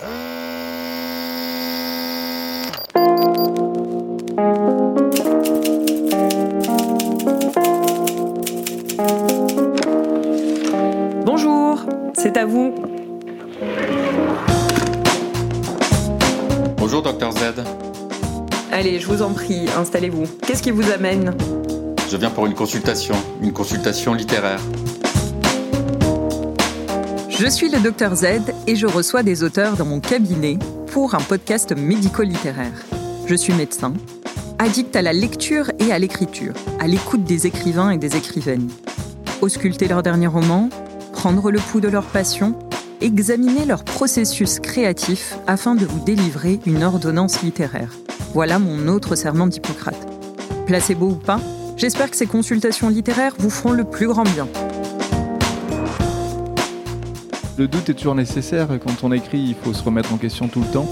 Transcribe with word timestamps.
Bonjour, 0.00 0.16
c'est 12.14 12.38
à 12.38 12.46
vous. 12.46 12.74
Bonjour, 16.78 17.02
docteur 17.02 17.32
Z. 17.32 17.36
Allez, 18.72 19.00
je 19.00 19.06
vous 19.06 19.20
en 19.20 19.34
prie, 19.34 19.68
installez-vous. 19.76 20.24
Qu'est-ce 20.46 20.62
qui 20.62 20.70
vous 20.70 20.90
amène? 20.90 21.36
Je 22.10 22.16
viens 22.16 22.30
pour 22.30 22.46
une 22.46 22.54
consultation, 22.54 23.16
une 23.42 23.52
consultation 23.52 24.14
littéraire. 24.14 24.60
Je 27.42 27.46
suis 27.46 27.70
le 27.70 27.80
docteur 27.80 28.14
Z 28.14 28.26
et 28.66 28.76
je 28.76 28.86
reçois 28.86 29.22
des 29.22 29.42
auteurs 29.42 29.78
dans 29.78 29.86
mon 29.86 29.98
cabinet 29.98 30.58
pour 30.88 31.14
un 31.14 31.20
podcast 31.20 31.74
médico-littéraire. 31.74 32.84
Je 33.24 33.34
suis 33.34 33.54
médecin, 33.54 33.94
addict 34.58 34.94
à 34.94 35.00
la 35.00 35.14
lecture 35.14 35.70
et 35.78 35.90
à 35.90 35.98
l'écriture, 35.98 36.52
à 36.80 36.86
l'écoute 36.86 37.24
des 37.24 37.46
écrivains 37.46 37.92
et 37.92 37.96
des 37.96 38.14
écrivaines. 38.14 38.68
Ausculter 39.40 39.88
leurs 39.88 40.02
derniers 40.02 40.26
romans, 40.26 40.68
prendre 41.14 41.50
le 41.50 41.60
pouls 41.60 41.80
de 41.80 41.88
leur 41.88 42.04
passion, 42.04 42.58
examiner 43.00 43.64
leur 43.64 43.84
processus 43.84 44.60
créatif 44.60 45.34
afin 45.46 45.74
de 45.74 45.86
vous 45.86 46.04
délivrer 46.04 46.60
une 46.66 46.82
ordonnance 46.82 47.40
littéraire. 47.40 47.94
Voilà 48.34 48.58
mon 48.58 48.86
autre 48.86 49.14
serment 49.14 49.46
d'Hippocrate. 49.46 50.06
Placebo 50.66 51.06
ou 51.06 51.14
pas, 51.14 51.40
j'espère 51.78 52.10
que 52.10 52.18
ces 52.18 52.26
consultations 52.26 52.90
littéraires 52.90 53.32
vous 53.38 53.48
feront 53.48 53.72
le 53.72 53.84
plus 53.84 54.08
grand 54.08 54.24
bien. 54.24 54.46
Le 57.60 57.68
doute 57.68 57.90
est 57.90 57.94
toujours 57.94 58.14
nécessaire. 58.14 58.68
Quand 58.82 59.04
on 59.04 59.12
écrit, 59.12 59.38
il 59.38 59.54
faut 59.54 59.74
se 59.74 59.84
remettre 59.84 60.14
en 60.14 60.16
question 60.16 60.48
tout 60.48 60.62
le 60.62 60.72
temps. 60.72 60.88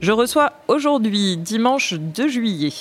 Je 0.00 0.10
reçois 0.10 0.54
aujourd'hui, 0.66 1.36
dimanche 1.36 1.92
2 1.92 2.28
juillet, 2.28 2.72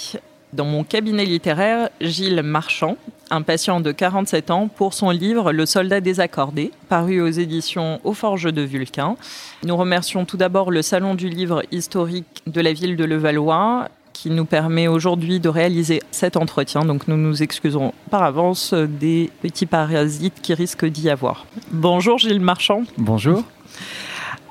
dans 0.53 0.63
mon 0.63 0.85
cabinet 0.85 1.25
littéraire, 1.25 1.89
Gilles 1.99 2.41
Marchand, 2.41 2.95
un 3.31 3.41
patient 3.41 3.81
de 3.81 3.91
47 3.91 4.49
ans, 4.49 4.69
pour 4.69 4.93
son 4.93 5.09
livre 5.09 5.51
Le 5.51 5.65
soldat 5.65 5.99
désaccordé, 5.99 6.71
paru 6.87 7.19
aux 7.19 7.27
éditions 7.27 7.99
Aux 8.05 8.13
Forges 8.13 8.53
de 8.53 8.61
Vulcain. 8.61 9.17
Nous 9.65 9.75
remercions 9.75 10.23
tout 10.23 10.37
d'abord 10.37 10.71
le 10.71 10.81
Salon 10.81 11.15
du 11.15 11.27
livre 11.27 11.63
historique 11.73 12.43
de 12.47 12.61
la 12.61 12.71
ville 12.71 12.95
de 12.95 13.03
Levallois 13.03 13.89
qui 14.17 14.31
nous 14.31 14.45
permet 14.45 14.87
aujourd'hui 14.87 15.39
de 15.39 15.47
réaliser 15.47 16.01
cet 16.09 16.37
entretien. 16.37 16.83
Donc 16.83 17.07
nous 17.07 17.17
nous 17.17 17.43
excusons 17.43 17.93
par 18.09 18.23
avance 18.23 18.73
des 18.73 19.29
petits 19.43 19.67
parasites 19.67 20.41
qui 20.41 20.55
risquent 20.55 20.87
d'y 20.87 21.11
avoir. 21.11 21.45
Bonjour 21.71 22.17
Gilles 22.17 22.39
Marchand. 22.39 22.83
Bonjour. 22.97 23.43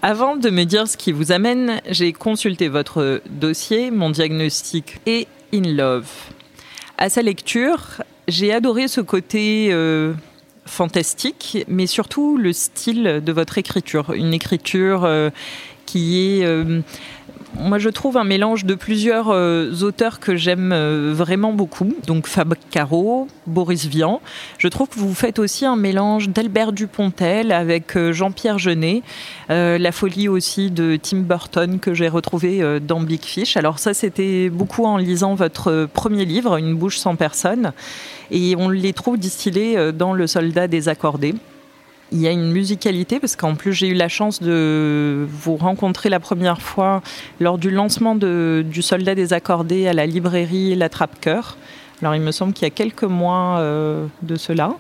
Avant 0.03 0.37
de 0.37 0.51
me 0.51 0.63
dire 0.65 0.87
ce 0.87 0.97
qui 0.97 1.11
vous 1.11 1.33
amène, 1.33 1.81
j'ai 1.91 2.13
consulté 2.13 2.69
votre 2.69 3.21
dossier, 3.29 3.91
mon 3.91 4.11
diagnostic 4.11 5.01
et 5.05 5.27
In 5.53 5.63
Love. 5.63 6.11
À 6.97 7.09
sa 7.09 7.23
lecture, 7.23 8.03
j'ai 8.29 8.53
adoré 8.53 8.87
ce 8.87 9.01
côté 9.01 9.71
euh, 9.73 10.13
fantastique, 10.65 11.65
mais 11.67 11.89
surtout 11.89 12.37
le 12.37 12.53
style 12.53 13.21
de 13.25 13.33
votre 13.33 13.59
écriture. 13.59 14.13
Une 14.13 14.33
écriture 14.33 15.05
euh, 15.05 15.31
qui 15.87 16.41
est 16.41 16.45
euh, 16.45 16.83
moi, 17.55 17.79
je 17.79 17.89
trouve 17.89 18.17
un 18.17 18.25
mélange 18.25 18.65
de 18.65 18.75
plusieurs 18.75 19.31
euh, 19.31 19.73
auteurs 19.83 20.21
que 20.21 20.37
j'aime 20.37 20.73
euh, 20.73 21.13
vraiment 21.15 21.53
beaucoup. 21.53 21.93
Donc 22.07 22.27
Fab 22.27 22.55
Caro, 22.71 23.29
Boris 23.47 23.87
Vian. 23.87 24.21
Je 24.59 24.69
trouve 24.69 24.89
que 24.89 24.99
vous 24.99 25.15
faites 25.15 25.39
aussi 25.39 25.65
un 25.65 25.77
mélange 25.77 26.29
d'Albert 26.29 26.73
Dupontel 26.73 27.53
avec 27.53 27.97
euh, 27.97 28.13
Jean-Pierre 28.13 28.59
Jeunet. 28.59 29.03
la 29.49 29.93
folie 29.93 30.29
aussi 30.29 30.71
de 30.71 30.99
Tim 31.01 31.19
Burton 31.19 31.79
que 31.79 31.95
j'ai 31.95 32.09
retrouvé 32.09 32.81
dans 32.81 33.01
Big 33.01 33.23
Fish. 33.23 33.57
Alors 33.57 33.79
ça, 33.79 33.95
c'était 33.95 34.51
beaucoup 34.51 34.85
en 34.85 34.97
lisant 34.97 35.35
votre 35.35 35.89
premier 35.93 36.25
livre, 36.25 36.57
Une 36.57 36.75
bouche 36.75 36.99
sans 36.99 37.17
personne. 37.17 37.73
Et 38.31 38.57
on 38.57 38.69
les 38.69 38.93
trouve 38.93 39.19
distillés 39.19 39.93
dans 39.93 40.13
Le 40.13 40.27
soldat 40.27 40.67
désaccordé 40.67 41.35
il 42.13 42.21
y 42.21 42.27
a 42.27 42.31
une 42.31 42.53
musicalité 42.53 43.19
parce 43.19 43.37
qu'en 43.37 43.55
plus 43.55 43.73
j'ai 43.73 43.89
eu 43.89 43.95
la 43.95 44.09
chance 44.09 44.41
de 44.43 45.27
vous 45.29 45.57
rencontrer 45.57 46.09
la 46.09 46.21
première 46.21 46.63
fois 46.63 47.03
lors 47.41 47.59
du 47.59 47.71
lancement 47.71 48.15
de, 48.15 48.65
du 48.69 48.83
Soldat 48.83 49.15
des 49.15 49.33
Accordés 49.33 49.89
à 49.89 49.93
la 49.93 50.07
librairie 50.07 50.75
La 50.75 50.89
Trappe-Cœur. 50.89 51.57
Alors 52.01 52.15
il 52.15 52.23
me 52.23 52.31
semble 52.31 52.53
qu'il 52.53 52.65
y 52.65 52.71
a 52.71 52.75
quelques 52.75 53.05
mois 53.05 53.59
euh, 53.59 54.07
de 54.23 54.37
cela. 54.37 54.75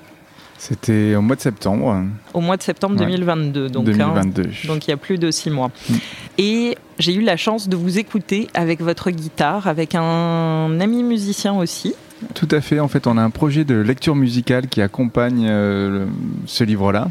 C'était 0.59 1.14
au 1.14 1.22
mois 1.22 1.37
de 1.37 1.41
septembre. 1.41 2.04
Au 2.32 2.41
mois 2.41 2.56
de 2.56 2.62
septembre 2.62 2.97
2022. 2.97 3.69
Donc, 3.69 3.84
2022. 3.84 4.43
Hein, 4.43 4.47
donc 4.66 4.87
il 4.87 4.91
y 4.91 4.94
a 4.94 4.97
plus 4.97 5.19
de 5.19 5.31
six 5.31 5.50
mois. 5.50 5.70
Mm. 5.88 5.94
Et 6.38 6.78
j'ai 6.98 7.14
eu 7.14 7.20
la 7.20 7.37
chance 7.37 7.69
de 7.69 7.76
vous 7.76 7.98
écouter 7.98 8.48
avec 8.54 8.81
votre 8.81 9.10
guitare, 9.10 9.66
avec 9.66 9.94
un 9.94 10.81
ami 10.81 11.03
musicien 11.03 11.54
aussi. 11.54 11.94
Tout 12.34 12.49
à 12.50 12.60
fait. 12.60 12.81
En 12.81 12.88
fait, 12.88 13.06
on 13.06 13.19
a 13.19 13.22
un 13.22 13.31
projet 13.31 13.65
de 13.65 13.75
lecture 13.75 14.16
musicale 14.16 14.69
qui 14.69 14.81
accompagne 14.81 15.47
euh, 15.49 16.06
ce 16.47 16.65
livre-là. 16.65 17.10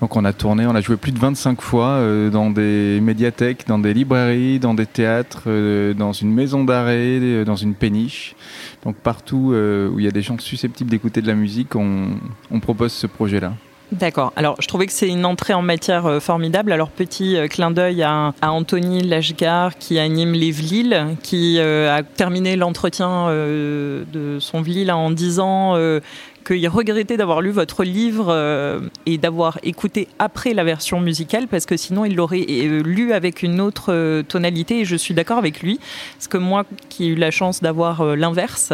Donc 0.00 0.14
on 0.14 0.24
a 0.24 0.32
tourné, 0.32 0.64
on 0.66 0.74
a 0.76 0.80
joué 0.80 0.96
plus 0.96 1.10
de 1.10 1.18
25 1.18 1.60
fois 1.60 1.88
euh, 1.88 2.30
dans 2.30 2.50
des 2.50 3.00
médiathèques, 3.02 3.66
dans 3.66 3.80
des 3.80 3.92
librairies, 3.92 4.60
dans 4.60 4.74
des 4.74 4.86
théâtres, 4.86 5.44
euh, 5.48 5.92
dans 5.92 6.12
une 6.12 6.32
maison 6.32 6.64
d'arrêt, 6.64 7.44
dans 7.44 7.56
une 7.56 7.74
péniche. 7.74 8.36
Donc 8.84 8.96
partout 8.96 9.52
où 9.54 9.98
il 9.98 10.04
y 10.04 10.08
a 10.08 10.12
des 10.12 10.22
gens 10.22 10.38
susceptibles 10.38 10.90
d'écouter 10.90 11.20
de 11.20 11.26
la 11.26 11.34
musique, 11.34 11.74
on 11.74 12.60
propose 12.60 12.92
ce 12.92 13.08
projet-là. 13.08 13.54
D'accord. 13.90 14.32
Alors, 14.36 14.60
je 14.60 14.68
trouvais 14.68 14.86
que 14.86 14.92
c'est 14.92 15.08
une 15.08 15.24
entrée 15.24 15.54
en 15.54 15.62
matière 15.62 16.04
euh, 16.04 16.20
formidable. 16.20 16.72
Alors, 16.72 16.90
petit 16.90 17.36
euh, 17.36 17.48
clin 17.48 17.70
d'œil 17.70 18.02
à, 18.02 18.34
Anthony 18.42 19.02
Lachgar 19.02 19.78
qui 19.78 19.98
anime 19.98 20.32
les 20.32 20.50
Vlil, 20.50 21.16
qui 21.22 21.58
euh, 21.58 21.96
a 21.96 22.02
terminé 22.02 22.56
l'entretien 22.56 23.28
de 23.28 24.38
son 24.40 24.60
Vlil 24.60 24.92
en 24.92 25.10
disant 25.10 25.74
qu'il 26.44 26.66
regrettait 26.68 27.16
d'avoir 27.16 27.40
lu 27.40 27.50
votre 27.50 27.84
livre 27.84 28.28
euh, 28.28 28.80
et 29.06 29.18
d'avoir 29.18 29.58
écouté 29.62 30.08
après 30.18 30.54
la 30.54 30.64
version 30.64 31.00
musicale 31.00 31.48
parce 31.48 31.66
que 31.66 31.76
sinon 31.76 32.04
il 32.04 32.16
l'aurait 32.16 32.46
euh, 32.48 32.82
lu 32.82 33.12
avec 33.12 33.42
une 33.42 33.60
autre 33.60 33.92
euh, 33.92 34.22
tonalité 34.22 34.80
et 34.80 34.84
je 34.84 34.96
suis 34.96 35.14
d'accord 35.14 35.38
avec 35.38 35.62
lui 35.62 35.78
parce 36.14 36.28
que 36.28 36.38
moi 36.38 36.64
qui 36.88 37.04
ai 37.04 37.08
eu 37.08 37.14
la 37.14 37.30
chance 37.30 37.60
d'avoir 37.60 38.04
l'inverse, 38.16 38.72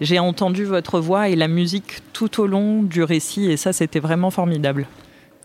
j'ai 0.00 0.18
entendu 0.18 0.64
votre 0.64 1.00
voix 1.00 1.28
et 1.28 1.36
la 1.36 1.48
musique 1.48 2.00
tout 2.12 2.40
au 2.40 2.46
long 2.46 2.82
du 2.82 3.02
récit 3.02 3.50
et 3.50 3.56
ça 3.56 3.72
c'était 3.72 4.00
vraiment 4.00 4.30
formidable. 4.30 4.86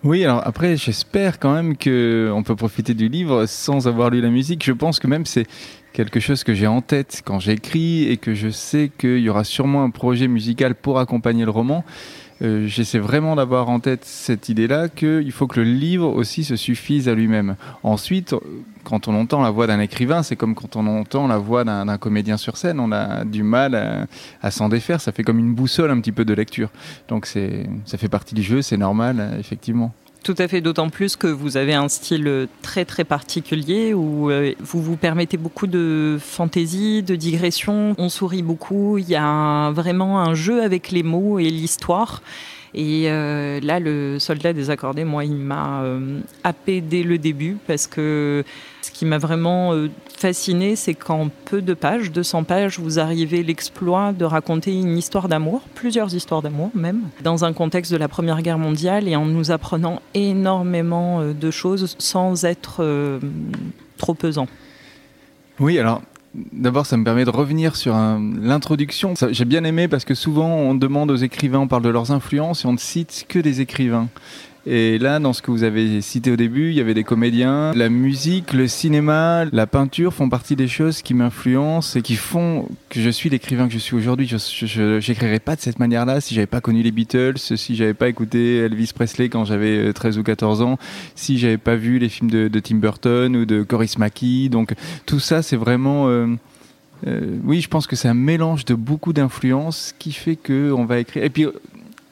Oui, 0.03 0.23
alors 0.23 0.45
après, 0.45 0.77
j'espère 0.77 1.39
quand 1.39 1.53
même 1.53 1.75
qu'on 1.75 2.43
peut 2.43 2.55
profiter 2.55 2.93
du 2.93 3.09
livre 3.09 3.47
sans 3.47 3.87
avoir 3.87 4.11
lu 4.11 4.21
la 4.21 4.29
musique. 4.29 4.63
Je 4.63 4.71
pense 4.71 4.99
que 4.99 5.07
même 5.07 5.25
c'est 5.25 5.47
quelque 5.97 6.19
chose 6.19 6.43
que 6.43 6.53
j'ai 6.53 6.67
en 6.67 6.81
tête 6.81 7.23
quand 7.25 7.39
j'écris 7.39 8.03
et 8.03 8.17
que 8.17 8.35
je 8.35 8.49
sais 8.49 8.91
qu'il 8.95 9.17
y 9.17 9.29
aura 9.29 9.43
sûrement 9.43 9.83
un 9.83 9.89
projet 9.89 10.27
musical 10.27 10.75
pour 10.75 10.99
accompagner 10.99 11.43
le 11.43 11.49
roman. 11.49 11.83
Euh, 12.43 12.67
j'essaie 12.67 12.99
vraiment 12.99 13.35
d'avoir 13.35 13.67
en 13.69 13.79
tête 13.79 14.05
cette 14.05 14.47
idée-là 14.47 14.89
qu'il 14.89 15.31
faut 15.31 15.47
que 15.47 15.59
le 15.59 15.65
livre 15.65 16.07
aussi 16.15 16.43
se 16.43 16.55
suffise 16.55 17.09
à 17.09 17.15
lui-même. 17.15 17.55
Ensuite, 17.81 18.35
quand 18.83 19.07
on 19.07 19.15
entend 19.15 19.41
la 19.41 19.49
voix 19.49 19.65
d'un 19.65 19.79
écrivain, 19.79 20.21
c'est 20.21 20.35
comme 20.35 20.53
quand 20.53 20.75
on 20.75 20.85
entend 20.85 21.25
la 21.25 21.39
voix 21.39 21.63
d'un 21.63 21.97
comédien 21.97 22.37
sur 22.37 22.57
scène, 22.57 22.79
on 22.79 22.91
a 22.91 23.25
du 23.25 23.41
mal 23.41 23.73
à, 23.73 24.05
à 24.43 24.51
s'en 24.51 24.69
défaire, 24.69 25.01
ça 25.01 25.11
fait 25.11 25.23
comme 25.23 25.39
une 25.39 25.55
boussole 25.55 25.89
un 25.89 25.99
petit 25.99 26.11
peu 26.11 26.25
de 26.25 26.33
lecture. 26.35 26.69
Donc 27.07 27.25
ça 27.25 27.97
fait 27.97 28.07
partie 28.07 28.35
du 28.35 28.43
jeu, 28.43 28.61
c'est 28.61 28.77
normal, 28.77 29.35
effectivement. 29.39 29.95
Tout 30.27 30.35
à 30.39 30.49
fait, 30.49 30.59
d'autant 30.59 30.89
plus 30.89 31.15
que 31.15 31.27
vous 31.27 31.55
avez 31.55 31.73
un 31.73 31.87
style 31.87 32.49
très 32.61 32.83
très 32.83 33.05
particulier 33.05 33.93
où 33.93 34.29
euh, 34.29 34.51
vous 34.59 34.83
vous 34.83 34.97
permettez 34.97 35.37
beaucoup 35.37 35.67
de 35.67 36.17
fantaisie, 36.19 37.01
de 37.01 37.15
digression. 37.15 37.95
On 37.97 38.09
sourit 38.09 38.41
beaucoup, 38.41 38.97
il 38.97 39.07
y 39.07 39.15
a 39.15 39.71
vraiment 39.71 40.19
un 40.19 40.33
jeu 40.33 40.61
avec 40.61 40.91
les 40.91 41.01
mots 41.01 41.39
et 41.39 41.49
l'histoire. 41.49 42.21
Et 42.73 43.05
euh, 43.07 43.59
là, 43.61 43.79
le 43.79 44.19
soldat 44.19 44.53
désaccordé, 44.53 45.03
moi, 45.03 45.25
il 45.25 45.35
m'a 45.35 45.81
euh, 45.83 46.19
happé 46.43 46.81
dès 46.81 47.03
le 47.03 47.17
début 47.17 47.57
parce 47.67 47.87
que 47.87 48.43
ce 48.81 48.91
qui 48.91 49.05
m'a 49.05 49.17
vraiment 49.17 49.73
euh, 49.73 49.89
fasciné, 50.17 50.75
c'est 50.75 50.93
qu'en 50.93 51.29
peu 51.45 51.61
de 51.61 51.73
pages, 51.73 52.11
200 52.11 52.43
pages, 52.43 52.79
vous 52.79 52.99
arrivez 52.99 53.43
l'exploit 53.43 54.11
de 54.11 54.25
raconter 54.25 54.73
une 54.73 54.97
histoire 54.97 55.27
d'amour, 55.27 55.61
plusieurs 55.75 56.13
histoires 56.13 56.41
d'amour 56.41 56.71
même, 56.73 57.01
dans 57.23 57.45
un 57.45 57.53
contexte 57.53 57.91
de 57.91 57.97
la 57.97 58.07
Première 58.07 58.41
Guerre 58.41 58.59
mondiale 58.59 59.07
et 59.07 59.15
en 59.15 59.25
nous 59.25 59.51
apprenant 59.51 60.01
énormément 60.13 61.21
de 61.23 61.51
choses 61.51 61.95
sans 61.99 62.45
être 62.45 63.19
trop 63.97 64.13
pesant. 64.13 64.47
Oui, 65.59 65.79
alors 65.79 66.01
D'abord, 66.51 66.85
ça 66.85 66.97
me 66.97 67.03
permet 67.03 67.25
de 67.25 67.31
revenir 67.31 67.75
sur 67.75 67.95
l'introduction. 67.95 69.15
J'ai 69.31 69.45
bien 69.45 69.63
aimé 69.63 69.87
parce 69.87 70.05
que 70.05 70.13
souvent, 70.13 70.49
on 70.49 70.75
demande 70.75 71.09
aux 71.09 71.15
écrivains, 71.15 71.59
on 71.59 71.67
parle 71.67 71.81
de 71.81 71.89
leurs 71.89 72.11
influences 72.11 72.63
et 72.63 72.67
on 72.67 72.73
ne 72.73 72.77
cite 72.77 73.25
que 73.27 73.39
des 73.39 73.59
écrivains. 73.61 74.07
Et 74.69 74.99
là, 74.99 75.19
dans 75.19 75.31
ce 75.31 75.41
que 75.41 75.49
vous 75.49 75.63
avez 75.63 76.01
cité 76.01 76.29
au 76.29 76.35
début, 76.35 76.71
il 76.71 76.75
y 76.75 76.81
avait 76.81 76.93
des 76.93 77.05
comédiens. 77.05 77.71
La 77.73 77.87
musique, 77.87 78.51
le 78.51 78.67
cinéma, 78.67 79.45
la 79.53 79.65
peinture 79.65 80.13
font 80.13 80.27
partie 80.27 80.57
des 80.57 80.67
choses 80.67 81.01
qui 81.01 81.13
m'influencent 81.13 81.97
et 81.97 82.01
qui 82.01 82.15
font 82.15 82.67
que 82.89 82.99
je 82.99 83.09
suis 83.09 83.29
l'écrivain 83.29 83.67
que 83.67 83.73
je 83.73 83.77
suis 83.77 83.95
aujourd'hui. 83.95 84.27
Je 84.27 85.07
n'écrirais 85.07 85.39
pas 85.39 85.55
de 85.55 85.61
cette 85.61 85.79
manière-là 85.79 86.19
si 86.19 86.35
j'avais 86.35 86.47
pas 86.47 86.59
connu 86.59 86.81
les 86.81 86.91
Beatles, 86.91 87.37
si 87.37 87.77
j'avais 87.77 87.93
pas 87.93 88.09
écouté 88.09 88.57
Elvis 88.57 88.91
Presley 88.93 89.29
quand 89.29 89.45
j'avais 89.45 89.93
13 89.93 90.17
euh, 90.17 90.19
ou 90.19 90.23
14 90.23 90.61
ans, 90.61 90.77
si 91.15 91.37
j'avais 91.37 91.57
pas 91.57 91.77
vu 91.77 91.97
les 91.97 92.09
films 92.09 92.29
de, 92.29 92.59
Tim 92.59 92.75
Burton 92.75 93.37
ou 93.37 93.45
de 93.45 93.63
Coris 93.63 93.97
Maki. 93.97 94.49
Donc 94.49 94.73
tout 95.05 95.21
ça, 95.21 95.43
c'est 95.43 95.55
vraiment... 95.55 96.09
Euh, 96.09 96.27
euh, 97.05 97.37
oui, 97.45 97.61
je 97.61 97.69
pense 97.69 97.87
que 97.87 97.95
c'est 97.95 98.09
un 98.09 98.13
mélange 98.13 98.65
de 98.65 98.73
beaucoup 98.73 99.13
d'influences 99.13 99.93
qui 99.97 100.11
fait 100.11 100.35
que 100.35 100.73
on 100.73 100.83
va 100.83 100.99
écrire. 100.99 101.23
Et 101.23 101.29
puis 101.29 101.45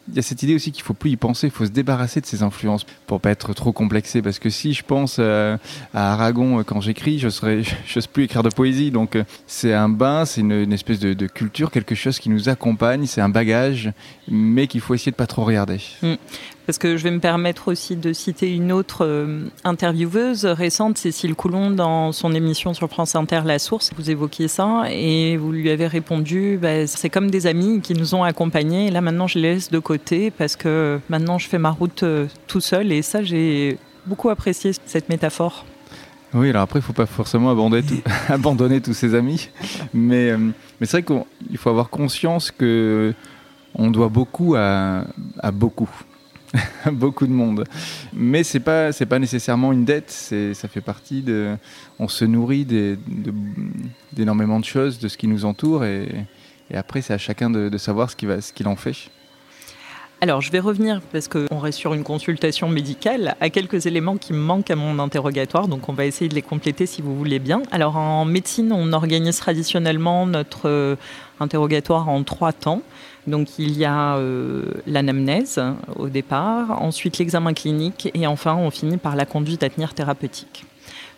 il 0.08 0.16
y 0.16 0.20
a 0.20 0.22
cette 0.22 0.44
idée 0.44 0.56
aussi 0.56 0.72
qu'il 0.72 0.84
faut 0.84 0.94
plus 0.94 1.12
y 1.12 1.18
penser, 1.18 1.48
il 1.48 1.52
faut 1.52 1.66
se 1.66 1.72
débarrasser 1.72 2.22
de 2.22 2.26
ces 2.26 2.44
influences 2.44 2.86
pour 3.08 3.20
pas 3.20 3.32
être 3.32 3.54
trop 3.54 3.72
complexé. 3.72 4.22
Parce 4.22 4.40
que 4.40 4.50
si 4.50 4.74
je 4.74 4.84
pense 4.84 5.20
à, 5.20 5.58
Aragon 5.94 6.64
quand 6.64 6.82
j'écris, 6.82 7.20
je 7.20 7.30
serais, 7.30 7.64
j'ose 7.88 8.08
plus 8.08 8.26
écrire 8.26 8.44
de 8.44 8.50
poésie. 8.50 8.92
Donc 8.92 9.18
c'est 9.48 9.74
un 9.74 9.90
bain, 9.90 10.26
c'est 10.26 10.42
une, 10.42 10.74
espèce 10.74 11.00
de, 11.00 11.28
culture, 11.28 11.72
quelque 11.72 11.96
chose 11.96 12.20
qui 12.20 12.30
nous 12.30 12.50
accompagne, 12.50 13.06
c'est 13.08 13.22
un 13.22 13.30
bagage, 13.30 13.92
mais 14.30 14.68
qu'il 14.68 14.82
faut 14.82 14.94
essayer 14.94 15.12
de 15.12 15.18
pas 15.18 15.28
trop 15.28 15.44
regarder. 15.44 15.82
Mm. 16.02 16.14
Parce 16.66 16.80
que 16.80 16.98
je 16.98 17.04
vais 17.04 17.12
me 17.12 17.20
permettre 17.20 17.68
aussi 17.68 17.96
de 17.96 18.12
citer 18.12 18.52
une 18.52 18.72
autre 18.72 19.06
euh, 19.06 19.46
intervieweuse 19.64 20.46
récente, 20.46 20.98
Cécile 20.98 21.36
Coulon, 21.36 21.70
dans 21.70 22.12
son 22.12 22.34
émission 22.34 22.74
sur 22.74 22.90
France 22.90 23.16
Inter 23.16 23.42
La 23.46 23.60
Source. 23.60 23.92
Vous 23.96 24.10
évoquiez 24.10 24.48
ça 24.48 24.86
et 24.90 25.38
vous 25.38 25.52
lui 25.52 25.70
avez 25.70 25.86
répondu 25.86 26.58
bah, 26.60 26.88
c'est 26.88 27.10
comme 27.10 27.30
des 27.30 27.46
amis 27.46 27.82
qui 27.82 27.94
nous 27.94 28.16
ont 28.16 28.24
accompagnés. 28.24 28.88
Et 28.88 28.92
là, 28.92 29.02
maintenant, 29.02 29.28
je 29.28 29.38
les 29.38 29.54
laisse 29.54 29.70
de 29.70 29.78
côté 29.78 30.32
parce 30.32 30.56
que 30.56 31.00
maintenant, 31.08 31.38
je 31.38 31.48
fais 31.48 31.60
ma 31.60 31.70
route 31.70 32.02
euh, 32.02 32.26
tout 32.48 32.62
seul. 32.62 32.92
Et 32.92 33.04
ça, 33.04 33.22
j'ai 33.22 33.78
beaucoup 34.08 34.30
apprécié 34.30 34.72
cette 34.88 35.10
métaphore. 35.10 35.66
Oui, 36.34 36.50
alors 36.50 36.64
après, 36.64 36.80
il 36.80 36.82
ne 36.82 36.88
faut 36.88 36.94
pas 36.94 37.06
forcément 37.06 37.52
abandonner, 38.30 38.82
tous 38.82 38.94
ses 38.94 39.14
amis. 39.14 39.50
Mais, 39.94 40.32
euh, 40.32 40.38
mais 40.38 40.88
c'est 40.88 41.02
vrai 41.02 41.04
qu'il 41.04 41.58
faut 41.60 41.70
avoir 41.70 41.90
conscience 41.90 42.50
que 42.50 43.14
on 43.76 43.92
doit 43.92 44.10
beaucoup 44.10 44.56
à 44.56 45.04
beaucoup. 45.54 45.90
beaucoup 46.92 47.28
de 47.28 47.32
monde. 47.32 47.66
Mais 48.14 48.44
c'est 48.44 48.60
pas 48.60 48.92
c'est 48.92 49.06
pas 49.06 49.20
nécessairement 49.20 49.72
une 49.72 49.86
dette. 49.86 50.12
C'est 50.12 50.54
ça 50.54 50.68
fait 50.68 50.82
partie 50.82 51.22
de. 51.22 51.56
On 52.00 52.08
se 52.08 52.26
nourrit 52.26 52.66
d'énormément 54.12 54.60
de, 54.60 54.66
choses, 54.66 55.00
de 55.00 55.08
ce 55.08 55.18
qui 55.18 55.28
nous 55.28 55.46
entoure, 55.46 55.86
et, 55.86 56.10
après 56.74 57.02
c'est 57.02 57.14
à 57.14 57.18
chacun 57.18 57.50
de, 57.50 57.78
savoir 57.78 58.10
ce 58.10 58.16
qu'il 58.16 58.28
va 58.28 58.42
ce 58.42 58.54
qu'il 58.54 58.68
en 58.68 58.76
fait. 58.76 58.96
Alors, 60.22 60.40
je 60.40 60.50
vais 60.50 60.62
revenir, 60.62 61.02
parce 61.12 61.28
qu'on 61.28 61.60
reste 61.60 61.78
sur 61.78 61.94
une 61.94 62.04
consultation 62.04 62.70
médicale, 62.70 63.36
à 63.42 63.50
quelques 63.50 63.86
éléments 63.86 64.16
qui 64.16 64.32
me 64.32 64.40
manquent 64.40 64.72
à 64.72 64.76
mon 64.76 64.98
interrogatoire. 65.00 65.68
Donc, 65.68 65.90
on 65.90 65.94
va 65.94 66.06
essayer 66.06 66.30
de 66.30 66.36
les 66.36 66.42
compléter 66.42 66.86
si 66.86 67.02
vous 67.02 67.16
voulez 67.18 67.38
bien. 67.38 67.62
Alors, 67.70 67.98
en 67.98 68.24
médecine, 68.24 68.72
on 68.72 68.94
organise 68.94 69.38
traditionnellement 69.38 70.26
notre 70.26 70.70
euh, 70.70 70.96
interrogatoire 71.42 72.08
en 72.08 72.24
trois 72.24 72.54
temps. 72.54 72.82
Donc 73.28 73.58
il 73.58 73.78
y 73.78 73.86
a 73.86 74.18
euh, 74.18 74.64
l'anamnèse 74.86 75.62
au 75.96 76.10
départ, 76.10 76.82
ensuite 76.82 77.18
l'examen 77.18 77.54
clinique 77.54 78.10
et 78.14 78.28
enfin 78.28 78.56
on 78.56 78.70
finit 78.70 78.98
par 78.98 79.16
la 79.16 79.26
conduite 79.26 79.64
à 79.64 79.70
tenir 79.70 79.94
thérapeutique. 79.94 80.66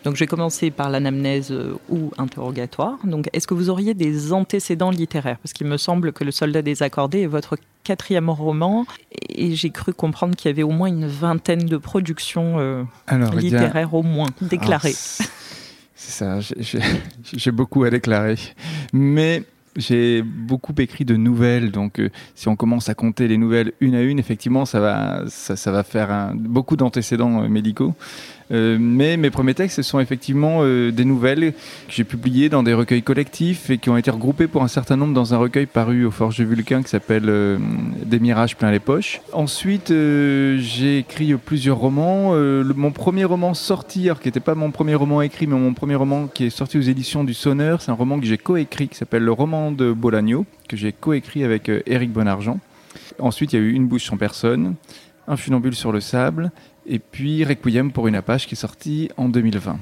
Donc 0.03 0.15
je 0.15 0.21
vais 0.21 0.27
commencer 0.27 0.71
par 0.71 0.89
l'anamnèse 0.89 1.51
euh, 1.51 1.75
ou 1.89 2.11
interrogatoire. 2.17 2.97
Donc 3.03 3.29
est-ce 3.33 3.45
que 3.45 3.53
vous 3.53 3.69
auriez 3.69 3.93
des 3.93 4.31
antécédents 4.31 4.91
littéraires? 4.91 5.37
Parce 5.39 5.51
qu'il 5.51 5.67
me 5.67 5.77
semble 5.77 6.13
que 6.13 6.23
Le 6.23 6.31
Soldat 6.31 6.61
désaccordé 6.61 7.21
est 7.21 7.27
votre 7.27 7.57
quatrième 7.83 8.29
roman 8.29 8.85
et 9.29 9.55
j'ai 9.55 9.69
cru 9.69 9.93
comprendre 9.93 10.35
qu'il 10.35 10.49
y 10.49 10.53
avait 10.53 10.63
au 10.63 10.69
moins 10.69 10.87
une 10.87 11.07
vingtaine 11.07 11.65
de 11.65 11.77
productions 11.77 12.59
euh, 12.59 12.83
littéraires 13.33 13.93
au 13.93 14.03
moins 14.03 14.29
déclarées. 14.41 14.95
C'est 15.95 16.11
ça, 16.11 16.39
j'ai 17.33 17.51
beaucoup 17.51 17.83
à 17.83 17.89
déclarer. 17.89 18.35
Mais 18.93 19.43
j'ai 19.77 20.23
beaucoup 20.23 20.73
écrit 20.79 21.05
de 21.05 21.15
nouvelles, 21.15 21.71
donc 21.71 21.99
euh, 21.99 22.09
si 22.35 22.47
on 22.47 22.55
commence 22.55 22.89
à 22.89 22.95
compter 22.95 23.27
les 23.27 23.37
nouvelles 23.37 23.73
une 23.79 23.95
à 23.95 24.01
une, 24.01 24.19
effectivement, 24.19 24.65
ça 24.65 24.79
va, 24.79 25.23
ça, 25.27 25.55
ça 25.55 25.71
va 25.71 25.83
faire 25.83 26.11
un, 26.11 26.35
beaucoup 26.35 26.75
d'antécédents 26.75 27.43
euh, 27.43 27.47
médicaux. 27.47 27.93
Euh, 28.51 28.77
mais 28.79 29.17
mes 29.17 29.29
premiers 29.29 29.53
textes, 29.53 29.75
ce 29.77 29.81
sont 29.81 29.99
effectivement 29.99 30.59
euh, 30.61 30.91
des 30.91 31.03
nouvelles 31.03 31.53
que 31.53 31.93
j'ai 31.93 32.03
publiées 32.03 32.49
dans 32.49 32.63
des 32.63 32.73
recueils 32.73 33.03
collectifs 33.03 33.69
et 33.69 33.77
qui 33.77 33.89
ont 33.89 33.97
été 33.97 34.09
regroupées 34.09 34.47
pour 34.47 34.63
un 34.63 34.67
certain 34.67 34.95
nombre 34.95 35.13
dans 35.13 35.33
un 35.33 35.37
recueil 35.37 35.65
paru 35.65 36.05
au 36.05 36.11
Forge 36.11 36.37
de 36.37 36.45
Vulcain 36.45 36.81
qui 36.81 36.89
s'appelle 36.89 37.25
euh, 37.27 37.57
Des 38.05 38.19
mirages 38.19 38.55
plein 38.55 38.71
les 38.71 38.79
poches. 38.79 39.21
Ensuite, 39.33 39.89
j'ai 39.89 40.99
écrit 40.99 41.33
plusieurs 41.35 41.77
romans. 41.77 42.33
mon 42.35 42.91
premier 42.91 43.25
roman 43.25 43.53
sorti, 43.53 44.05
alors 44.05 44.19
qui 44.19 44.27
n'était 44.27 44.39
pas 44.39 44.55
mon 44.55 44.71
premier 44.71 44.95
roman 44.95 45.21
écrit, 45.21 45.47
mais 45.47 45.55
mon 45.55 45.73
premier 45.73 45.95
roman 45.95 46.27
qui 46.27 46.45
est 46.45 46.49
sorti 46.49 46.77
aux 46.77 46.81
éditions 46.81 47.23
du 47.23 47.33
Sonneur, 47.33 47.81
c'est 47.81 47.91
un 47.91 47.95
roman 47.95 48.19
que 48.19 48.25
j'ai 48.25 48.37
coécrit 48.37 48.87
qui 48.87 48.97
s'appelle 48.97 49.23
Le 49.23 49.31
roman 49.31 49.71
de 49.71 49.91
Bolagno, 49.91 50.45
que 50.67 50.77
j'ai 50.77 50.91
coécrit 50.91 51.43
avec 51.43 51.71
Éric 51.85 52.11
Bonargent. 52.11 52.59
Ensuite, 53.19 53.53
il 53.53 53.59
y 53.59 53.59
a 53.59 53.65
eu 53.65 53.71
Une 53.71 53.87
bouche 53.87 54.05
sans 54.05 54.17
personne, 54.17 54.75
Un 55.27 55.37
funambule 55.37 55.75
sur 55.75 55.91
le 55.91 55.99
sable 55.99 56.51
et 56.87 56.99
puis 56.99 57.43
Requiem 57.43 57.91
pour 57.91 58.07
une 58.07 58.15
Apache 58.15 58.47
qui 58.47 58.55
est 58.55 58.57
sorti 58.57 59.09
en 59.17 59.29
2020. 59.29 59.77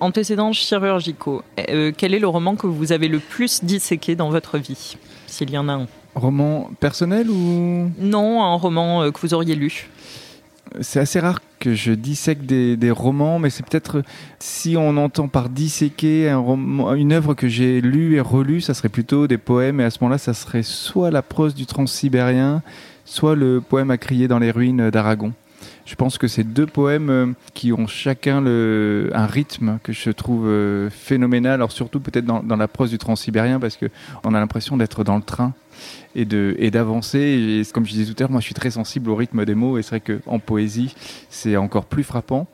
Antécédents 0.00 0.52
chirurgicaux. 0.52 1.42
Euh, 1.68 1.92
quel 1.96 2.14
est 2.14 2.18
le 2.18 2.28
roman 2.28 2.54
que 2.56 2.66
vous 2.66 2.92
avez 2.92 3.08
le 3.08 3.18
plus 3.18 3.64
disséqué 3.64 4.14
dans 4.14 4.30
votre 4.30 4.58
vie, 4.58 4.96
s'il 5.26 5.50
y 5.50 5.58
en 5.58 5.68
a 5.68 5.72
un? 5.72 5.86
Roman 6.14 6.70
personnel 6.80 7.30
ou? 7.30 7.90
Non, 7.98 8.42
un 8.42 8.54
roman 8.54 9.02
euh, 9.02 9.10
que 9.10 9.20
vous 9.20 9.34
auriez 9.34 9.54
lu. 9.54 9.88
C'est 10.80 11.00
assez 11.00 11.18
rare 11.18 11.40
que 11.58 11.74
je 11.74 11.92
dissèque 11.92 12.44
des, 12.44 12.90
romans, 12.90 13.38
mais 13.38 13.50
c'est 13.50 13.64
peut-être 13.64 14.02
si 14.38 14.76
on 14.76 14.96
entend 14.98 15.26
par 15.26 15.48
disséquer 15.48 16.28
un 16.28 16.38
roman, 16.38 16.94
une 16.94 17.12
œuvre 17.12 17.34
que 17.34 17.48
j'ai 17.48 17.80
lue 17.80 18.16
et 18.16 18.20
relue, 18.20 18.60
ça 18.60 18.74
serait 18.74 18.90
plutôt 18.90 19.26
des 19.26 19.38
poèmes, 19.38 19.80
et 19.80 19.84
à 19.84 19.90
ce 19.90 19.98
moment-là, 20.02 20.18
ça 20.18 20.34
serait 20.34 20.62
soit 20.62 21.10
la 21.10 21.22
prose 21.22 21.54
du 21.54 21.64
transsibérien, 21.64 22.62
soit 23.06 23.34
le 23.34 23.62
poème 23.62 23.90
à 23.90 23.96
crier 23.96 24.28
dans 24.28 24.38
les 24.38 24.50
ruines 24.50 24.90
d'Aragon. 24.90 25.32
Je 25.88 25.94
pense 25.94 26.18
que 26.18 26.28
c'est 26.28 26.44
deux 26.44 26.66
poèmes 26.66 27.08
euh, 27.08 27.32
qui 27.54 27.72
ont 27.72 27.86
chacun 27.86 28.42
le, 28.42 29.10
un 29.14 29.24
rythme 29.24 29.78
que 29.82 29.94
je 29.94 30.10
trouve 30.10 30.46
euh, 30.46 30.90
phénoménal. 30.90 31.54
Alors 31.54 31.72
surtout 31.72 31.98
peut-être 31.98 32.26
dans, 32.26 32.56
la 32.56 32.68
prose 32.68 32.90
du 32.90 32.98
transsibérien 32.98 33.58
parce 33.58 33.78
que 33.78 33.86
on 34.22 34.34
a 34.34 34.38
l'impression 34.38 34.76
d'être 34.76 35.02
dans 35.02 35.16
le 35.16 35.22
train 35.22 35.54
et 36.14 36.26
d'avancer. 36.26 37.18
Et 37.18 37.72
comme 37.72 37.86
je 37.86 37.92
disais 37.92 38.12
tout 38.12 38.16
à 38.18 38.24
l'heure, 38.24 38.30
moi 38.30 38.40
je 38.40 38.44
suis 38.44 38.54
très 38.54 38.72
sensible 38.72 39.08
au 39.08 39.16
rythme 39.16 39.46
des 39.46 39.54
mots 39.54 39.78
et 39.78 39.82
c'est 39.82 39.98
vrai 39.98 40.20
qu'en 40.20 40.38
poésie 40.38 40.94
c'est 41.30 41.56
encore 41.56 41.86
plus 41.86 42.04
frappant. 42.04 42.46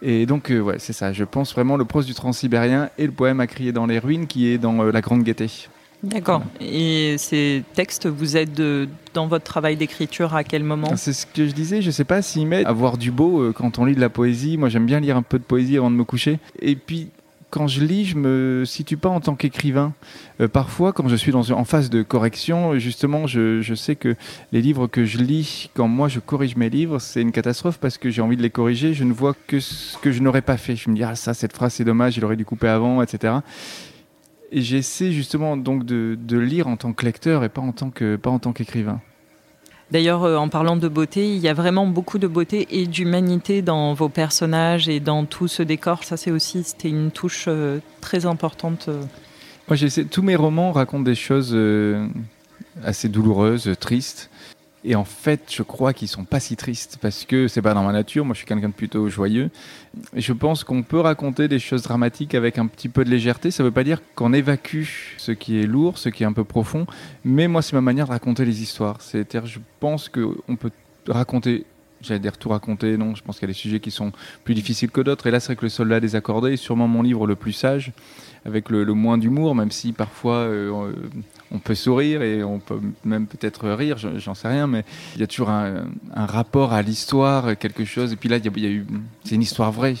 Et 0.00 0.24
donc 0.24 0.52
euh, 0.52 0.60
ouais 0.60 0.78
c'est 0.78 0.92
ça. 0.92 1.12
Je 1.12 1.24
pense 1.24 1.54
vraiment 1.54 1.76
le 1.76 1.86
prose 1.86 2.06
du 2.06 2.14
transsibérien 2.14 2.90
et 2.98 3.06
le 3.06 3.12
poème 3.12 3.40
à 3.40 3.48
crier 3.48 3.72
dans 3.72 3.86
les 3.86 3.98
ruines 3.98 4.28
qui 4.28 4.46
est 4.46 4.58
dans 4.58 4.84
la 4.84 5.00
Grande 5.00 5.24
Gaieté. 5.24 5.50
D'accord. 6.02 6.42
Et 6.60 7.16
ces 7.18 7.62
textes 7.74 8.06
vous 8.06 8.36
aident 8.36 8.88
dans 9.14 9.26
votre 9.26 9.44
travail 9.44 9.76
d'écriture 9.76 10.34
à 10.34 10.44
quel 10.44 10.62
moment 10.62 10.94
C'est 10.96 11.12
ce 11.12 11.26
que 11.26 11.46
je 11.46 11.52
disais, 11.52 11.80
je 11.82 11.86
ne 11.86 11.92
sais 11.92 12.04
pas 12.04 12.22
s'ils 12.22 12.46
m'aident 12.46 12.66
à 12.66 12.72
voir 12.72 12.98
du 12.98 13.10
beau 13.10 13.40
euh, 13.40 13.52
quand 13.52 13.78
on 13.78 13.84
lit 13.84 13.94
de 13.94 14.00
la 14.00 14.10
poésie. 14.10 14.56
Moi 14.56 14.68
j'aime 14.68 14.86
bien 14.86 15.00
lire 15.00 15.16
un 15.16 15.22
peu 15.22 15.38
de 15.38 15.44
poésie 15.44 15.76
avant 15.78 15.90
de 15.90 15.96
me 15.96 16.04
coucher. 16.04 16.38
Et 16.60 16.76
puis 16.76 17.08
quand 17.50 17.68
je 17.68 17.82
lis, 17.82 18.04
je 18.04 18.16
me 18.16 18.64
situe 18.66 18.96
pas 18.96 19.08
en 19.08 19.20
tant 19.20 19.34
qu'écrivain. 19.34 19.94
Euh, 20.40 20.48
parfois, 20.48 20.92
quand 20.92 21.08
je 21.08 21.16
suis 21.16 21.32
en 21.34 21.64
phase 21.64 21.88
de 21.90 22.02
correction, 22.02 22.78
justement, 22.78 23.26
je, 23.26 23.62
je, 23.62 23.74
sais 23.74 23.96
que 23.96 24.16
les 24.52 24.60
livres 24.60 24.88
que 24.88 25.04
je 25.04 25.18
lis, 25.18 25.70
quand 25.74 25.88
moi 25.88 26.08
je 26.08 26.20
corrige 26.20 26.56
mes 26.56 26.68
livres, 26.68 26.98
c'est 26.98 27.22
une 27.22 27.32
catastrophe 27.32 27.78
parce 27.78 27.98
que 27.98 28.10
j'ai 28.10 28.20
envie 28.20 28.36
de 28.36 28.42
les 28.42 28.50
corriger. 28.50 28.94
Je 28.94 29.04
ne 29.04 29.12
vois 29.12 29.34
que 29.46 29.60
ce 29.60 29.96
que 29.98 30.12
je 30.12 30.20
n'aurais 30.22 30.42
pas 30.42 30.56
fait. 30.56 30.76
Je 30.76 30.90
me 30.90 30.96
dis, 30.96 31.04
ah 31.04 31.14
ça, 31.14 31.34
cette 31.34 31.54
phrase 31.54 31.74
c'est 31.74 31.84
dommage, 31.84 32.16
il 32.16 32.24
aurait 32.24 32.36
dû 32.36 32.44
couper 32.44 32.68
avant, 32.68 33.00
etc. 33.00 33.34
Et 34.56 34.62
j'essaie 34.62 35.12
justement 35.12 35.58
donc 35.58 35.84
de, 35.84 36.18
de, 36.18 36.38
lire 36.38 36.66
en 36.66 36.78
tant 36.78 36.94
que 36.94 37.04
lecteur 37.04 37.44
et 37.44 37.50
pas 37.50 37.60
en 37.60 37.72
tant 37.72 37.90
que 37.90 38.16
pas 38.16 38.30
en 38.30 38.38
tant 38.38 38.54
qu'écrivain. 38.54 39.02
D'ailleurs, 39.90 40.24
euh, 40.24 40.38
en 40.38 40.48
parlant 40.48 40.76
de 40.76 40.88
beauté, 40.88 41.28
il 41.28 41.36
y 41.36 41.48
a 41.48 41.52
vraiment 41.52 41.86
beaucoup 41.86 42.18
de 42.18 42.26
beauté 42.26 42.66
et 42.70 42.86
d'humanité 42.86 43.60
dans 43.60 43.92
vos 43.92 44.08
personnages 44.08 44.88
et 44.88 44.98
dans 44.98 45.26
tout 45.26 45.46
ce 45.46 45.62
décor. 45.62 46.04
Ça, 46.04 46.16
c'est 46.16 46.30
aussi 46.30 46.64
c'était 46.64 46.88
une 46.88 47.10
touche 47.10 47.44
euh, 47.48 47.80
très 48.00 48.24
importante. 48.24 48.86
Euh. 48.88 49.02
Moi, 49.68 49.76
j'essaie. 49.76 50.06
Tous 50.06 50.22
mes 50.22 50.36
romans 50.36 50.72
racontent 50.72 51.02
des 51.02 51.14
choses 51.14 51.54
assez 52.82 53.10
douloureuses, 53.10 53.70
tristes. 53.78 54.30
Et 54.88 54.94
en 54.94 55.04
fait, 55.04 55.52
je 55.52 55.64
crois 55.64 55.92
qu'ils 55.92 56.06
sont 56.06 56.24
pas 56.24 56.38
si 56.38 56.54
tristes 56.54 56.98
parce 57.02 57.24
que 57.24 57.48
c'est 57.48 57.60
pas 57.60 57.74
dans 57.74 57.82
ma 57.82 57.92
nature. 57.92 58.24
Moi, 58.24 58.34
je 58.34 58.38
suis 58.38 58.46
quelqu'un 58.46 58.68
de 58.68 58.72
plutôt 58.72 59.08
joyeux. 59.08 59.50
Je 60.14 60.32
pense 60.32 60.62
qu'on 60.62 60.84
peut 60.84 61.00
raconter 61.00 61.48
des 61.48 61.58
choses 61.58 61.82
dramatiques 61.82 62.36
avec 62.36 62.56
un 62.56 62.68
petit 62.68 62.88
peu 62.88 63.04
de 63.04 63.10
légèreté. 63.10 63.50
Ça 63.50 63.64
veut 63.64 63.72
pas 63.72 63.82
dire 63.82 64.00
qu'on 64.14 64.32
évacue 64.32 64.84
ce 65.16 65.32
qui 65.32 65.58
est 65.58 65.66
lourd, 65.66 65.98
ce 65.98 66.08
qui 66.08 66.22
est 66.22 66.26
un 66.26 66.32
peu 66.32 66.44
profond. 66.44 66.86
Mais 67.24 67.48
moi, 67.48 67.62
c'est 67.62 67.74
ma 67.74 67.80
manière 67.80 68.06
de 68.06 68.12
raconter 68.12 68.44
les 68.44 68.62
histoires. 68.62 69.00
C'est-à-dire, 69.00 69.46
je 69.46 69.58
pense 69.80 70.08
qu'on 70.08 70.54
peut 70.56 70.70
raconter 71.08 71.66
j'allais 72.02 72.20
dire 72.20 72.36
tout 72.36 72.50
raconter, 72.50 72.96
non, 72.96 73.14
je 73.14 73.22
pense 73.22 73.38
qu'il 73.38 73.48
y 73.48 73.50
a 73.50 73.52
des 73.52 73.58
sujets 73.58 73.80
qui 73.80 73.90
sont 73.90 74.12
plus 74.44 74.54
difficiles 74.54 74.90
que 74.90 75.00
d'autres. 75.00 75.26
Et 75.26 75.30
là, 75.32 75.40
c'est 75.40 75.46
vrai 75.46 75.56
que 75.56 75.64
le 75.64 75.70
soldat 75.70 75.98
désaccordé 75.98 76.52
est 76.52 76.56
sûrement 76.56 76.86
mon 76.86 77.02
livre 77.02 77.26
le 77.26 77.34
plus 77.34 77.52
sage, 77.52 77.92
avec 78.44 78.70
le, 78.70 78.84
moins 78.92 79.18
d'humour, 79.18 79.54
même 79.54 79.72
si 79.72 79.92
parfois 79.92 80.36
euh, 80.36 80.92
on 81.50 81.58
peut 81.58 81.74
sourire 81.74 82.22
et 82.22 82.42
on 82.42 82.58
peut 82.58 82.80
même 83.04 83.26
peut-être 83.26 83.68
rire, 83.70 83.96
j'en 83.98 84.34
sais 84.34 84.48
rien, 84.48 84.66
mais 84.66 84.84
il 85.14 85.20
y 85.20 85.24
a 85.24 85.26
toujours 85.26 85.50
un, 85.50 85.86
rapport 86.14 86.72
à 86.72 86.82
l'histoire, 86.82 87.56
quelque 87.56 87.84
chose. 87.84 88.12
Et 88.12 88.16
puis 88.16 88.28
là, 88.28 88.38
il 88.38 88.44
y 88.44 88.66
a, 88.66 88.70
eu, 88.70 88.86
c'est 89.24 89.34
une 89.34 89.42
histoire 89.42 89.72
vraie. 89.72 89.94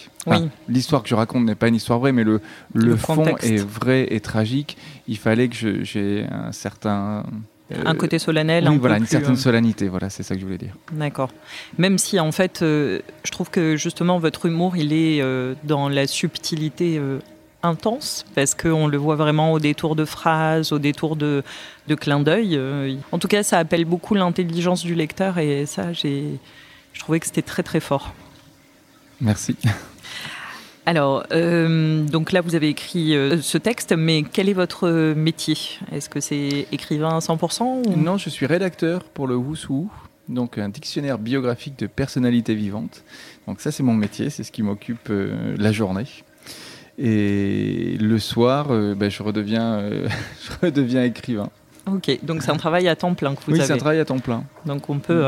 L'histoire 0.68 1.02
que 1.02 1.08
je 1.08 1.14
raconte 1.14 1.44
n'est 1.44 1.54
pas 1.54 1.68
une 1.68 1.76
histoire 1.76 1.98
vraie, 1.98 2.12
mais 2.12 2.24
le, 2.24 2.40
le, 2.74 2.96
fond 2.96 3.36
est 3.42 3.56
vrai 3.56 4.08
et 4.10 4.20
tragique. 4.20 4.76
Il 5.06 5.18
fallait 5.18 5.48
que 5.48 5.84
j'ai 5.84 6.26
un 6.30 6.52
certain 6.52 7.24
un 7.84 7.94
côté 7.94 8.18
solennel. 8.18 8.68
Oui, 8.68 8.78
voilà, 8.78 8.98
une 8.98 9.06
certaine 9.06 9.32
euh, 9.32 9.36
solennité, 9.36 9.88
voilà, 9.88 10.08
c'est 10.08 10.22
ça 10.22 10.34
que 10.34 10.40
je 10.40 10.46
voulais 10.46 10.58
dire. 10.58 10.76
D'accord. 10.92 11.30
Même 11.78 11.98
si 11.98 12.20
en 12.20 12.30
fait, 12.30 12.62
euh, 12.62 13.00
je 13.24 13.30
trouve 13.32 13.50
que 13.50 13.76
justement 13.76 14.18
votre 14.18 14.46
humour, 14.46 14.76
il 14.76 14.92
est 14.92 15.20
euh, 15.20 15.54
dans 15.64 15.88
la 15.88 16.06
subtilité 16.06 17.00
intense, 17.62 18.24
parce 18.34 18.54
qu'on 18.54 18.86
le 18.86 18.96
voit 18.96 19.16
vraiment 19.16 19.52
au 19.52 19.58
détour 19.58 19.96
de 19.96 20.04
phrases, 20.04 20.72
au 20.72 20.78
détour 20.78 21.16
de, 21.16 21.42
de 21.88 21.94
clins 21.94 22.20
d'œil. 22.20 22.60
en 23.12 23.18
tout 23.18 23.28
cas, 23.28 23.42
ça 23.42 23.58
appelle 23.58 23.84
beaucoup 23.84 24.14
l'intelligence 24.14 24.82
du 24.82 24.94
lecteur, 24.94 25.38
et 25.38 25.66
ça, 25.66 25.92
j'ai, 25.92 26.38
je 26.92 27.00
trouvais 27.00 27.20
que 27.20 27.26
c'était 27.26 27.42
très 27.42 27.62
très 27.62 27.80
fort. 27.80 28.12
Merci. 29.20 29.56
Alors, 30.86 31.24
euh, 31.32 32.04
donc 32.04 32.30
là, 32.30 32.40
vous 32.40 32.54
avez 32.54 32.68
écrit 32.68 33.16
euh, 33.16 33.40
ce 33.42 33.58
texte, 33.58 33.92
mais 33.92 34.22
quel 34.22 34.48
est 34.48 34.52
votre 34.52 35.14
métier? 35.14 35.56
Est-ce 35.90 36.08
que 36.08 36.20
c'est 36.20 36.68
écrivain 36.70 37.16
à 37.16 37.18
100% 37.18 37.96
Non, 37.96 38.18
je 38.18 38.30
suis 38.30 38.46
rédacteur 38.46 39.02
pour 39.02 39.26
le 39.26 39.34
Wushu, 39.34 39.88
donc 40.28 40.58
un 40.58 40.68
dictionnaire 40.68 41.18
biographique 41.18 41.76
de 41.76 41.88
personnalités 41.88 42.54
vivantes. 42.54 43.02
Donc 43.48 43.60
ça, 43.60 43.72
c'est 43.72 43.82
mon 43.82 43.94
métier, 43.94 44.30
c'est 44.30 44.44
ce 44.44 44.52
qui 44.52 44.62
m'occupe 44.62 45.10
euh, 45.10 45.56
la 45.58 45.72
journée. 45.72 46.06
Et 46.98 47.96
le 48.00 48.18
soir, 48.18 48.68
ben, 48.68 49.10
je, 49.10 49.22
redeviens, 49.22 49.82
je 50.42 50.66
redeviens 50.66 51.04
écrivain. 51.04 51.50
Ok, 51.86 52.18
donc 52.22 52.42
c'est 52.42 52.50
un 52.50 52.56
travail 52.56 52.88
à 52.88 52.96
temps 52.96 53.14
plein 53.14 53.34
que 53.34 53.40
vous 53.44 53.52
avez. 53.52 53.60
Oui, 53.60 53.66
c'est 53.66 53.72
un 53.72 53.78
travail 53.78 54.00
à 54.00 54.04
temps 54.04 54.18
plein. 54.18 54.44
Donc 54.64 54.88
on 54.88 54.98
peut 54.98 55.22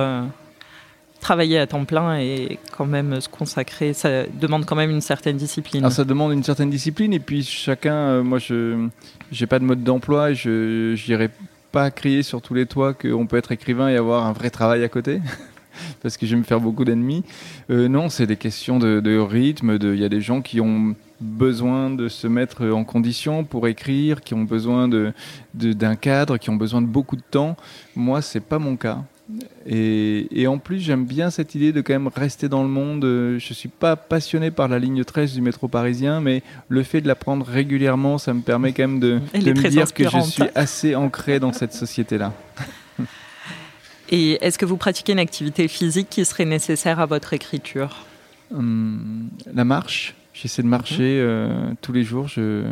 travailler 1.20 1.58
à 1.58 1.66
temps 1.66 1.84
plein 1.84 2.18
et 2.18 2.58
quand 2.76 2.86
même 2.86 3.20
se 3.20 3.28
consacrer, 3.28 3.92
ça 3.92 4.24
demande 4.26 4.64
quand 4.64 4.76
même 4.76 4.90
une 4.90 5.00
certaine 5.00 5.36
discipline. 5.36 5.82
Alors 5.82 5.92
ça 5.92 6.04
demande 6.04 6.32
une 6.32 6.44
certaine 6.44 6.70
discipline 6.70 7.12
et 7.12 7.20
puis 7.20 7.42
chacun, 7.42 7.94
euh, 7.94 8.22
moi 8.22 8.38
je 8.38 8.88
n'ai 9.38 9.46
pas 9.46 9.58
de 9.58 9.64
mode 9.64 9.82
d'emploi, 9.82 10.32
je 10.32 10.94
n'irai 11.06 11.30
pas 11.72 11.90
crier 11.90 12.22
sur 12.22 12.40
tous 12.40 12.54
les 12.54 12.66
toits 12.66 12.94
qu'on 12.94 13.26
peut 13.26 13.36
être 13.36 13.52
écrivain 13.52 13.88
et 13.88 13.96
avoir 13.96 14.26
un 14.26 14.32
vrai 14.32 14.50
travail 14.50 14.84
à 14.84 14.88
côté. 14.88 15.20
parce 16.02 16.16
que 16.16 16.26
je 16.26 16.32
vais 16.32 16.38
me 16.38 16.44
faire 16.44 16.60
beaucoup 16.60 16.84
d'ennemis. 16.84 17.24
Euh, 17.70 17.88
non, 17.88 18.08
c'est 18.08 18.26
des 18.26 18.36
questions 18.36 18.78
de, 18.78 19.18
rythme. 19.18 19.78
Il 19.80 19.98
y 19.98 20.04
a 20.04 20.08
des 20.08 20.20
gens 20.20 20.40
qui 20.40 20.60
ont 20.60 20.94
besoin 21.20 21.90
de 21.90 22.08
se 22.08 22.26
mettre 22.26 22.66
en 22.66 22.84
condition 22.84 23.44
pour 23.44 23.66
écrire, 23.66 24.20
qui 24.20 24.34
ont 24.34 24.44
besoin 24.44 24.88
d'un 24.88 25.12
de, 25.54 25.94
cadre, 25.94 26.38
qui 26.38 26.50
ont 26.50 26.56
besoin 26.56 26.80
de 26.80 26.86
beaucoup 26.86 27.16
de 27.16 27.22
temps. 27.28 27.56
Moi, 27.96 28.22
c'est 28.22 28.40
pas 28.40 28.58
mon 28.58 28.76
cas. 28.76 29.02
Et, 29.66 30.46
en 30.46 30.56
plus, 30.56 30.78
j'aime 30.78 31.04
bien 31.04 31.28
cette 31.30 31.54
idée 31.54 31.72
de 31.72 31.82
quand 31.82 31.92
même 31.92 32.08
rester 32.08 32.48
dans 32.48 32.62
le 32.62 32.68
monde. 32.68 33.02
Je 33.02 33.52
suis 33.52 33.68
pas 33.68 33.94
passionné 33.96 34.50
par 34.50 34.68
la 34.68 34.78
ligne 34.78 35.04
13 35.04 35.34
du 35.34 35.42
métro 35.42 35.68
parisien, 35.68 36.20
mais 36.20 36.42
le 36.68 36.82
fait 36.82 37.02
de 37.02 37.08
la 37.08 37.14
prendre 37.14 37.44
régulièrement, 37.44 38.16
ça 38.16 38.32
me 38.32 38.40
permet 38.40 38.72
quand 38.72 38.88
même 38.88 39.00
de, 39.00 39.20
me 39.34 39.68
dire 39.68 39.92
que 39.92 40.08
je 40.08 40.20
suis 40.20 40.44
assez 40.54 40.94
ancré 40.94 41.40
dans 41.40 41.52
cette 41.52 41.74
société-là. 41.74 42.32
Et 44.10 44.38
est-ce 44.44 44.58
que 44.58 44.64
vous 44.64 44.76
pratiquez 44.76 45.12
une 45.12 45.18
activité 45.18 45.68
physique 45.68 46.08
qui 46.10 46.24
serait 46.24 46.44
nécessaire 46.44 47.00
à 47.00 47.06
votre 47.06 47.32
écriture? 47.34 48.04
Hum, 48.54 49.28
La 49.52 49.64
marche. 49.64 50.14
J'essaie 50.32 50.62
de 50.62 50.68
marcher 50.68 51.18
euh, 51.20 51.72
tous 51.82 51.92
les 51.92 52.04
jours, 52.04 52.28
je, 52.28 52.62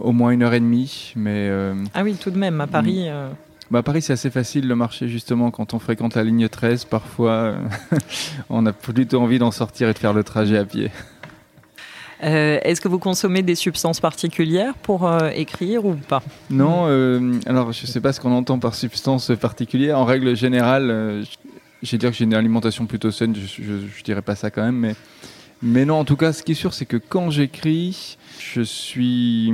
au 0.00 0.12
moins 0.12 0.30
une 0.30 0.42
heure 0.42 0.54
et 0.54 0.60
demie. 0.60 1.12
Mais, 1.14 1.48
euh, 1.50 1.74
ah 1.92 2.02
oui, 2.02 2.14
tout 2.14 2.30
de 2.30 2.38
même, 2.38 2.58
à 2.60 2.66
Paris. 2.66 3.10
Hum. 3.10 3.34
Bah, 3.70 3.80
à 3.80 3.82
Paris, 3.82 4.00
c'est 4.00 4.12
assez 4.12 4.30
facile 4.30 4.66
le 4.66 4.76
marché, 4.76 5.08
justement, 5.08 5.50
quand 5.50 5.74
on 5.74 5.78
fréquente 5.78 6.14
la 6.14 6.24
ligne 6.24 6.48
13. 6.48 6.84
Parfois, 6.84 7.30
euh, 7.32 7.58
on 8.50 8.64
a 8.64 8.72
plutôt 8.72 9.20
envie 9.20 9.38
d'en 9.38 9.50
sortir 9.50 9.88
et 9.88 9.92
de 9.92 9.98
faire 9.98 10.12
le 10.12 10.24
trajet 10.24 10.56
à 10.56 10.64
pied. 10.64 10.90
Euh, 12.24 12.58
est-ce 12.62 12.80
que 12.80 12.88
vous 12.88 12.98
consommez 12.98 13.42
des 13.42 13.54
substances 13.54 14.00
particulières 14.00 14.74
pour 14.74 15.06
euh, 15.06 15.30
écrire 15.34 15.84
ou 15.84 15.94
pas? 15.94 16.22
Non, 16.50 16.84
alors 17.46 17.72
je 17.72 17.82
ne 17.82 17.86
sais 17.86 18.00
pas 18.00 18.12
ce 18.12 18.20
qu'on 18.20 18.32
entend 18.32 18.58
par 18.58 18.74
substance 18.74 19.32
particulière. 19.40 19.98
En 19.98 20.04
règle 20.04 20.34
générale, 20.36 21.24
j'ai 21.82 21.98
dire 21.98 22.10
que 22.10 22.16
j'ai 22.16 22.24
une 22.24 22.34
alimentation 22.34 22.86
plutôt 22.86 23.10
saine, 23.10 23.34
je 23.34 23.62
ne 23.62 24.02
dirais 24.04 24.22
pas 24.22 24.34
ça 24.34 24.50
quand 24.50 24.62
même, 24.62 24.94
mais, 25.62 25.84
non, 25.84 26.00
en 26.00 26.04
tout 26.04 26.16
cas, 26.16 26.32
ce 26.32 26.42
qui 26.42 26.52
est 26.52 26.56
sûr, 26.56 26.74
c'est 26.74 26.84
que 26.84 26.96
quand 26.96 27.30
j'écris, 27.30 28.18
je 28.38 28.60
suis 28.60 29.52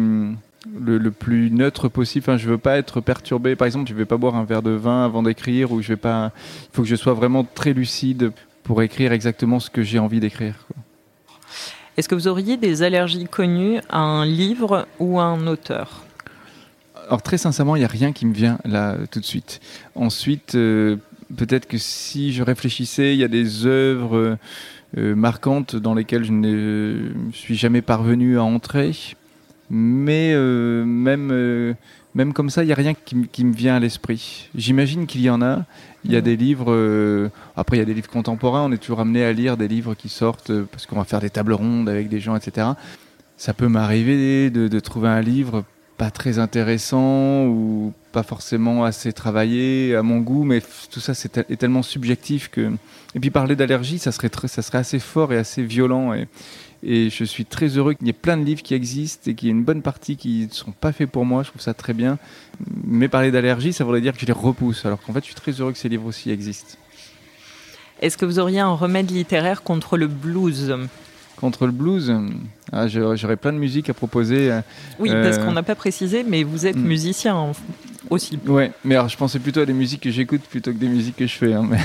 le, 0.79 1.11
plus 1.11 1.51
neutre 1.51 1.89
possible. 1.89 2.25
Enfin, 2.25 2.37
je 2.37 2.49
veux 2.49 2.59
pas 2.59 2.77
être 2.77 3.01
perturbé. 3.01 3.57
Par 3.57 3.67
exemple, 3.67 3.89
je 3.89 3.95
vais 3.95 4.05
pas 4.05 4.17
boire 4.17 4.35
un 4.35 4.45
verre 4.45 4.63
de 4.63 4.71
vin 4.71 5.05
avant 5.05 5.23
d'écrire, 5.23 5.73
ou 5.73 5.81
je 5.81 5.89
vais 5.89 5.97
pas. 5.97 6.33
Il 6.65 6.77
faut 6.77 6.83
que 6.83 6.89
je 6.89 6.97
sois 6.97 7.15
vraiment 7.15 7.45
très 7.45 7.73
lucide 7.73 8.33
pour 8.65 8.83
écrire 8.83 9.13
exactement 9.13 9.61
ce 9.61 9.71
que 9.71 9.83
j'ai 9.83 9.99
envie 9.99 10.21
d'écrire. 10.21 10.67
Est-ce 11.97 12.09
que 12.09 12.15
vous 12.15 12.29
auriez 12.29 12.57
des 12.57 12.83
allergies 12.83 13.27
connues 13.27 13.81
à 13.89 13.99
un 13.99 14.25
livre 14.25 14.87
ou 14.99 15.21
à 15.21 15.25
un 15.25 15.47
auteur? 15.47 16.05
Alors 17.07 17.23
très 17.23 17.39
sincèrement, 17.39 17.77
il 17.77 17.81
n'y 17.81 17.85
a 17.85 17.89
rien 17.89 18.13
qui 18.13 18.27
me 18.27 18.33
vient 18.33 18.59
là 18.65 18.97
tout 19.11 19.21
de 19.21 19.25
suite. 19.25 19.61
Ensuite, 19.95 20.55
euh, 20.55 20.97
peut-être 21.37 21.67
que 21.67 21.79
si 21.79 22.33
je 22.33 22.43
réfléchissais, 22.43 23.15
il 23.15 23.19
y 23.19 23.25
a 23.25 23.29
des 23.29 23.67
œuvres 23.67 24.39
euh, 24.97 25.15
marquantes 25.15 25.77
dans 25.77 25.95
lesquelles 25.95 26.25
je 26.25 26.33
ne 26.33 27.11
suis 27.33 27.57
jamais 27.57 27.83
parvenu 27.83 28.39
à 28.39 28.45
entrer 28.45 29.17
mais 29.75 30.33
euh, 30.35 30.85
même, 30.85 31.31
euh, 31.33 31.73
même 32.15 32.35
comme 32.35 32.51
ça, 32.51 32.63
il 32.63 32.67
n'y 32.67 32.73
a 32.73 32.77
rien 32.77 32.93
qui, 32.93 33.17
me 33.17 33.55
vient 33.55 33.75
à 33.75 33.81
l'esprit. 33.81 34.51
J'imagine 34.55 35.07
qu'il 35.07 35.23
y 35.23 35.31
en 35.31 35.41
a. 35.41 35.65
Il 36.05 36.13
y 36.13 36.17
a 36.17 36.21
des 36.21 36.37
livres, 36.37 36.73
euh, 36.73 37.31
après 37.57 37.77
il 37.77 37.81
y 37.81 37.83
a 37.83 37.87
des 37.87 37.95
livres 37.95 38.11
contemporains, 38.11 38.63
on 38.63 38.73
est 38.73 38.79
toujours 38.79 39.01
amené 39.01 39.25
à 39.25 39.33
lire 39.33 39.57
des 39.57 39.69
livres 39.69 39.95
qui 39.95 40.09
sortent 40.09 40.53
parce 40.65 40.87
qu'on 40.87 40.97
va 40.97 41.05
faire 41.05 41.21
des 41.21 41.31
tables 41.31 41.53
rondes 41.53 41.89
avec 41.89 42.09
des 42.09 42.19
gens, 42.19 42.35
etc. 42.35 42.69
Ça 43.37 43.55
peut 43.55 43.69
m'arriver 43.69 44.51
de, 44.51 44.81
trouver 44.81 45.09
un 45.09 45.21
livre 45.21 45.65
pas 45.99 46.11
très 46.11 46.39
intéressant 46.39 47.47
ou 47.47 47.93
pas 48.11 48.23
forcément 48.23 48.85
assez 48.85 49.13
travaillé 49.13 49.95
à 49.95 50.03
mon 50.03 50.19
goût, 50.19 50.43
mais 50.43 50.61
tout 50.91 51.01
ça 51.01 51.15
c'est 51.15 51.39
est 51.39 51.57
tellement 51.57 51.83
subjectif 51.83 52.49
que. 52.49 52.73
Et 53.15 53.21
puis 53.21 53.31
parler 53.31 53.55
d'allergie, 53.57 53.99
ça 53.99 54.11
serait 54.11 54.31
ça 54.47 54.63
serait 54.63 54.79
assez 54.79 54.99
fort 54.99 55.33
et 55.33 55.37
assez 55.37 55.63
violent 55.63 56.15
et, 56.15 56.27
et 56.83 57.11
je 57.11 57.25
suis 57.25 57.45
très 57.45 57.69
heureux 57.69 57.95
qu'il 57.95 58.07
y 58.07 58.11
ait 58.11 58.15
plein 58.15 58.37
de 58.37 58.45
livres 58.45 58.63
qui 58.63 58.75
existent 58.75 59.31
et 59.31 59.35
qu'il 59.35 59.49
y 59.49 59.51
ait 59.51 59.55
une 59.55 59.63
bonne 59.63 59.83
partie 59.83 60.17
qui 60.17 60.47
ne 60.49 60.53
sont 60.53 60.73
pas 60.73 60.93
faits 60.93 61.09
pour 61.09 61.25
moi. 61.25 61.43
Je 61.43 61.51
trouve 61.51 61.63
ça 61.63 61.75
très 61.75 61.93
bien. 61.93 62.19
Mais 62.85 63.09
parler 63.09 63.31
d'allergie, 63.31 63.73
ça 63.73 63.85
voudrait 63.85 64.01
dire 64.01 64.15
que 64.15 64.21
je 64.21 64.27
les 64.27 64.33
repousse. 64.33 64.85
Alors 64.85 65.01
qu'en 65.01 65.13
fait, 65.13 65.21
je 65.21 65.27
suis 65.27 65.35
très 65.35 65.53
heureux 65.53 65.73
que 65.73 65.79
ces 65.79 65.89
livres 65.89 66.07
aussi 66.07 66.31
existent. 66.31 66.77
Est-ce 68.01 68.19
que 68.19 68.25
vous 68.25 68.41
auriez 68.41 68.59
un 68.59 68.75
remède 68.75 69.11
littéraire 69.13 69.63
contre 69.63 69.97
le 69.97 70.09
blues? 70.09 70.75
Contre 71.37 71.67
le 71.67 71.73
blues 71.73 72.13
ah, 72.73 72.89
J'aurais 72.89 73.37
plein 73.37 73.53
de 73.53 73.59
musique 73.59 73.89
à 73.89 73.95
proposer. 73.95 74.51
Oui, 74.99 75.11
parce 75.11 75.39
euh, 75.39 75.45
qu'on 75.45 75.53
n'a 75.53 75.63
pas 75.63 75.77
précisé, 75.77 76.25
mais 76.25 76.43
vous 76.43 76.67
êtes 76.67 76.77
hmm. 76.77 76.83
musicien 76.83 77.53
aussi. 78.11 78.41
Oui, 78.47 78.65
mais 78.85 78.97
alors 78.97 79.09
je 79.09 79.17
pensais 79.17 79.39
plutôt 79.39 79.61
à 79.61 79.67
des 79.67 79.73
musiques 79.73 80.03
que 80.03 80.11
j'écoute 80.11 80.43
plutôt 80.43 80.73
que 80.73 80.79
des 80.79 80.89
musiques 80.89 81.17
que 81.17 81.29
je 81.29 81.35
fais. 81.35 81.53
Hein, 81.53 81.65
mais... 81.69 81.79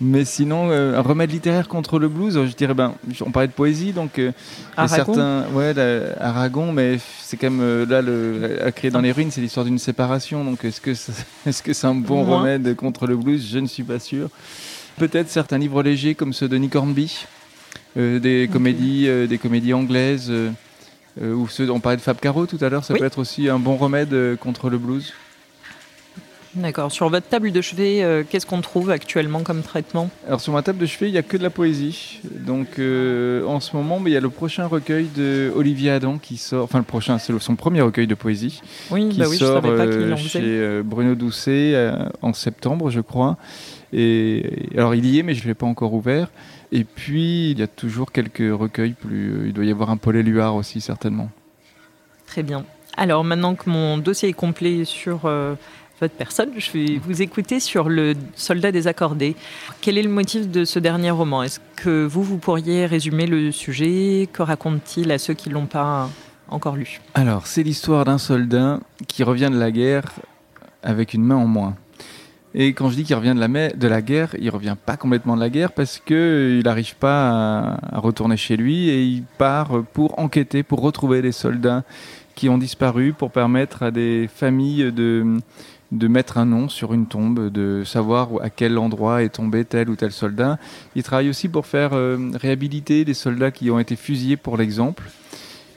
Mais 0.00 0.24
sinon, 0.24 0.70
euh, 0.70 0.98
un 0.98 1.02
remède 1.02 1.30
littéraire 1.30 1.68
contre 1.68 1.98
le 1.98 2.08
blues, 2.08 2.34
je 2.34 2.56
dirais, 2.56 2.74
ben, 2.74 2.94
on 3.24 3.30
parlait 3.30 3.48
de 3.48 3.52
poésie, 3.52 3.92
donc 3.92 4.18
euh, 4.18 4.32
certains, 4.88 5.44
ouais, 5.52 5.72
Aragon, 6.18 6.72
mais 6.72 6.98
c'est 7.22 7.36
quand 7.36 7.50
même 7.50 7.60
euh, 7.62 7.86
là, 7.86 8.02
le, 8.02 8.58
à 8.64 8.72
créer 8.72 8.90
dans 8.90 9.00
les 9.00 9.12
ruines, 9.12 9.30
c'est 9.30 9.40
l'histoire 9.40 9.64
d'une 9.64 9.78
séparation, 9.78 10.44
donc 10.44 10.64
est-ce 10.64 10.80
que 10.80 10.90
est-ce 11.46 11.62
que 11.62 11.72
c'est 11.72 11.86
un 11.86 11.94
bon 11.94 12.24
remède 12.24 12.74
contre 12.74 13.06
le 13.06 13.16
blues? 13.16 13.48
Je 13.50 13.58
ne 13.58 13.66
suis 13.66 13.84
pas 13.84 14.00
sûr. 14.00 14.30
Peut-être 14.96 15.28
certains 15.28 15.58
livres 15.58 15.82
légers 15.82 16.14
comme 16.14 16.32
ceux 16.32 16.48
de 16.48 16.56
Nick 16.56 16.74
Hornby, 16.74 17.26
des 17.96 18.48
comédies, 18.52 19.08
des 19.28 19.38
comédies 19.38 19.74
anglaises, 19.74 20.32
ou 21.20 21.48
ceux, 21.48 21.70
on 21.70 21.80
parlait 21.80 21.96
de 21.96 22.02
Fab 22.02 22.18
Caro 22.18 22.46
tout 22.46 22.58
à 22.60 22.68
l'heure, 22.68 22.84
ça 22.84 22.94
peut 22.94 23.04
être 23.04 23.18
aussi 23.18 23.48
un 23.48 23.58
bon 23.58 23.76
remède 23.76 24.36
contre 24.40 24.70
le 24.70 24.78
blues. 24.78 25.12
D'accord. 26.56 26.92
Sur 26.92 27.08
votre 27.08 27.26
table 27.26 27.50
de 27.50 27.60
chevet, 27.60 28.02
euh, 28.02 28.22
qu'est-ce 28.28 28.46
qu'on 28.46 28.60
trouve 28.60 28.90
actuellement 28.90 29.42
comme 29.42 29.62
traitement 29.62 30.08
Alors 30.26 30.40
sur 30.40 30.52
ma 30.52 30.62
table 30.62 30.78
de 30.78 30.86
chevet, 30.86 31.08
il 31.08 31.12
n'y 31.12 31.18
a 31.18 31.22
que 31.22 31.36
de 31.36 31.42
la 31.42 31.50
poésie. 31.50 32.20
Donc 32.24 32.78
euh, 32.78 33.44
en 33.46 33.60
ce 33.60 33.76
moment, 33.76 34.00
il 34.06 34.12
y 34.12 34.16
a 34.16 34.20
le 34.20 34.30
prochain 34.30 34.66
recueil 34.66 35.08
de 35.16 35.52
Olivier 35.56 35.90
Adam 35.90 36.18
qui 36.18 36.36
sort. 36.36 36.64
Enfin 36.64 36.78
le 36.78 36.84
prochain, 36.84 37.18
c'est 37.18 37.36
son 37.40 37.56
premier 37.56 37.80
recueil 37.80 38.06
de 38.06 38.14
poésie. 38.14 38.60
Oui, 38.90 39.08
qui 39.08 39.18
bah 39.18 39.26
oui, 39.28 39.36
sort 39.36 39.62
je 39.62 39.68
savais 39.68 39.76
pas 39.76 39.92
euh, 39.92 40.16
chez 40.16 40.82
Bruno 40.84 41.14
Doucet 41.14 41.74
en 42.22 42.32
septembre, 42.32 42.90
je 42.90 43.00
crois. 43.00 43.36
Et 43.92 44.68
alors 44.76 44.94
il 44.94 45.06
y 45.06 45.18
est, 45.18 45.22
mais 45.22 45.34
je 45.34 45.42
ne 45.42 45.48
l'ai 45.48 45.54
pas 45.54 45.66
encore 45.66 45.92
ouvert. 45.94 46.28
Et 46.70 46.84
puis 46.84 47.50
il 47.50 47.58
y 47.58 47.62
a 47.62 47.68
toujours 47.68 48.12
quelques 48.12 48.52
recueils 48.52 48.92
plus. 48.92 49.46
Il 49.46 49.52
doit 49.52 49.64
y 49.64 49.70
avoir 49.70 49.90
un 49.90 49.96
Paul 49.96 50.16
Éluard 50.16 50.54
aussi 50.54 50.80
certainement. 50.80 51.30
Très 52.26 52.44
bien. 52.44 52.64
Alors 52.96 53.24
maintenant 53.24 53.56
que 53.56 53.68
mon 53.68 53.98
dossier 53.98 54.28
est 54.28 54.34
complet 54.34 54.84
sur 54.84 55.28
votre 56.00 56.14
personne. 56.14 56.50
Je 56.56 56.70
vais 56.72 57.00
vous 57.04 57.22
écouter 57.22 57.60
sur 57.60 57.88
le 57.88 58.14
soldat 58.34 58.72
désaccordé. 58.72 59.36
Quel 59.80 59.98
est 59.98 60.02
le 60.02 60.10
motif 60.10 60.48
de 60.48 60.64
ce 60.64 60.78
dernier 60.78 61.10
roman? 61.10 61.42
Est-ce 61.42 61.60
que 61.76 62.04
vous, 62.04 62.22
vous 62.22 62.38
pourriez 62.38 62.86
résumer 62.86 63.26
le 63.26 63.52
sujet? 63.52 64.28
Que 64.32 64.42
raconte-t-il 64.42 65.10
à 65.12 65.18
ceux 65.18 65.34
qui 65.34 65.48
ne 65.48 65.54
l'ont 65.54 65.66
pas 65.66 66.10
encore 66.48 66.76
lu? 66.76 67.00
Alors, 67.14 67.46
c'est 67.46 67.62
l'histoire 67.62 68.04
d'un 68.04 68.18
soldat 68.18 68.80
qui 69.08 69.22
revient 69.22 69.50
de 69.52 69.58
la 69.58 69.70
guerre 69.70 70.12
avec 70.82 71.14
une 71.14 71.22
main 71.22 71.36
en 71.36 71.46
moins. 71.46 71.76
Et 72.56 72.72
quand 72.72 72.88
je 72.88 72.94
dis 72.94 73.02
qu'il 73.02 73.16
revient 73.16 73.34
de 73.34 73.40
la, 73.40 73.70
de 73.70 73.88
la 73.88 74.00
guerre, 74.00 74.36
il 74.38 74.48
revient 74.48 74.76
pas 74.84 74.96
complètement 74.96 75.34
de 75.34 75.40
la 75.40 75.50
guerre 75.50 75.72
parce 75.72 75.98
que 75.98 76.58
il 76.60 76.64
n'arrive 76.64 76.94
pas 76.94 77.78
à, 77.90 77.98
retourner 77.98 78.36
chez 78.36 78.56
lui 78.56 78.88
et 78.88 79.02
il 79.02 79.24
part 79.24 79.82
pour 79.92 80.20
enquêter, 80.20 80.62
pour 80.62 80.80
retrouver 80.80 81.20
les 81.20 81.32
soldats 81.32 81.82
qui 82.36 82.48
ont 82.48 82.58
disparu, 82.58 83.12
pour 83.12 83.32
permettre 83.32 83.82
à 83.82 83.90
des 83.90 84.28
familles 84.32 84.92
de, 84.92 85.38
de 85.94 86.08
mettre 86.08 86.38
un 86.38 86.44
nom 86.44 86.68
sur 86.68 86.92
une 86.92 87.06
tombe, 87.06 87.50
de 87.50 87.84
savoir 87.84 88.28
à 88.42 88.50
quel 88.50 88.78
endroit 88.78 89.22
est 89.22 89.28
tombé 89.30 89.64
tel 89.64 89.88
ou 89.88 89.96
tel 89.96 90.10
soldat. 90.12 90.58
Il 90.96 91.02
travaille 91.02 91.28
aussi 91.28 91.48
pour 91.48 91.66
faire 91.66 91.90
euh, 91.92 92.32
réhabiliter 92.34 93.04
des 93.04 93.14
soldats 93.14 93.52
qui 93.52 93.70
ont 93.70 93.78
été 93.78 93.94
fusillés 93.96 94.36
pour 94.36 94.56
l'exemple. 94.56 95.04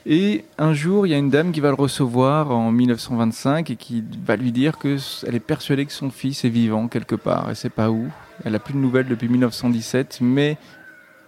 Et 0.05 0.45
un 0.57 0.73
jour, 0.73 1.05
il 1.05 1.09
y 1.11 1.13
a 1.13 1.17
une 1.17 1.29
dame 1.29 1.51
qui 1.51 1.59
va 1.59 1.67
le 1.69 1.75
recevoir 1.75 2.51
en 2.51 2.71
1925 2.71 3.69
et 3.69 3.75
qui 3.75 4.03
va 4.25 4.37
lui 4.37 4.51
dire 4.51 4.79
qu'elle 4.79 5.35
est 5.35 5.39
persuadée 5.39 5.85
que 5.85 5.91
son 5.91 6.09
fils 6.09 6.45
est 6.45 6.49
vivant 6.49 6.87
quelque 6.87 7.15
part. 7.15 7.47
Elle 7.49 7.55
sait 7.55 7.69
pas 7.69 7.91
où. 7.91 8.07
Elle 8.43 8.53
n'a 8.53 8.59
plus 8.59 8.73
de 8.73 8.79
nouvelles 8.79 9.07
depuis 9.07 9.27
1917, 9.27 10.19
mais 10.21 10.57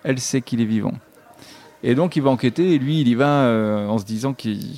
elle 0.03 0.19
sait 0.19 0.41
qu'il 0.41 0.61
est 0.61 0.65
vivant. 0.65 0.93
Et 1.83 1.93
donc, 1.93 2.15
il 2.15 2.23
va 2.23 2.29
enquêter 2.29 2.73
et 2.73 2.79
lui, 2.79 3.01
il 3.01 3.07
y 3.07 3.15
va 3.15 3.43
euh, 3.43 3.87
en 3.87 3.97
se 3.97 4.05
disant 4.05 4.33
qu'il 4.33 4.77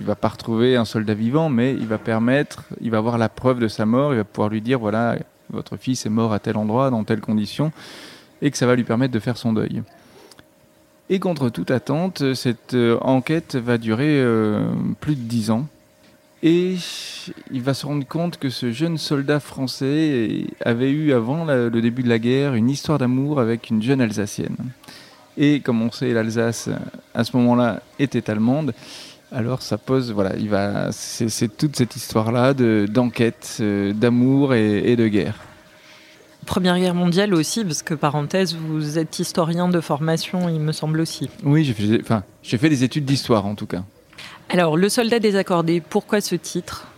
ne 0.00 0.06
va 0.06 0.14
pas 0.14 0.28
retrouver 0.28 0.76
un 0.76 0.84
soldat 0.84 1.14
vivant, 1.14 1.48
mais 1.48 1.72
il 1.72 1.86
va 1.86 1.98
permettre, 1.98 2.64
il 2.80 2.90
va 2.90 2.98
avoir 2.98 3.18
la 3.18 3.28
preuve 3.28 3.60
de 3.60 3.68
sa 3.68 3.86
mort. 3.86 4.12
Il 4.12 4.16
va 4.16 4.24
pouvoir 4.24 4.48
lui 4.48 4.60
dire 4.60 4.78
voilà, 4.78 5.16
votre 5.50 5.76
fils 5.76 6.06
est 6.06 6.10
mort 6.10 6.32
à 6.32 6.38
tel 6.38 6.56
endroit, 6.56 6.90
dans 6.90 7.04
telle 7.04 7.20
condition, 7.20 7.72
et 8.42 8.50
que 8.50 8.56
ça 8.56 8.66
va 8.66 8.76
lui 8.76 8.84
permettre 8.84 9.12
de 9.12 9.18
faire 9.18 9.36
son 9.36 9.52
deuil. 9.52 9.82
Et 11.08 11.18
contre 11.18 11.48
toute 11.48 11.72
attente, 11.72 12.34
cette 12.34 12.74
euh, 12.74 12.96
enquête 13.00 13.56
va 13.56 13.78
durer 13.78 14.20
euh, 14.20 14.64
plus 15.00 15.16
de 15.16 15.22
dix 15.22 15.50
ans. 15.50 15.66
Et 16.42 16.76
il 17.50 17.62
va 17.62 17.74
se 17.74 17.84
rendre 17.84 18.06
compte 18.06 18.38
que 18.38 18.48
ce 18.48 18.72
jeune 18.72 18.96
soldat 18.96 19.40
français 19.40 20.46
avait 20.64 20.90
eu, 20.90 21.12
avant 21.12 21.44
le 21.44 21.80
début 21.82 22.02
de 22.02 22.08
la 22.08 22.18
guerre, 22.18 22.54
une 22.54 22.70
histoire 22.70 22.96
d'amour 22.96 23.40
avec 23.40 23.68
une 23.68 23.82
jeune 23.82 24.00
Alsacienne. 24.00 24.56
Et 25.36 25.60
comme 25.60 25.82
on 25.82 25.90
sait, 25.90 26.12
l'Alsace, 26.12 26.70
à 27.14 27.24
ce 27.24 27.36
moment-là, 27.36 27.82
était 27.98 28.30
allemande. 28.30 28.72
Alors 29.32 29.62
ça 29.62 29.78
pose, 29.78 30.12
voilà, 30.12 30.36
il 30.36 30.48
va, 30.48 30.90
c'est 30.92 31.56
toute 31.56 31.76
cette 31.76 31.94
histoire-là 31.94 32.52
d'enquête, 32.52 33.58
euh, 33.60 33.92
d'amour 33.92 34.54
et 34.54 34.96
de 34.96 35.06
guerre. 35.06 35.36
Première 36.46 36.78
Guerre 36.78 36.94
mondiale 36.94 37.34
aussi, 37.34 37.64
parce 37.64 37.82
que 37.82 37.94
parenthèse, 37.94 38.56
vous 38.56 38.98
êtes 38.98 39.18
historien 39.18 39.68
de 39.68 39.80
formation, 39.80 40.48
il 40.48 40.60
me 40.60 40.72
semble 40.72 41.00
aussi. 41.00 41.30
Oui, 41.44 41.64
j'ai 41.64 41.74
fait, 41.74 42.00
enfin, 42.00 42.24
j'ai 42.42 42.58
fait 42.58 42.68
des 42.68 42.82
études 42.82 43.04
d'histoire 43.04 43.46
en 43.46 43.54
tout 43.54 43.66
cas. 43.66 43.84
Alors, 44.48 44.76
Le 44.76 44.88
soldat 44.88 45.20
désaccordé, 45.20 45.80
pourquoi 45.80 46.20
ce 46.20 46.34
titre? 46.34 46.88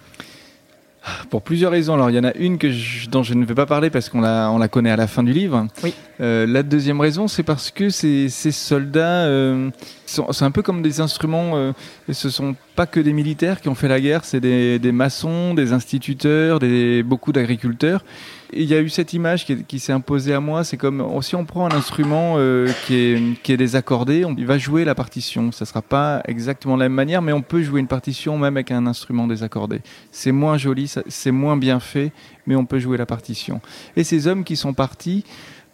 Pour 1.30 1.42
plusieurs 1.42 1.72
raisons. 1.72 1.94
Alors, 1.94 2.10
il 2.10 2.16
y 2.16 2.18
en 2.18 2.24
a 2.24 2.34
une 2.34 2.58
que 2.58 2.68
dont 3.08 3.22
je 3.22 3.34
ne 3.34 3.44
vais 3.44 3.54
pas 3.54 3.66
parler 3.66 3.90
parce 3.90 4.08
qu'on 4.08 4.20
la, 4.20 4.50
on 4.50 4.58
la 4.58 4.68
connaît 4.68 4.90
à 4.90 4.96
la 4.96 5.06
fin 5.06 5.22
du 5.22 5.32
livre. 5.32 5.66
Oui. 5.82 5.94
Euh, 6.20 6.46
la 6.46 6.62
deuxième 6.62 7.00
raison, 7.00 7.28
c'est 7.28 7.42
parce 7.42 7.70
que 7.70 7.90
ces, 7.90 8.28
ces 8.28 8.52
soldats, 8.52 9.24
euh, 9.24 9.70
c'est 10.06 10.44
un 10.44 10.50
peu 10.50 10.62
comme 10.62 10.82
des 10.82 11.00
instruments. 11.00 11.52
Euh, 11.54 11.72
ce 12.10 12.30
sont 12.30 12.54
pas 12.76 12.86
que 12.86 13.00
des 13.00 13.12
militaires 13.12 13.60
qui 13.60 13.68
ont 13.68 13.74
fait 13.74 13.88
la 13.88 14.00
guerre, 14.00 14.24
c'est 14.24 14.40
des, 14.40 14.78
des 14.78 14.92
maçons, 14.92 15.54
des 15.54 15.72
instituteurs, 15.72 16.58
des, 16.58 17.02
beaucoup 17.02 17.32
d'agriculteurs 17.32 18.04
il 18.52 18.64
y 18.64 18.74
a 18.74 18.80
eu 18.80 18.88
cette 18.88 19.12
image 19.12 19.46
qui, 19.46 19.78
s'est 19.78 19.92
imposée 19.92 20.34
à 20.34 20.40
moi. 20.40 20.64
C'est 20.64 20.76
comme 20.76 21.04
si 21.22 21.34
on 21.34 21.44
prend 21.44 21.70
un 21.70 21.74
instrument 21.74 22.34
euh, 22.36 22.70
qui, 22.86 22.94
est, 22.94 23.56
désaccordé, 23.56 24.24
on, 24.24 24.34
il 24.36 24.46
va 24.46 24.58
jouer 24.58 24.84
la 24.84 24.94
partition. 24.94 25.52
Ça 25.52 25.64
sera 25.64 25.82
pas 25.82 26.22
exactement 26.26 26.76
la 26.76 26.86
même 26.86 26.94
manière, 26.94 27.22
mais 27.22 27.32
on 27.32 27.42
peut 27.42 27.62
jouer 27.62 27.80
une 27.80 27.86
partition 27.86 28.38
même 28.38 28.56
avec 28.56 28.70
un 28.70 28.86
instrument 28.86 29.26
désaccordé. 29.26 29.80
C'est 30.10 30.32
moins 30.32 30.58
joli, 30.58 30.92
c'est 31.06 31.30
moins 31.30 31.56
bien 31.56 31.80
fait, 31.80 32.12
mais 32.46 32.56
on 32.56 32.64
peut 32.64 32.78
jouer 32.78 32.96
la 32.96 33.06
partition. 33.06 33.60
Et 33.96 34.04
ces 34.04 34.26
hommes 34.26 34.44
qui 34.44 34.56
sont 34.56 34.74
partis, 34.74 35.24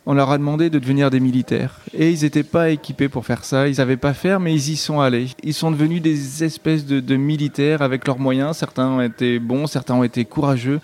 on 0.09 0.15
leur 0.15 0.31
a 0.31 0.39
demandé 0.39 0.71
de 0.71 0.79
devenir 0.79 1.11
des 1.11 1.21
militaires. 1.21 1.81
Et 1.93 2.11
ils 2.11 2.23
n'étaient 2.23 2.43
pas 2.43 2.71
équipés 2.71 3.11
pour 3.11 3.27
faire 3.27 3.45
ça, 3.45 3.69
ils 3.69 3.75
savaient 3.75 3.99
pas 3.99 4.15
faire, 4.15 4.41
mais 4.41 4.55
ils 4.55 4.71
y 4.71 4.77
sont 4.77 5.01
allés. 5.01 5.27
Ils 5.43 5.53
sont 5.53 5.71
devenus 5.71 6.01
des 6.01 6.45
espèces 6.45 6.87
de, 6.87 7.17
militaires 7.17 7.83
avec 7.83 8.07
leurs 8.07 8.19
moyens. 8.19 8.57
Certains 8.57 8.89
ont 8.89 9.03
été 9.03 9.39
bons, 9.39 9.67
certains 9.67 9.97
ont 9.97 10.03
été 10.03 10.25
courageux, 10.25 10.81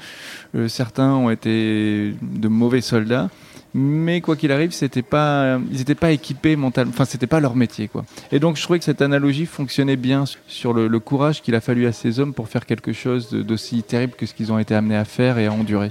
euh, 0.54 0.68
certains 0.68 1.14
ont 1.14 1.30
été 1.30 2.14
de 2.20 2.48
mauvais 2.48 2.82
soldats. 2.82 3.30
Mais 3.72 4.20
quoi 4.20 4.36
qu'il 4.36 4.52
arrive, 4.52 4.72
pas, 5.08 5.58
ils 5.72 5.78
n'étaient 5.78 5.94
pas 5.94 6.12
équipés 6.12 6.54
mentalement. 6.54 6.92
Enfin, 6.92 7.06
c'était 7.06 7.26
pas 7.26 7.40
leur 7.40 7.56
métier, 7.56 7.88
quoi. 7.88 8.04
Et 8.30 8.38
donc, 8.38 8.56
je 8.56 8.62
trouvais 8.62 8.78
que 8.78 8.84
cette 8.84 9.00
analogie 9.00 9.46
fonctionnait 9.46 9.96
bien 9.96 10.24
sur 10.46 10.74
le 10.74 11.00
courage 11.00 11.40
qu'il 11.40 11.54
a 11.54 11.62
fallu 11.62 11.86
à 11.86 11.92
ces 11.92 12.20
hommes 12.20 12.34
pour 12.34 12.48
faire 12.48 12.66
quelque 12.66 12.92
chose 12.92 13.30
d'aussi 13.30 13.82
terrible 13.82 14.12
que 14.18 14.26
ce 14.26 14.34
qu'ils 14.34 14.52
ont 14.52 14.58
été 14.58 14.74
amenés 14.74 14.96
à 14.96 15.06
faire 15.06 15.38
et 15.38 15.46
à 15.46 15.52
endurer. 15.52 15.90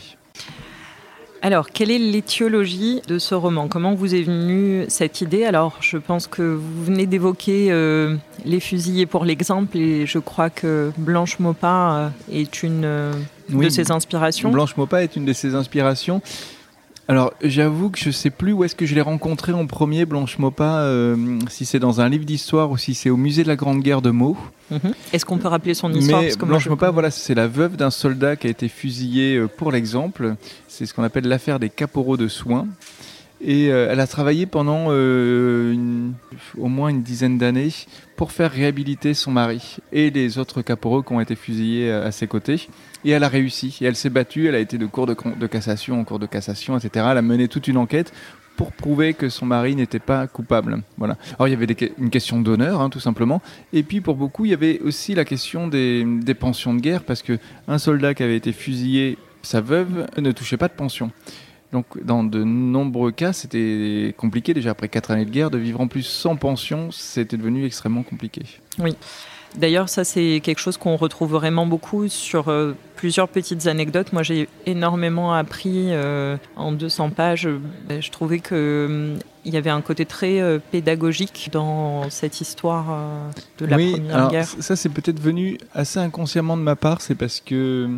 Alors, 1.46 1.72
quelle 1.72 1.92
est 1.92 2.00
l'étiologie 2.00 3.02
de 3.06 3.20
ce 3.20 3.36
roman? 3.36 3.68
Comment 3.68 3.96
vous 3.96 4.16
est 4.16 4.22
venue 4.22 4.86
cette 4.88 5.20
idée? 5.20 5.44
Alors, 5.44 5.76
je 5.82 5.98
pense 5.98 6.26
que 6.26 6.42
vous 6.42 6.86
venez 6.86 7.06
d'évoquer 7.06 7.68
euh, 7.70 8.16
Les 8.46 8.62
fusillés 8.62 9.06
pour 9.06 9.26
l'exemple, 9.26 9.78
et 9.78 10.06
je 10.06 10.20
crois 10.20 10.50
que 10.50 10.94
Blanche 10.98 11.40
Maupin 11.40 12.12
euh, 12.32 12.40
est 12.40 12.64
une 12.64 12.86
euh, 12.86 13.12
de 13.50 13.68
ses 13.68 13.92
inspirations. 13.92 14.52
Blanche 14.52 14.78
Maupin 14.78 15.00
est 15.00 15.18
une 15.18 15.26
de 15.26 15.34
ses 15.34 15.54
inspirations. 15.54 16.22
Alors, 17.10 17.34
j'avoue 17.42 17.90
que 17.90 18.00
je 18.00 18.12
sais 18.12 18.30
plus 18.30 18.54
où 18.54 18.64
est-ce 18.64 18.76
que 18.76 18.86
je 18.86 18.96
l'ai 18.96 19.02
rencontré 19.02 19.52
en 19.52 19.66
premier, 19.66 20.06
Blanche 20.06 20.40
Maupin, 20.40 20.78
euh, 20.78 21.40
si 21.50 21.66
c'est 21.66 21.80
dans 21.80 22.00
un 22.00 22.08
livre 22.08 22.24
d'histoire 22.24 22.72
ou 22.72 22.78
si 22.78 22.94
c'est 22.94 23.10
au 23.10 23.18
musée 23.18 23.44
de 23.44 23.50
la 23.50 23.58
Grande 23.58 23.82
Guerre 23.82 24.02
de 24.02 24.12
Meaux. 24.12 24.38
Mhm. 24.72 24.94
Est-ce 25.12 25.26
qu'on 25.26 25.38
peut 25.38 25.50
rappeler 25.50 25.74
son 25.74 25.92
histoire 25.94 26.22
Mais 26.22 26.34
Blanche 26.36 26.70
Maupin, 26.70 26.92
voilà, 26.92 27.12
c'est 27.12 27.36
la 27.36 27.48
veuve 27.48 27.76
d'un 27.76 27.92
soldat 27.92 28.38
qui 28.38 28.48
a 28.48 28.50
été 28.50 28.70
fusillé 28.70 29.36
euh, 29.36 29.48
pour 29.48 29.72
l'exemple. 29.72 30.36
C'est 30.70 30.86
ce 30.86 30.94
qu'on 30.94 31.04
appelle 31.04 31.28
l'affaire 31.28 31.60
des 31.60 31.70
caporaux 31.70 32.16
de 32.16 32.30
soins. 32.30 32.68
Et 33.46 33.72
euh, 33.72 33.90
elle 33.92 34.00
a 34.00 34.08
travaillé 34.08 34.46
pendant 34.46 34.88
au 34.88 36.68
moins 36.68 36.90
une 36.90 37.04
dizaine 37.04 37.38
d'années 37.38 37.70
pour 38.16 38.32
faire 38.32 38.52
réhabiliter 38.52 39.14
son 39.14 39.32
mari 39.32 39.78
et 39.92 40.10
les 40.10 40.38
autres 40.38 40.62
caporaux 40.62 41.04
qui 41.04 41.14
ont 41.14 41.20
été 41.20 41.36
fusillés 41.36 41.92
à 41.92 42.12
ses 42.12 42.28
côtés. 42.28 42.68
Et 43.06 43.12
elle 43.12 43.24
a 43.24 43.30
réussi. 43.30 43.78
Et 43.82 43.86
elle 43.86 43.96
s'est 43.96 44.10
battue. 44.10 44.48
Elle 44.48 44.56
a 44.56 44.60
été 44.60 44.78
de 44.78 44.86
cours 44.86 45.08
de, 45.08 45.48
cassation 45.48 46.00
en 46.00 46.04
cours 46.04 46.20
de 46.20 46.26
cassation, 46.26 46.78
etc. 46.78 47.08
Elle 47.12 47.18
a 47.18 47.22
mené 47.22 47.48
toute 47.48 47.68
une 47.68 47.78
enquête 47.78 48.14
pour 48.56 48.72
prouver 48.72 49.14
que 49.14 49.30
son 49.30 49.46
mari 49.46 49.76
n'était 49.76 50.00
pas 50.00 50.28
coupable. 50.28 50.84
Voilà. 50.98 51.18
Alors 51.38 51.48
il 51.48 51.52
y 51.52 51.54
avait 51.56 51.68
une 51.98 52.10
question 52.10 52.40
d'honneur, 52.40 52.82
hein, 52.82 52.90
tout 52.90 53.00
simplement. 53.00 53.42
Et 53.72 53.84
puis 53.84 54.02
pour 54.02 54.16
beaucoup, 54.16 54.46
il 54.46 54.52
y 54.52 54.54
avait 54.54 54.80
aussi 54.80 55.16
la 55.16 55.26
question 55.26 55.68
des, 55.68 56.06
pensions 56.40 56.74
de 56.74 56.80
guerre, 56.80 57.04
parce 57.04 57.24
que 57.24 57.40
un 57.68 57.78
soldat 57.78 58.14
qui 58.14 58.24
avait 58.24 58.38
été 58.38 58.52
fusillé, 58.52 59.18
sa 59.42 59.62
veuve 59.62 60.08
ne 60.18 60.32
touchait 60.32 60.58
pas 60.58 60.68
de 60.68 60.74
pension. 60.74 61.12
Donc 61.74 61.86
dans 62.06 62.24
de 62.24 62.44
nombreux 62.44 63.12
cas, 63.12 63.34
c'était 63.34 64.14
compliqué 64.16 64.54
déjà 64.54 64.72
après 64.72 64.88
quatre 64.88 65.12
années 65.12 65.26
de 65.26 65.32
guerre 65.32 65.50
de 65.50 65.58
vivre 65.58 65.82
en 65.82 65.88
plus 65.88 66.04
sans 66.04 66.36
pension, 66.36 66.92
c'était 66.92 67.36
devenu 67.36 67.66
extrêmement 67.66 68.04
compliqué. 68.04 68.44
Oui. 68.80 68.96
D'ailleurs, 69.58 69.90
ça 69.90 70.04
c'est 70.04 70.40
quelque 70.44 70.60
chose 70.60 70.78
qu'on 70.78 70.96
retrouve 70.96 71.32
vraiment 71.32 71.66
beaucoup 71.66 72.08
sur 72.08 72.50
euh, 72.50 72.74
plusieurs 72.96 73.28
petites 73.28 73.68
anecdotes. 73.68 74.14
Moi, 74.14 74.24
j'ai 74.24 74.48
énormément 74.66 75.34
appris 75.34 75.88
euh, 75.90 76.38
en 76.56 76.72
200 76.72 77.12
pages. 77.12 77.48
Je 77.90 78.12
trouvais 78.12 78.40
qu'il 78.40 78.58
hum, 78.58 79.20
y 79.46 79.58
avait 79.58 79.70
un 79.70 79.82
côté 79.82 80.06
très 80.06 80.42
euh, 80.42 80.58
pédagogique 80.72 81.50
dans 81.52 82.10
cette 82.10 82.42
histoire 82.42 82.86
de 83.60 83.66
la 83.66 83.78
oui, 83.78 83.92
Première 83.92 84.28
Guerre. 84.30 84.48
Ça, 84.48 84.76
c'est 84.76 84.90
peut-être 84.90 85.20
venu 85.20 85.58
assez 85.74 86.00
inconsciemment 86.00 86.58
de 86.58 86.64
ma 86.64 86.76
part. 86.76 87.02
C'est 87.02 87.16
parce 87.16 87.40
que 87.40 87.90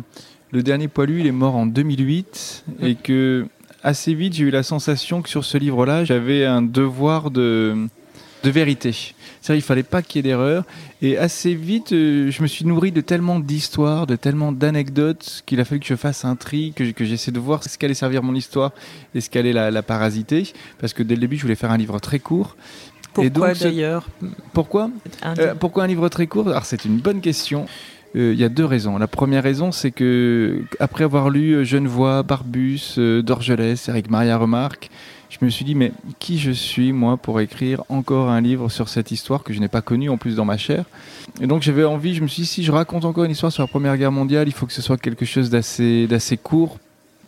le 0.52 0.62
dernier 0.62 0.88
poilu, 0.88 1.20
il 1.20 1.26
est 1.26 1.32
mort 1.32 1.56
en 1.56 1.66
2008 1.66 2.64
et 2.80 2.92
mm. 2.92 2.96
que 2.96 3.46
assez 3.86 4.12
vite, 4.14 4.34
j'ai 4.34 4.44
eu 4.44 4.50
la 4.50 4.62
sensation 4.62 5.22
que 5.22 5.28
sur 5.28 5.44
ce 5.44 5.56
livre-là, 5.56 6.04
j'avais 6.04 6.44
un 6.44 6.62
devoir 6.62 7.30
de 7.30 7.86
de 8.44 8.50
vérité. 8.50 8.92
C'est-à-dire, 8.92 9.64
il 9.64 9.66
fallait 9.66 9.82
pas 9.82 10.02
qu'il 10.02 10.16
y 10.16 10.20
ait 10.20 10.30
d'erreur. 10.30 10.64
Et 11.02 11.18
assez 11.18 11.54
vite, 11.54 11.92
euh, 11.92 12.30
je 12.30 12.42
me 12.42 12.46
suis 12.46 12.64
nourri 12.64 12.92
de 12.92 13.00
tellement 13.00 13.40
d'histoires, 13.40 14.06
de 14.06 14.14
tellement 14.14 14.52
d'anecdotes 14.52 15.42
qu'il 15.46 15.58
a 15.58 15.64
fallu 15.64 15.80
que 15.80 15.86
je 15.86 15.96
fasse 15.96 16.24
un 16.24 16.36
tri, 16.36 16.72
que, 16.76 16.92
que 16.92 17.04
j'essaie 17.04 17.32
de 17.32 17.40
voir 17.40 17.64
ce 17.64 17.76
qu'allait 17.76 17.94
servir 17.94 18.22
mon 18.22 18.34
histoire 18.36 18.72
et 19.14 19.20
ce 19.20 19.30
qu'allait 19.30 19.52
la, 19.52 19.70
la 19.72 19.82
parasiter. 19.82 20.52
Parce 20.78 20.92
que 20.92 21.02
dès 21.02 21.14
le 21.14 21.20
début, 21.22 21.36
je 21.36 21.42
voulais 21.42 21.56
faire 21.56 21.72
un 21.72 21.76
livre 21.76 21.98
très 21.98 22.20
court. 22.20 22.56
Pourquoi 23.14 23.54
d'ailleurs? 23.54 24.06
Pourquoi? 24.52 24.90
Euh, 25.24 25.54
Pourquoi 25.58 25.84
un 25.84 25.86
livre 25.86 26.08
très 26.08 26.26
court? 26.26 26.48
Alors, 26.48 26.66
c'est 26.66 26.84
une 26.84 26.98
bonne 26.98 27.20
question. 27.20 27.66
Il 28.16 28.34
y 28.34 28.44
a 28.44 28.48
deux 28.48 28.64
raisons. 28.64 28.98
La 28.98 29.06
première 29.06 29.42
raison, 29.42 29.72
c'est 29.72 29.90
que 29.90 30.62
après 30.80 31.04
avoir 31.04 31.28
lu 31.28 31.64
Genevois, 31.64 32.22
Barbus, 32.22 32.98
Dorgelès, 32.98 33.88
Eric 33.88 34.10
Maria 34.10 34.38
Remarque, 34.38 34.90
je 35.28 35.44
me 35.44 35.50
suis 35.50 35.64
dit, 35.64 35.74
mais 35.74 35.92
qui 36.18 36.38
je 36.38 36.52
suis, 36.52 36.92
moi, 36.92 37.16
pour 37.16 37.40
écrire 37.40 37.82
encore 37.88 38.30
un 38.30 38.40
livre 38.40 38.68
sur 38.70 38.88
cette 38.88 39.10
histoire 39.10 39.42
que 39.42 39.52
je 39.52 39.60
n'ai 39.60 39.68
pas 39.68 39.82
connue 39.82 40.08
en 40.08 40.16
plus 40.16 40.36
dans 40.36 40.44
ma 40.44 40.56
chair 40.56 40.84
Et 41.40 41.46
donc 41.46 41.62
j'avais 41.62 41.84
envie, 41.84 42.14
je 42.14 42.22
me 42.22 42.28
suis 42.28 42.42
dit, 42.42 42.48
si 42.48 42.64
je 42.64 42.72
raconte 42.72 43.04
encore 43.04 43.24
une 43.24 43.32
histoire 43.32 43.52
sur 43.52 43.62
la 43.62 43.66
Première 43.66 43.96
Guerre 43.96 44.12
mondiale, 44.12 44.48
il 44.48 44.52
faut 44.52 44.66
que 44.66 44.72
ce 44.72 44.82
soit 44.82 44.96
quelque 44.96 45.24
chose 45.24 45.50
d'assez 45.50 46.38
court, 46.42 46.78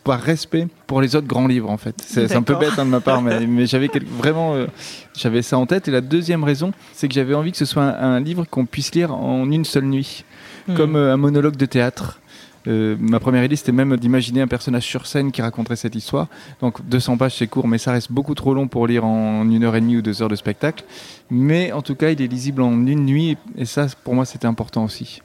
par 0.08 0.22
respect 0.22 0.68
pour 0.86 1.02
les 1.02 1.16
autres 1.16 1.26
grands 1.26 1.46
livres 1.46 1.68
en 1.68 1.76
fait. 1.76 1.94
C'est 2.00 2.34
un 2.34 2.40
peu 2.40 2.54
bête 2.54 2.78
hein, 2.78 2.86
de 2.86 2.90
ma 2.90 3.00
part, 3.00 3.20
mais, 3.20 3.46
mais 3.46 3.66
j'avais 3.66 3.90
vraiment 4.18 4.54
euh, 4.54 4.66
j'avais 5.14 5.42
ça 5.42 5.58
en 5.58 5.66
tête. 5.66 5.86
Et 5.86 5.90
la 5.90 6.00
deuxième 6.00 6.44
raison, 6.44 6.72
c'est 6.94 7.08
que 7.08 7.14
j'avais 7.14 7.34
envie 7.34 7.52
que 7.52 7.58
ce 7.58 7.66
soit 7.66 7.82
un, 7.82 8.18
livre 8.18 8.46
qu'on 8.50 8.64
puisse 8.64 8.94
lire 8.94 9.14
en 9.14 9.50
une 9.50 9.66
seule 9.66 9.84
nuit, 9.84 10.24
hmm. 10.66 10.74
comme 10.76 10.96
euh, 10.96 11.12
un 11.12 11.18
monologue 11.18 11.56
de 11.56 11.66
théâtre. 11.66 12.20
Euh, 12.68 12.96
ma 12.98 13.20
première 13.20 13.44
idée, 13.44 13.56
c'était 13.56 13.70
même 13.70 13.98
d'imaginer 13.98 14.40
un 14.40 14.46
personnage 14.46 14.84
sur 14.84 15.06
scène 15.06 15.30
qui 15.30 15.42
raconterait 15.42 15.76
cette 15.76 15.94
histoire. 15.94 16.28
Donc 16.62 16.82
200 16.88 17.18
pages, 17.18 17.36
c'est 17.36 17.46
court, 17.46 17.68
mais 17.68 17.76
ça 17.76 17.92
reste 17.92 18.10
beaucoup 18.10 18.34
trop 18.34 18.54
long 18.54 18.66
pour 18.66 18.86
lire 18.86 19.04
en 19.04 19.46
une 19.50 19.62
heure 19.62 19.76
et 19.76 19.80
demie 19.82 19.98
ou 19.98 20.02
deux 20.02 20.22
heures 20.22 20.30
de 20.30 20.36
spectacle. 20.36 20.84
Mais 21.30 21.70
en 21.72 21.82
tout 21.82 21.94
cas, 21.96 22.08
il 22.08 22.22
est 22.22 22.28
lisible 22.28 22.62
en 22.62 22.86
une 22.86 23.04
nuit, 23.04 23.36
et 23.58 23.66
ça, 23.66 23.88
pour 24.04 24.14
moi, 24.14 24.24
c'était 24.24 24.46
important 24.46 24.84
aussi. 24.84 25.20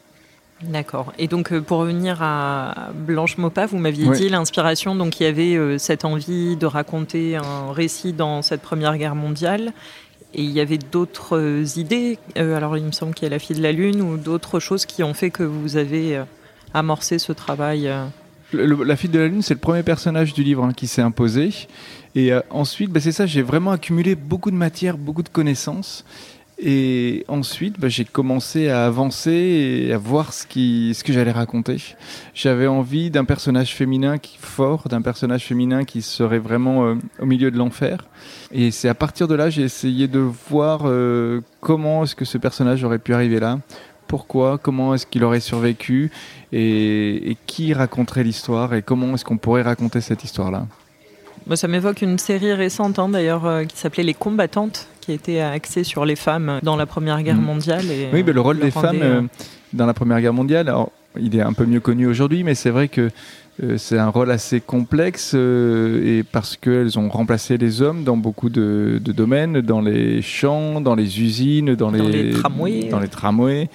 D'accord. 0.62 1.12
Et 1.18 1.28
donc 1.28 1.52
euh, 1.52 1.62
pour 1.62 1.80
revenir 1.80 2.20
à 2.22 2.92
Blanche 2.94 3.38
Maupas, 3.38 3.66
vous 3.66 3.78
m'aviez 3.78 4.10
dit 4.12 4.30
l'inspiration, 4.30 4.96
donc 4.96 5.20
il 5.20 5.24
y 5.24 5.26
avait 5.26 5.56
euh, 5.56 5.78
cette 5.78 6.06
envie 6.06 6.56
de 6.56 6.66
raconter 6.66 7.36
un 7.36 7.72
récit 7.74 8.14
dans 8.14 8.42
cette 8.42 8.62
Première 8.62 8.98
Guerre 8.98 9.16
mondiale. 9.16 9.74
Et 10.36 10.42
il 10.42 10.50
y 10.50 10.62
avait 10.62 10.80
d'autres 10.80 11.78
idées, 11.78 12.18
alors 12.36 12.76
il 12.76 12.84
me 12.84 12.92
semble 12.92 13.14
qu'il 13.14 13.26
y 13.26 13.28
a 13.28 13.30
La 13.30 13.38
fille 13.38 13.56
de 13.56 13.62
la 13.62 13.72
Lune, 13.72 14.02
ou 14.02 14.18
d'autres 14.18 14.60
choses 14.60 14.88
qui 14.88 15.04
ont 15.04 15.14
fait 15.14 15.30
que 15.30 15.44
vous 15.44 15.78
avez 15.78 16.24
amorcer 16.74 17.20
ce 17.20 17.32
travail 17.32 17.88
euh. 17.88 18.06
la 18.52 18.96
fille 18.96 19.10
de 19.10 19.20
la 19.20 19.28
Lune, 19.28 19.42
c'est 19.42 19.54
le 19.54 19.60
premier 19.60 19.84
personnage 19.84 20.34
du 20.34 20.44
livre 20.44 20.64
hein, 20.64 20.74
qui 20.74 20.88
s'est 20.88 21.02
imposé. 21.02 21.52
Et 22.16 22.34
euh, 22.34 22.42
ensuite, 22.50 22.92
bah, 22.92 23.00
c'est 23.00 23.12
ça, 23.12 23.26
j'ai 23.26 23.42
vraiment 23.42 23.72
accumulé 23.72 24.16
beaucoup 24.16 24.52
de 24.52 24.56
matière, 24.56 24.98
beaucoup 24.98 25.24
de 25.24 25.30
connaissances. 25.30 26.06
Et 26.66 27.26
ensuite, 27.28 27.78
bah, 27.78 27.90
j'ai 27.90 28.06
commencé 28.06 28.70
à 28.70 28.86
avancer 28.86 29.32
et 29.32 29.94
à 29.94 29.98
voir 29.98 30.32
ce, 30.32 30.48
qui, 30.48 30.94
ce 30.96 31.04
que 31.04 31.12
j'allais 31.12 31.32
raconter. 31.32 31.76
J'avais 32.34 32.68
envie 32.68 33.12
d'un 33.12 33.26
personnage 33.26 33.76
féminin 33.76 34.18
qui 34.18 34.38
fort, 34.40 34.88
d'un 34.88 35.02
personnage 35.02 35.44
féminin 35.44 35.84
qui 35.84 36.02
serait 36.02 36.40
vraiment 36.40 36.86
euh, 36.86 36.96
au 37.20 37.26
milieu 37.26 37.52
de 37.52 37.58
l'enfer. 37.58 38.06
Et 38.54 38.72
c'est 38.72 38.88
à 38.88 38.94
partir 38.94 39.28
de 39.28 39.36
là, 39.36 39.50
j'ai 39.50 39.64
essayé 39.64 40.08
de 40.08 40.20
voir 40.20 40.84
comment 41.60 42.04
est-ce 42.04 42.16
que 42.16 42.24
ce 42.24 42.38
personnage 42.38 42.84
aurait 42.84 43.00
pu 43.00 43.14
arriver 43.14 43.42
là, 43.42 43.60
pourquoi, 44.08 44.58
comment 44.58 44.94
est-ce 44.94 45.08
qu'il 45.08 45.24
aurait 45.24 45.40
survécu 45.40 46.12
et, 46.52 47.36
qui 47.48 47.74
raconterait 47.74 48.24
l'histoire 48.24 48.74
et 48.76 48.84
comment 48.84 49.16
est-ce 49.16 49.26
qu'on 49.26 49.38
pourrait 49.38 49.64
raconter 49.64 50.02
cette 50.02 50.24
histoire-là. 50.24 50.68
Ça 51.56 51.68
m'évoque 51.68 52.02
une 52.02 52.18
série 52.18 52.54
récente 52.54 53.00
hein, 53.00 53.10
d'ailleurs 53.10 53.46
euh, 53.46 53.64
qui 53.64 53.78
s'appelait 53.78 54.04
Les 54.04 54.14
combattantes 54.14 54.88
qui 55.02 55.12
était 55.12 55.40
axée 55.40 55.84
sur 55.84 56.06
les 56.06 56.16
femmes 56.16 56.60
dans 56.64 56.76
la 56.76 56.86
Première 56.86 57.22
Guerre 57.24 57.36
mm. 57.36 57.46
mondiale. 57.46 57.86
Et, 57.92 58.10
oui, 58.14 58.24
le 58.24 58.42
rôle 58.42 58.60
des 58.60 58.72
femmes 58.72 59.02
euh, 59.02 59.22
euh, 59.22 59.28
dans 59.74 59.86
la 59.86 59.94
Première 59.94 60.22
Guerre 60.22 60.34
mondiale, 60.34 60.70
alors, 60.70 60.92
il 61.20 61.36
est 61.36 61.42
un 61.42 61.54
peu 61.54 61.66
mieux 61.66 61.82
connu 61.82 62.08
aujourd'hui, 62.08 62.44
mais 62.44 62.56
c'est 62.56 62.70
vrai 62.70 62.88
que 62.88 63.10
c'est 63.78 64.00
un 64.00 64.08
rôle 64.08 64.32
assez 64.32 64.62
complexe 64.62 65.36
et 65.36 66.24
parce 66.32 66.58
qu'elles 66.58 66.98
ont 66.98 67.08
remplacé 67.08 67.58
les 67.58 67.84
hommes 67.84 68.04
dans 68.04 68.18
beaucoup 68.18 68.50
de, 68.50 69.00
domaines, 69.06 69.62
dans 69.62 69.80
les 69.80 70.24
champs, 70.24 70.82
dans 70.82 70.96
les 70.96 71.22
usines, 71.22 71.76
dans, 71.76 71.92
les, 71.92 72.32
tramways. 72.32 72.90
Dans 72.90 73.00
les 73.00 73.10
tramways. 73.10 73.70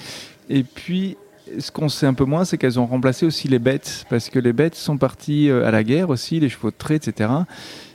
Et 0.51 0.65
puis, 0.65 1.17
ce 1.59 1.71
qu'on 1.71 1.89
sait 1.89 2.07
un 2.07 2.15
peu 2.15 2.25
moins, 2.25 2.45
c'est 2.45 2.59
qu'elles 2.59 2.79
ont 2.79 2.87
remplacé 2.87 3.27
aussi 3.27 3.49
les 3.49 3.59
bêtes, 3.59 4.05
parce 4.09 4.29
que 4.29 4.39
les 4.39 4.53
bêtes 4.53 4.75
sont 4.75 4.97
parties 4.97 5.51
euh, 5.51 5.67
à 5.67 5.71
la 5.71 5.85
guerre 5.85 6.11
aussi, 6.11 6.41
les 6.41 6.49
chevaux 6.49 6.71
de 6.71 6.77
trait, 6.77 6.97
etc. 6.97 7.31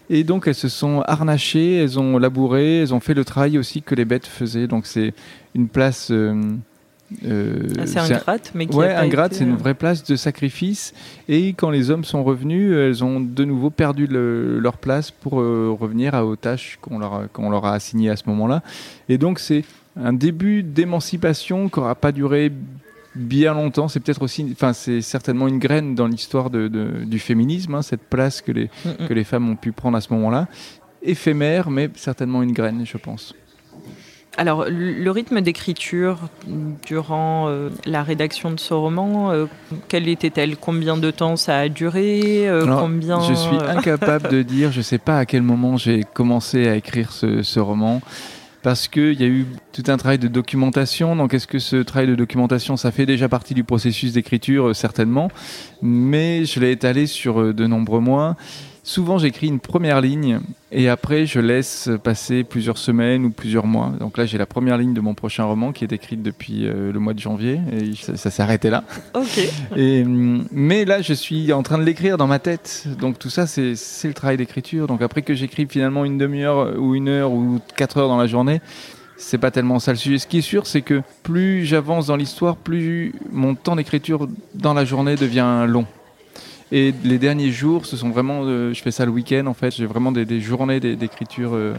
Et 0.09 0.23
donc 0.23 0.47
elles 0.47 0.55
se 0.55 0.69
sont 0.69 1.01
harnachées, 1.05 1.77
elles 1.77 1.99
ont 1.99 2.17
labouré, 2.17 2.81
elles 2.81 2.93
ont 2.93 2.99
fait 2.99 3.13
le 3.13 3.25
travail 3.25 3.57
aussi 3.57 3.81
que 3.81 3.95
les 3.95 4.05
bêtes 4.05 4.27
faisaient. 4.27 4.67
Donc 4.67 4.85
c'est 4.85 5.13
une 5.55 5.67
place... 5.67 6.09
Euh, 6.11 6.41
euh, 7.25 7.67
assez 7.77 7.99
ingrate, 7.99 8.51
mais 8.55 8.65
qui 8.65 8.75
ouais, 8.75 8.91
ingrate, 8.91 9.35
c'est 9.35 9.43
une 9.43 9.55
vraie 9.55 9.75
place 9.75 10.03
de 10.03 10.15
sacrifice. 10.15 10.95
Et 11.29 11.49
quand 11.49 11.69
les 11.69 11.91
hommes 11.91 12.05
sont 12.05 12.23
revenus, 12.23 12.73
elles 12.75 13.03
ont 13.03 13.19
de 13.19 13.45
nouveau 13.45 13.69
perdu 13.69 14.07
leur 14.07 14.77
place 14.77 15.11
pour 15.11 15.33
revenir 15.33 16.15
aux 16.15 16.35
tâches 16.35 16.79
qu'on 16.81 16.97
leur, 16.97 17.31
qu'on 17.31 17.51
leur 17.51 17.65
a 17.65 17.73
assignées 17.73 18.09
à 18.09 18.15
ce 18.15 18.23
moment-là. 18.27 18.63
Et 19.09 19.19
donc 19.19 19.37
c'est 19.37 19.63
un 19.95 20.13
début 20.13 20.63
d'émancipation 20.63 21.69
qui 21.69 21.79
n'aura 21.79 21.93
pas 21.95 22.11
duré 22.11 22.51
bien 23.15 23.53
longtemps. 23.53 23.87
C'est 23.87 23.99
peut-être 23.99 24.21
aussi, 24.21 24.47
enfin, 24.51 24.73
c'est 24.73 25.01
certainement 25.01 25.47
une 25.47 25.59
graine 25.59 25.95
dans 25.95 26.07
l'histoire 26.07 26.49
de, 26.49 26.67
du 27.05 27.19
féminisme, 27.19 27.75
hein, 27.75 27.81
cette 27.81 28.03
place 28.03 28.41
que 28.41 28.51
les, 28.51 28.69
mm, 28.85 28.89
mm. 29.03 29.07
que 29.07 29.13
les 29.13 29.23
femmes 29.23 29.49
ont 29.49 29.55
pu 29.55 29.71
prendre 29.71 29.97
à 29.97 30.01
ce 30.01 30.13
moment-là. 30.13 30.47
Éphémère, 31.01 31.69
mais 31.69 31.89
certainement 31.95 32.43
une 32.43 32.53
graine, 32.53 32.85
je 32.85 32.97
pense. 32.97 33.35
Alors, 34.35 34.65
le 34.67 35.11
rythme 35.11 35.41
d'écriture 35.41 36.17
durant 36.87 37.47
euh, 37.47 37.69
la 37.85 38.01
rédaction 38.01 38.49
de 38.49 38.59
ce 38.59 38.73
roman, 38.73 39.31
euh, 39.31 39.45
quelle 39.89 40.07
était-elle? 40.07 40.57
Combien 40.57 40.97
de 40.97 41.11
temps 41.11 41.35
ça 41.35 41.59
a 41.59 41.69
duré? 41.69 42.47
Euh, 42.47 42.65
combien... 42.65 43.21
Je 43.21 43.35
suis 43.35 43.57
incapable 43.67 44.29
de 44.29 44.41
dire, 44.41 44.71
je 44.71 44.79
ne 44.79 44.83
sais 44.83 44.97
pas 44.97 45.19
à 45.19 45.25
quel 45.27 45.43
moment 45.43 45.77
j'ai 45.77 46.03
commencé 46.15 46.67
à 46.67 46.75
écrire 46.75 47.11
ce, 47.11 47.43
ce 47.43 47.59
roman 47.59 48.01
parce 48.63 48.87
qu'il 48.87 49.19
y 49.21 49.23
a 49.23 49.27
eu 49.27 49.45
tout 49.73 49.83
un 49.87 49.97
travail 49.97 50.17
de 50.17 50.29
documentation. 50.29 51.15
Donc, 51.15 51.33
est-ce 51.33 51.47
que 51.47 51.59
ce 51.59 51.75
travail 51.75 52.07
de 52.07 52.15
documentation, 52.15 52.77
ça 52.77 52.91
fait 52.91 53.05
déjà 53.05 53.29
partie 53.29 53.53
du 53.53 53.65
processus 53.65 54.13
d'écriture 54.13 54.69
euh, 54.69 54.73
Certainement? 54.73 55.29
Mais 55.81 56.45
je 56.45 56.59
l'ai 56.61 56.71
étalé 56.71 57.05
sur 57.05 57.41
euh, 57.41 57.53
de 57.53 57.67
nombreux 57.67 57.99
mois. 57.99 58.37
Souvent, 58.85 59.17
j'écris 59.17 59.47
une 59.47 59.61
première 59.61 60.01
ligne 60.01 60.41
et 60.69 60.89
après, 60.89 61.25
je 61.25 61.39
laisse 61.39 61.89
passer 62.03 62.43
plusieurs 62.43 62.77
semaines 62.77 63.23
ou 63.23 63.29
plusieurs 63.29 63.65
mois. 63.65 63.93
Donc 63.97 64.17
là, 64.17 64.25
j'ai 64.25 64.37
la 64.37 64.45
première 64.45 64.77
ligne 64.77 64.93
de 64.93 64.99
mon 64.99 65.13
prochain 65.13 65.45
roman 65.45 65.71
qui 65.71 65.85
est 65.85 65.93
écrite 65.93 66.21
depuis 66.21 66.67
euh, 66.67 66.91
le 66.91 66.99
mois 66.99 67.13
de 67.13 67.19
janvier 67.19 67.61
et 67.71 67.95
ça, 67.95 68.29
s'est 68.29 68.43
arrêté 68.43 68.69
là. 68.69 68.83
Ok. 69.13 69.39
Et, 69.77 70.03
mm, 70.03 70.47
mais 70.51 70.83
là, 70.83 71.01
je 71.01 71.13
suis 71.13 71.53
en 71.53 71.63
train 71.63 71.77
de 71.77 71.83
l'écrire 71.83 72.17
dans 72.17 72.27
ma 72.27 72.39
tête. 72.39 72.85
Donc 72.99 73.17
tout 73.17 73.29
ça, 73.29 73.47
c'est 73.47 73.73
le 74.03 74.13
travail 74.13 74.35
d'écriture. 74.35 74.87
Donc 74.87 75.01
après 75.01 75.21
que 75.21 75.33
j'écrive 75.33 75.69
finalement 75.69 76.03
une 76.03 76.17
demi-heure 76.17 76.77
ou 76.77 76.93
une 76.93 77.07
heure 77.07 77.31
ou 77.31 77.61
quatre 77.77 77.97
heures 77.97 78.09
dans 78.09 78.17
la 78.17 78.27
journée, 78.27 78.59
c'est 79.15 79.37
pas 79.37 79.51
tellement 79.51 79.79
ça 79.79 79.91
le 79.91 79.97
sujet. 79.97 80.17
Ce 80.17 80.27
qui 80.27 80.39
est 80.39 80.41
sûr, 80.41 80.67
c'est 80.67 80.81
que 80.81 81.01
plus 81.23 81.65
j'avance 81.65 82.07
dans 82.07 82.17
l'histoire, 82.17 82.57
plus 82.57 83.13
mon 83.31 83.55
temps 83.55 83.77
d'écriture 83.77 84.27
dans 84.55 84.73
la 84.73 84.83
journée 84.83 85.15
devient 85.15 85.65
long. 85.67 85.85
Et 86.75 86.91
les 87.03 87.19
derniers 87.19 87.51
jours, 87.51 87.85
ce 87.85 87.95
sont 87.95 88.09
vraiment, 88.09 88.41
euh, 88.45 88.73
je 88.73 88.81
fais 88.81 88.89
ça 88.89 89.05
le 89.05 89.11
week-end 89.11 89.45
en 89.45 89.53
fait, 89.53 89.75
j'ai 89.75 89.85
vraiment 89.85 90.11
des, 90.11 90.41
journées 90.41 90.79
d'écriture. 90.79 91.51
Euh, 91.53 91.75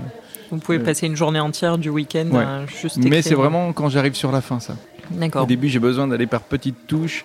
Vous 0.52 0.58
pouvez 0.58 0.78
euh, 0.78 0.84
passer 0.84 1.08
une 1.08 1.16
journée 1.16 1.40
entière 1.40 1.78
du 1.78 1.88
week-end 1.88 2.64
juste 2.80 2.98
Mais 2.98 3.20
c'est 3.20 3.34
vraiment 3.34 3.72
quand 3.72 3.88
j'arrive 3.88 4.14
sur 4.14 4.30
la 4.30 4.40
fin 4.40 4.60
ça. 4.60 4.76
D'accord. 5.10 5.42
Au 5.42 5.46
début, 5.46 5.68
j'ai 5.68 5.80
besoin 5.80 6.06
d'aller 6.06 6.28
par 6.28 6.42
petites 6.42 6.86
touches 6.86 7.24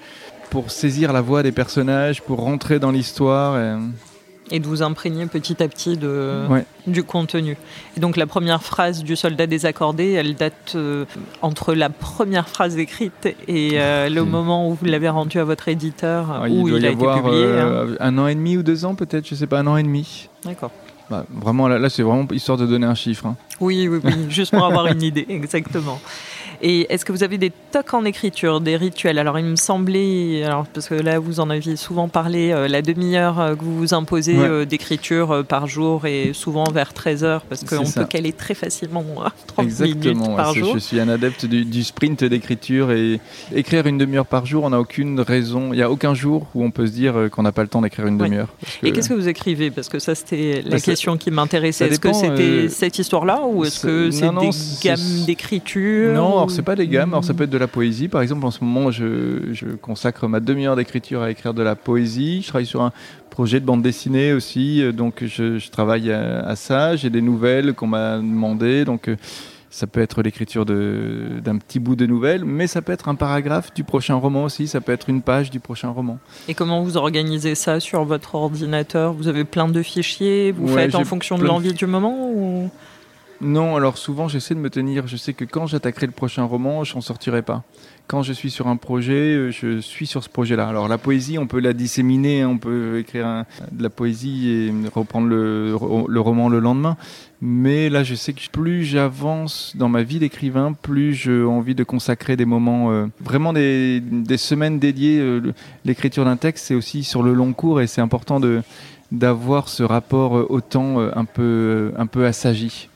pour 0.50 0.72
saisir 0.72 1.14
la 1.14 1.22
voix 1.22 1.44
des 1.44 1.52
personnages, 1.52 2.24
pour 2.24 2.40
rentrer 2.40 2.80
dans 2.80 2.90
l'histoire. 2.90 3.60
Et 3.60 3.78
et 4.52 4.60
de 4.60 4.68
vous 4.68 4.82
imprégner 4.82 5.26
petit 5.26 5.62
à 5.62 5.68
petit 5.68 5.98
de, 5.98 6.44
du 6.88 7.04
contenu. 7.04 7.58
Et 7.98 8.00
donc 8.00 8.18
la 8.18 8.28
première 8.28 8.64
phrase 8.64 9.04
du 9.04 9.16
soldat 9.16 9.48
désaccordé, 9.48 10.12
elle 10.12 10.36
date 10.36 10.74
euh, 10.76 11.06
entre 11.42 11.74
la 11.74 11.90
première 11.90 12.50
phrase 12.50 12.78
écrite 12.78 13.28
et 13.48 13.72
euh, 13.74 14.10
le 14.10 14.24
moment 14.24 14.70
où 14.70 14.74
vous 14.74 14.86
l'avez 14.86 15.10
rendu 15.10 15.40
à 15.40 15.44
votre 15.44 15.68
éditeur, 15.68 16.46
où 16.50 16.68
il, 16.68 16.86
a 16.86 16.90
été 16.90 16.98
publié. 16.98 17.44
Euh, 17.46 17.88
hein. 17.92 17.96
Un 18.00 18.18
an 18.18 18.28
et 18.28 18.36
demi 18.36 18.58
ou 18.58 18.64
deux 18.64 18.86
ans 18.86 18.96
peut-être, 18.96 19.28
je 19.28 19.36
sais 19.36 19.48
pas, 19.48 19.60
un 19.60 19.68
an 19.68 19.78
et 19.78 19.84
demi. 19.84 20.30
D'accord. 20.44 20.72
Bah, 21.10 21.26
vraiment, 21.34 21.68
là, 21.68 21.80
là 21.80 21.90
c'est 21.90 22.04
vraiment 22.04 22.28
histoire 22.32 22.58
de 22.58 22.68
donner 22.68 22.86
un 22.86 22.96
chiffre. 22.96 23.26
Hein. 23.26 23.36
Oui, 23.60 23.88
oui, 23.88 24.00
oui, 24.04 24.14
juste 24.30 24.52
pour 24.54 24.64
avoir 24.64 24.88
une 24.88 25.02
idée, 25.02 25.26
exactement. 25.30 26.00
Et 26.62 26.91
est-ce 26.93 27.06
que 27.06 27.12
vous 27.12 27.24
avez 27.24 27.38
des 27.38 27.52
tocs 27.72 27.93
en 27.93 28.04
écriture, 28.04 28.60
des 28.60 28.76
rituels? 28.76 29.17
Alors, 29.17 29.39
il 29.39 29.45
me 29.45 29.56
semblait, 29.56 30.43
alors, 30.43 30.65
parce 30.67 30.89
que 30.89 30.95
là, 30.95 31.19
vous 31.19 31.39
en 31.39 31.50
aviez 31.50 31.76
souvent 31.76 32.10
parlé, 32.10 32.52
euh, 32.52 32.67
la 32.67 32.82
demi-heure 32.82 33.39
euh, 33.39 33.56
que 33.56 33.63
vous 33.63 33.78
vous 33.78 33.93
imposez 33.93 34.38
euh, 34.38 34.65
d'écriture 34.65 35.45
par 35.48 35.67
jour 35.67 36.06
et 36.06 36.32
souvent 36.34 36.65
vers 36.65 36.93
13 36.93 37.24
heures, 37.24 37.41
parce 37.43 37.63
qu'on 37.63 37.89
peut 37.89 38.06
caler 38.06 38.34
très 38.34 38.54
facilement 38.54 39.04
30 39.48 39.65
Exactement, 39.65 40.22
minutes 40.22 40.36
par 40.36 40.54
jour. 40.54 40.74
Je 40.74 40.80
suis 40.80 41.00
un 41.00 41.08
adepte 41.08 41.45
du, 41.45 41.84
sprint 41.84 42.24
d'écriture 42.26 42.91
et 42.91 43.22
écrire 43.56 43.88
une 43.88 43.98
demi-heure 43.98 44.26
par 44.26 44.45
jour, 44.45 44.65
on 44.65 44.72
n'a 44.72 44.80
aucune 44.80 45.19
raison, 45.22 45.72
il 45.72 45.78
n'y 45.78 45.82
a 45.82 45.89
aucun 45.89 46.13
jour 46.13 46.48
où 46.54 46.63
on 46.63 46.72
peut 46.72 46.88
se 46.88 46.91
dire 46.91 47.30
qu'on 47.32 47.43
n'a 47.43 47.52
pas 47.52 47.62
le 47.62 47.69
temps 47.69 47.82
d'écrire 47.82 48.08
une 48.08 48.17
demi-heure. 48.17 48.50
Et 48.84 48.91
qu'est-ce 48.91 49.10
que 49.10 49.13
vous 49.13 49.30
écrivez? 49.30 49.72
Parce 49.72 49.88
que 49.88 50.00
ça, 50.00 50.13
c'était 50.13 50.62
la 50.63 50.72
bah, 50.72 50.80
question 50.80 51.17
qui 51.17 51.32
m'intéressait. 51.32 51.88
Est-ce 51.88 52.00
que 52.00 52.13
c'était 52.13 52.67
cette 52.69 53.00
histoire-là 53.00 53.41
ou 53.45 53.63
est-ce 53.63 53.86
que 53.86 54.12
c'est 54.12 54.30
des 54.30 54.50
gammes 54.84 55.26
d'écriture 55.26 56.13
Non, 56.13 56.49
c'est 56.50 56.62
pas 56.62 56.76
des 56.76 56.88
gammes. 56.88 57.14
Alors 57.14 57.24
ça 57.24 57.34
peut 57.34 57.44
être 57.44 57.50
de 57.50 57.58
la 57.58 57.68
poésie. 57.68 58.08
Par 58.08 58.22
exemple, 58.22 58.46
en 58.46 58.52
ce 58.52 58.64
moment, 58.64 58.92
je, 58.92 59.76
consacre 59.82 60.28
ma 60.28 60.40
demi-heure 60.40 60.76
d'écriture 60.76 61.22
à 61.22 61.32
écrire 61.32 61.54
de 61.54 61.64
la 61.64 61.76
poésie. 61.76 62.42
Je 62.42 62.48
travaille 62.48 62.66
sur 62.66 62.82
un 62.82 62.92
projet 63.30 63.60
de 63.60 63.66
bande 63.66 63.82
dessinée 63.82 64.34
aussi, 64.34 64.82
euh, 64.82 64.92
donc 64.92 65.24
je, 65.26 65.70
travaille 65.70 66.12
à, 66.12 66.56
ça. 66.56 66.96
J'ai 66.96 67.10
des 67.10 67.22
nouvelles 67.22 67.74
qu'on 67.74 67.88
m'a 67.88 68.18
demandé, 68.18 68.84
donc 68.86 69.08
euh, 69.08 69.16
Ça 69.70 69.88
peut 69.88 70.02
être 70.02 70.22
l'écriture 70.24 70.66
d'un 70.66 71.58
petit 71.58 71.80
bout 71.80 71.96
de 71.96 72.06
nouvelle, 72.06 72.44
mais 72.44 72.68
ça 72.68 72.82
peut 72.82 72.92
être 72.92 73.08
un 73.08 73.16
paragraphe 73.16 73.74
du 73.74 73.84
prochain 73.84 74.16
roman 74.16 74.44
aussi, 74.44 74.68
ça 74.68 74.82
peut 74.82 74.92
être 74.92 75.10
une 75.10 75.22
page 75.22 75.52
du 75.52 75.60
prochain 75.60 75.90
roman. 75.90 76.18
Et 76.48 76.56
comment 76.56 76.82
vous 76.82 76.98
organisez 76.98 77.56
ça 77.56 77.80
sur 77.80 78.04
votre 78.04 78.36
ordinateur? 78.36 79.14
Vous 79.14 79.28
avez 79.28 79.44
plein 79.44 79.70
de 79.70 79.82
fichiers, 79.84 80.52
vous 80.52 80.68
faites 80.68 80.96
en 80.96 81.06
fonction 81.06 81.38
de 81.38 81.46
l'envie 81.46 81.74
du 81.74 81.86
moment 81.86 82.30
ou... 82.34 82.70
Non, 83.41 83.78
alors 83.78 83.97
souvent 83.97 84.28
j'essaie 84.28 84.54
de 84.54 84.60
me 84.60 84.69
tenir, 84.69 85.08
je 85.08 85.15
sais 85.15 85.34
que 85.34 85.45
quand 85.45 85.65
j'attaquerai 85.65 86.08
le 86.08 86.12
prochain 86.12 86.43
roman, 86.43 86.84
je 86.84 86.93
n'en 86.93 86.99
sortirai 86.99 87.41
pas. 87.41 87.63
Quand 88.08 88.21
je 88.21 88.34
suis 88.34 88.52
sur 88.52 88.67
un 88.67 88.75
projet, 88.75 89.13
euh, 89.13 89.52
je 89.52 89.80
suis 89.80 90.08
sur 90.08 90.25
ce 90.25 90.30
projet-là. 90.30 90.67
Alors 90.67 90.89
la 90.89 90.97
poésie, 90.97 91.38
on 91.38 91.47
peut 91.47 91.62
la 91.62 91.71
disséminer, 91.71 92.43
on 92.43 92.58
peut 92.58 92.99
écrire 92.99 93.45
de 93.71 93.82
la 93.82 93.89
poésie 93.89 94.49
et 94.49 94.73
reprendre 94.93 95.28
le, 95.28 95.73
roman 95.73 96.49
le 96.49 96.60
lendemain. 96.60 96.97
Mais 97.41 97.89
là, 97.89 98.04
je 98.04 98.13
sais 98.13 98.34
que 98.34 98.41
plus 98.52 98.84
j'avance 98.84 99.73
dans 99.78 99.88
ma 99.88 100.04
vie 100.04 100.19
d'écrivain, 100.19 100.73
plus 100.73 101.13
j'ai 101.13 101.43
envie 101.43 101.75
de 101.75 101.86
consacrer 101.86 102.36
des 102.36 102.45
moments, 102.45 102.91
euh, 102.91 103.06
vraiment 103.21 103.54
des, 103.54 104.02
semaines 104.36 104.80
dédiées. 104.80 105.19
Euh, 105.19 105.54
l'écriture 105.86 106.25
d'un 106.25 106.36
texte, 106.36 106.65
c'est 106.65 106.75
aussi 106.75 107.06
sur 107.06 107.23
le 107.23 107.34
long 107.34 107.54
cours 107.54 107.80
et 107.80 107.88
c'est 107.88 108.02
important 108.02 108.41
d'avoir 109.13 109.69
ce 109.69 109.84
rapport 109.84 110.52
au 110.52 110.60
temps 110.60 110.99
un 110.99 111.25
peu, 111.25 111.93
un 111.97 112.06
peu 112.06 112.25
assagi. 112.25 112.89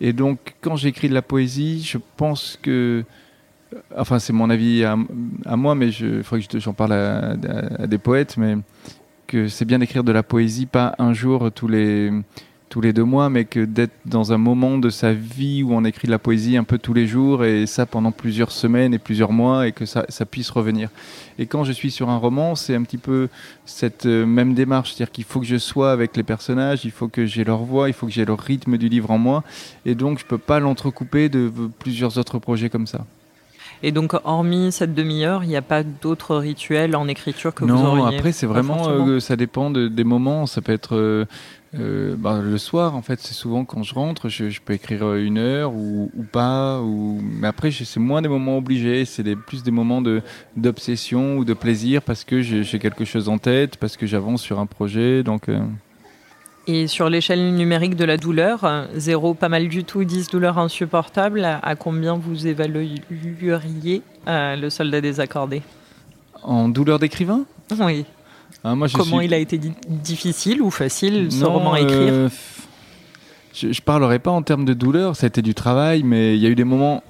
Et 0.00 0.12
donc, 0.12 0.54
quand 0.60 0.76
j'écris 0.76 1.08
de 1.08 1.14
la 1.14 1.22
poésie, 1.22 1.82
je 1.82 1.98
pense 2.16 2.58
que. 2.60 3.04
Enfin, 3.96 4.18
c'est 4.18 4.32
mon 4.32 4.50
avis 4.50 4.84
à, 4.84 4.96
moi, 5.56 5.74
mais 5.76 5.90
il 5.90 6.24
faudrait 6.24 6.44
que 6.44 6.58
j'en 6.58 6.72
parle 6.72 6.92
à, 6.92 7.86
des 7.86 7.98
poètes, 7.98 8.36
mais 8.36 8.56
que 9.28 9.46
c'est 9.46 9.64
bien 9.64 9.78
d'écrire 9.78 10.02
de 10.02 10.10
la 10.10 10.24
poésie, 10.24 10.66
pas 10.66 10.96
un 10.98 11.12
jour 11.12 11.52
tous 11.52 11.68
les 11.68 12.10
tous 12.70 12.80
les 12.80 12.92
deux 12.92 13.04
mois, 13.04 13.28
mais 13.28 13.44
que 13.44 13.64
d'être 13.64 13.92
dans 14.06 14.32
un 14.32 14.38
moment 14.38 14.78
de 14.78 14.90
sa 14.90 15.12
vie 15.12 15.64
où 15.64 15.74
on 15.74 15.84
écrit 15.84 16.06
de 16.06 16.12
la 16.12 16.20
poésie 16.20 16.56
un 16.56 16.62
peu 16.62 16.78
tous 16.78 16.94
les 16.94 17.08
jours, 17.08 17.44
et 17.44 17.66
ça 17.66 17.84
pendant 17.84 18.12
plusieurs 18.12 18.52
semaines 18.52 18.94
et 18.94 18.98
plusieurs 19.00 19.32
mois, 19.32 19.66
et 19.66 19.72
que 19.72 19.84
ça, 19.84 20.06
ça 20.08 20.24
puisse 20.24 20.50
revenir. 20.50 20.88
Et 21.40 21.46
quand 21.46 21.64
je 21.64 21.72
suis 21.72 21.90
sur 21.90 22.08
un 22.10 22.16
roman, 22.16 22.54
c'est 22.54 22.76
un 22.76 22.82
petit 22.84 22.96
peu 22.96 23.28
cette 23.66 24.06
euh, 24.06 24.24
même 24.24 24.54
démarche, 24.54 24.94
c'est-à-dire 24.94 25.10
qu'il 25.10 25.24
faut 25.24 25.40
que 25.40 25.46
je 25.46 25.56
sois 25.56 25.90
avec 25.90 26.16
les 26.16 26.22
personnages, 26.22 26.84
il 26.84 26.92
faut 26.92 27.08
que 27.08 27.26
j'ai 27.26 27.42
leur 27.42 27.64
voix, 27.64 27.88
il 27.88 27.92
faut 27.92 28.06
que 28.06 28.12
j'ai 28.12 28.24
le 28.24 28.34
rythme 28.34 28.78
du 28.78 28.88
livre 28.88 29.10
en 29.10 29.18
moi, 29.18 29.42
et 29.84 29.96
donc 29.96 30.20
je 30.20 30.24
peux 30.24 30.38
pas 30.38 30.60
l'entrecouper 30.60 31.28
de 31.28 31.50
plusieurs 31.80 32.18
autres 32.18 32.38
projets 32.38 32.70
comme 32.70 32.86
ça. 32.86 33.04
Et 33.82 33.92
donc, 33.92 34.12
hormis 34.24 34.72
cette 34.72 34.94
demi-heure, 34.94 35.42
il 35.42 35.48
n'y 35.48 35.56
a 35.56 35.62
pas 35.62 35.82
d'autres 35.82 36.36
rituels 36.36 36.94
en 36.94 37.08
écriture 37.08 37.54
que 37.54 37.64
vous 37.64 37.72
auriez 37.72 38.02
Non, 38.02 38.04
après, 38.04 38.32
c'est 38.32 38.46
vraiment, 38.46 38.88
euh, 38.88 39.20
ça 39.20 39.36
dépend 39.36 39.70
des 39.70 40.04
moments. 40.04 40.46
Ça 40.46 40.60
peut 40.60 40.72
être 40.72 40.96
euh, 40.96 41.24
euh, 41.78 42.16
bah, 42.18 42.40
le 42.42 42.58
soir, 42.58 42.96
en 42.96 43.02
fait, 43.02 43.20
c'est 43.20 43.34
souvent 43.34 43.64
quand 43.64 43.82
je 43.82 43.94
rentre, 43.94 44.28
je, 44.28 44.60
peux 44.60 44.72
écrire 44.72 45.14
une 45.14 45.38
heure 45.38 45.72
ou, 45.72 46.10
pas. 46.32 46.80
Ou... 46.80 47.20
Mais 47.22 47.48
après, 47.48 47.70
c'est 47.70 48.00
moins 48.00 48.22
des 48.22 48.28
moments 48.28 48.58
obligés, 48.58 49.04
c'est 49.04 49.24
plus 49.36 49.62
des 49.62 49.70
moments 49.70 50.02
d'obsession 50.56 51.36
ou 51.36 51.44
de 51.44 51.54
plaisir 51.54 52.02
parce 52.02 52.24
que 52.24 52.42
j'ai 52.42 52.78
quelque 52.78 53.04
chose 53.04 53.28
en 53.28 53.38
tête, 53.38 53.76
parce 53.76 53.96
que 53.96 54.06
j'avance 54.06 54.42
sur 54.42 54.58
un 54.58 54.66
projet. 54.66 55.22
Donc. 55.22 55.48
Et 56.66 56.86
sur 56.86 57.08
l'échelle 57.08 57.54
numérique 57.54 57.96
de 57.96 58.04
la 58.04 58.16
douleur, 58.16 58.86
0 58.94 59.34
pas 59.34 59.48
mal 59.48 59.68
du 59.68 59.84
tout, 59.84 60.04
10 60.04 60.28
douleur 60.28 60.58
insupportable, 60.58 61.44
à 61.44 61.74
combien 61.74 62.14
vous 62.14 62.46
évalueriez 62.46 64.02
euh, 64.28 64.56
le 64.56 64.70
soldat 64.70 65.00
désaccordé? 65.00 65.62
En 66.42 66.68
douleur 66.68 66.98
d'écrivain? 66.98 67.44
Oui. 67.80 68.04
Ah, 68.64 68.74
moi, 68.74 68.88
Comment 68.92 69.20
il 69.20 69.32
a 69.34 69.38
été 69.38 69.60
difficile 69.88 70.62
ou 70.62 70.70
facile 70.70 71.30
ce 71.30 71.44
roman 71.44 71.74
à 71.74 71.80
écrire 71.80 72.12
euh, 72.12 72.28
Je 73.54 73.68
ne 73.68 73.74
parlerai 73.84 74.18
pas 74.18 74.30
en 74.30 74.42
termes 74.42 74.64
de 74.64 74.74
douleur, 74.74 75.16
ça 75.16 75.26
a 75.26 75.28
été 75.28 75.42
du 75.42 75.54
travail, 75.54 76.02
mais 76.02 76.36
il 76.36 76.42
y 76.42 76.46
a 76.46 76.48
eu 76.48 76.54
des 76.54 76.64
moments 76.64 77.02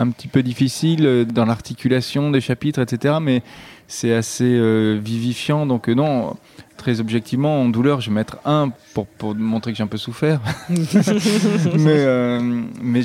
un 0.00 0.10
petit 0.10 0.28
peu 0.28 0.42
difficiles 0.42 1.06
euh, 1.06 1.24
dans 1.24 1.44
l'articulation 1.44 2.30
des 2.30 2.40
chapitres, 2.40 2.80
etc. 2.80 3.16
Mais 3.20 3.42
c'est 3.86 4.12
assez 4.12 4.60
vivifiant, 4.98 5.66
donc 5.66 5.88
non 5.88 6.36
très 6.78 7.00
objectivement, 7.00 7.60
en 7.60 7.68
douleur, 7.68 8.00
je 8.00 8.08
vais 8.08 8.14
mettre 8.14 8.38
un 8.46 8.70
pour, 8.94 9.06
pour 9.06 9.34
montrer 9.34 9.72
que 9.72 9.76
j'ai 9.76 9.82
un 9.82 9.88
peu 9.88 9.98
souffert. 9.98 10.40
mais 10.70 10.78
euh, 11.86 12.62
mais 12.80 13.02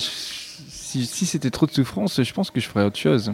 si, 1.02 1.26
c'était 1.26 1.50
trop 1.50 1.66
de 1.66 1.72
souffrance, 1.72 2.22
je 2.22 2.34
pense 2.34 2.52
que 2.52 2.60
je 2.60 2.68
ferais 2.68 2.86
autre 2.86 2.98
chose. 2.98 3.34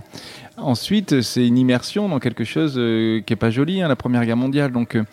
Ensuite, 0.57 1.21
c'est 1.21 1.45
une 1.45 1.57
immersion 1.57 2.09
dans 2.09 2.19
quelque 2.19 2.43
chose 2.43 2.75
euh, 2.77 3.21
qui 3.21 3.33
est 3.33 3.37
pas 3.37 3.49
joli, 3.49 3.81
hein, 3.81 3.87
la 3.87 3.95
Première 3.95 4.25
Guerre 4.25 4.37
mondiale. 4.37 4.71
Donc, 4.71 4.95
euh, 4.95 5.03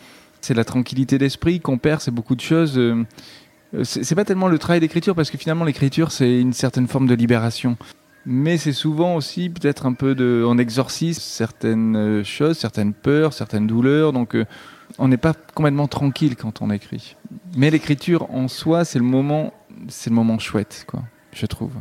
c'est 0.40 0.54
la 0.54 0.64
tranquillité 0.64 1.18
d'esprit 1.18 1.60
qu'on 1.60 1.78
perd, 1.78 2.00
c'est 2.00 2.10
beaucoup 2.10 2.36
de 2.36 2.40
choses. 2.40 2.80
c'est 3.82 4.14
pas 4.14 4.24
tellement 4.24 4.48
le 4.48 4.58
travail 4.58 4.80
d'écriture, 4.80 5.14
parce 5.14 5.30
que 5.30 5.38
finalement, 5.38 5.64
l'écriture, 5.64 6.12
c'est 6.12 6.40
une 6.40 6.52
certaine 6.52 6.86
forme 6.86 7.06
de 7.06 7.14
libération 7.14 7.76
mais 8.28 8.58
c'est 8.58 8.72
souvent 8.72 9.14
aussi 9.14 9.48
peut-être 9.48 9.86
un 9.86 9.92
peu 9.92 10.16
de 10.16 10.44
on 10.44 10.58
exorcise 10.58 11.18
certaines 11.18 12.24
choses, 12.24 12.58
certaines 12.58 12.92
peurs, 12.92 13.32
certaines 13.32 13.68
douleurs. 13.68 14.12
Donc 14.12 14.36
on 14.98 15.08
n'est 15.08 15.16
pas 15.16 15.34
complètement 15.54 15.88
tranquille 15.88 16.36
quand 16.36 16.62
on 16.62 16.70
écrit. 16.70 17.16
Mais 17.56 17.70
l'écriture 17.70 18.30
en 18.30 18.48
soi, 18.48 18.84
c'est 18.84 18.98
le 18.98 19.04
moment, 19.04 19.52
c'est 19.88 20.10
le 20.10 20.16
moment 20.16 20.38
chouette, 20.38 20.84
quoi, 20.88 21.02
je 21.32 21.46
trouve. 21.46 21.72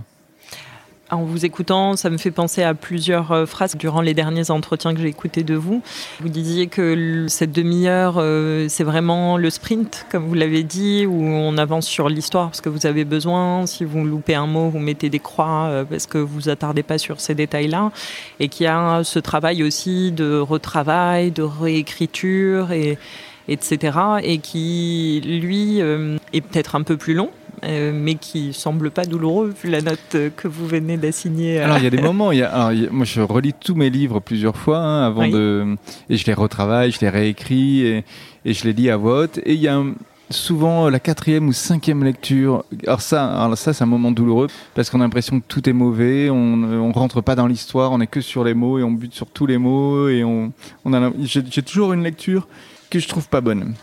En 1.11 1.21
vous 1.21 1.45
écoutant, 1.45 1.95
ça 1.95 2.09
me 2.09 2.17
fait 2.17 2.31
penser 2.31 2.63
à 2.63 2.73
plusieurs 2.73 3.31
euh, 3.31 3.45
phrases 3.45 3.75
durant 3.75 4.01
les 4.01 4.15
derniers 4.15 4.49
entretiens 4.49 4.95
que 4.95 4.99
j'ai 4.99 5.07
écoutés 5.07 5.43
de 5.43 5.53
vous. 5.53 5.83
Vous 6.19 6.29
disiez 6.29 6.65
que 6.65 7.27
cette 7.27 7.51
demi-heure, 7.51 8.15
euh, 8.17 8.65
c'est 8.69 8.83
vraiment 8.83 9.37
le 9.37 9.51
sprint, 9.51 10.07
comme 10.09 10.25
vous 10.25 10.33
l'avez 10.33 10.63
dit, 10.63 11.05
où 11.05 11.23
on 11.23 11.59
avance 11.59 11.85
sur 11.85 12.09
l'histoire 12.09 12.47
parce 12.47 12.59
que 12.59 12.69
vous 12.69 12.87
avez 12.87 13.05
besoin. 13.05 13.67
Si 13.67 13.85
vous 13.85 14.03
loupez 14.03 14.33
un 14.33 14.47
mot, 14.47 14.69
vous 14.69 14.79
mettez 14.79 15.11
des 15.11 15.19
croix 15.19 15.65
euh, 15.67 15.85
parce 15.85 16.07
que 16.07 16.17
vous 16.17 16.49
attardez 16.49 16.81
pas 16.81 16.97
sur 16.97 17.21
ces 17.21 17.35
détails-là. 17.35 17.91
Et 18.39 18.47
qu'il 18.47 18.63
y 18.63 18.67
a 18.67 19.03
ce 19.03 19.19
travail 19.19 19.61
aussi 19.61 20.11
de 20.11 20.39
retravail, 20.39 21.29
de 21.29 21.43
réécriture, 21.43 22.71
et, 22.71 22.97
etc. 23.47 23.99
Et 24.23 24.39
qui, 24.39 25.21
lui, 25.23 25.77
est 25.79 26.41
peut-être 26.41 26.73
un 26.73 26.81
peu 26.81 26.97
plus 26.97 27.13
long 27.13 27.29
euh, 27.65 27.91
mais 27.93 28.15
qui 28.15 28.53
semble 28.53 28.91
pas 28.91 29.05
douloureux 29.05 29.53
vu 29.61 29.69
la 29.69 29.81
note 29.81 30.17
que 30.35 30.47
vous 30.47 30.67
venez 30.67 30.97
d'assigner. 30.97 31.59
Alors 31.59 31.77
il 31.77 31.83
y 31.83 31.87
a 31.87 31.89
des 31.89 32.01
moments, 32.01 32.31
il 32.31 32.39
y 32.39 32.43
a, 32.43 32.71
moi 32.91 33.05
je 33.05 33.21
relis 33.21 33.53
tous 33.53 33.75
mes 33.75 33.89
livres 33.89 34.19
plusieurs 34.19 34.55
fois 34.55 34.77
hein, 34.77 35.05
avant 35.05 35.27
de 35.27 35.75
et 36.09 36.17
je 36.17 36.25
les 36.25 36.33
retravaille, 36.33 36.91
je 36.91 36.99
les 37.01 37.09
réécris 37.09 37.81
et, 37.81 38.03
et 38.45 38.53
je 38.53 38.65
les 38.65 38.73
lis 38.73 38.89
à 38.89 38.97
vote 38.97 39.39
et 39.39 39.53
il 39.53 39.59
y 39.59 39.67
a 39.67 39.81
souvent 40.29 40.89
la 40.89 40.99
quatrième 40.99 41.47
ou 41.47 41.53
cinquième 41.53 42.03
lecture. 42.03 42.63
Alors 42.85 43.01
ça, 43.01 43.25
alors 43.25 43.57
ça 43.57 43.73
c'est 43.73 43.83
un 43.83 43.87
moment 43.87 44.11
douloureux 44.11 44.47
parce 44.73 44.89
qu'on 44.89 44.99
a 44.99 45.03
l'impression 45.03 45.39
que 45.39 45.45
tout 45.47 45.67
est 45.69 45.73
mauvais, 45.73 46.29
on, 46.29 46.63
on 46.63 46.91
rentre 46.91 47.21
pas 47.21 47.35
dans 47.35 47.47
l'histoire, 47.47 47.91
on 47.91 48.01
est 48.01 48.07
que 48.07 48.21
sur 48.21 48.43
les 48.43 48.53
mots 48.53 48.79
et 48.79 48.83
on 48.83 48.91
bute 48.91 49.13
sur 49.13 49.27
tous 49.27 49.45
les 49.45 49.57
mots 49.57 50.09
et 50.09 50.23
on, 50.23 50.51
on 50.83 50.93
a, 50.93 51.11
j'ai 51.21 51.63
toujours 51.63 51.93
une 51.93 52.03
lecture 52.03 52.47
que 52.89 52.99
je 52.99 53.07
trouve 53.07 53.27
pas 53.27 53.41
bonne. 53.41 53.73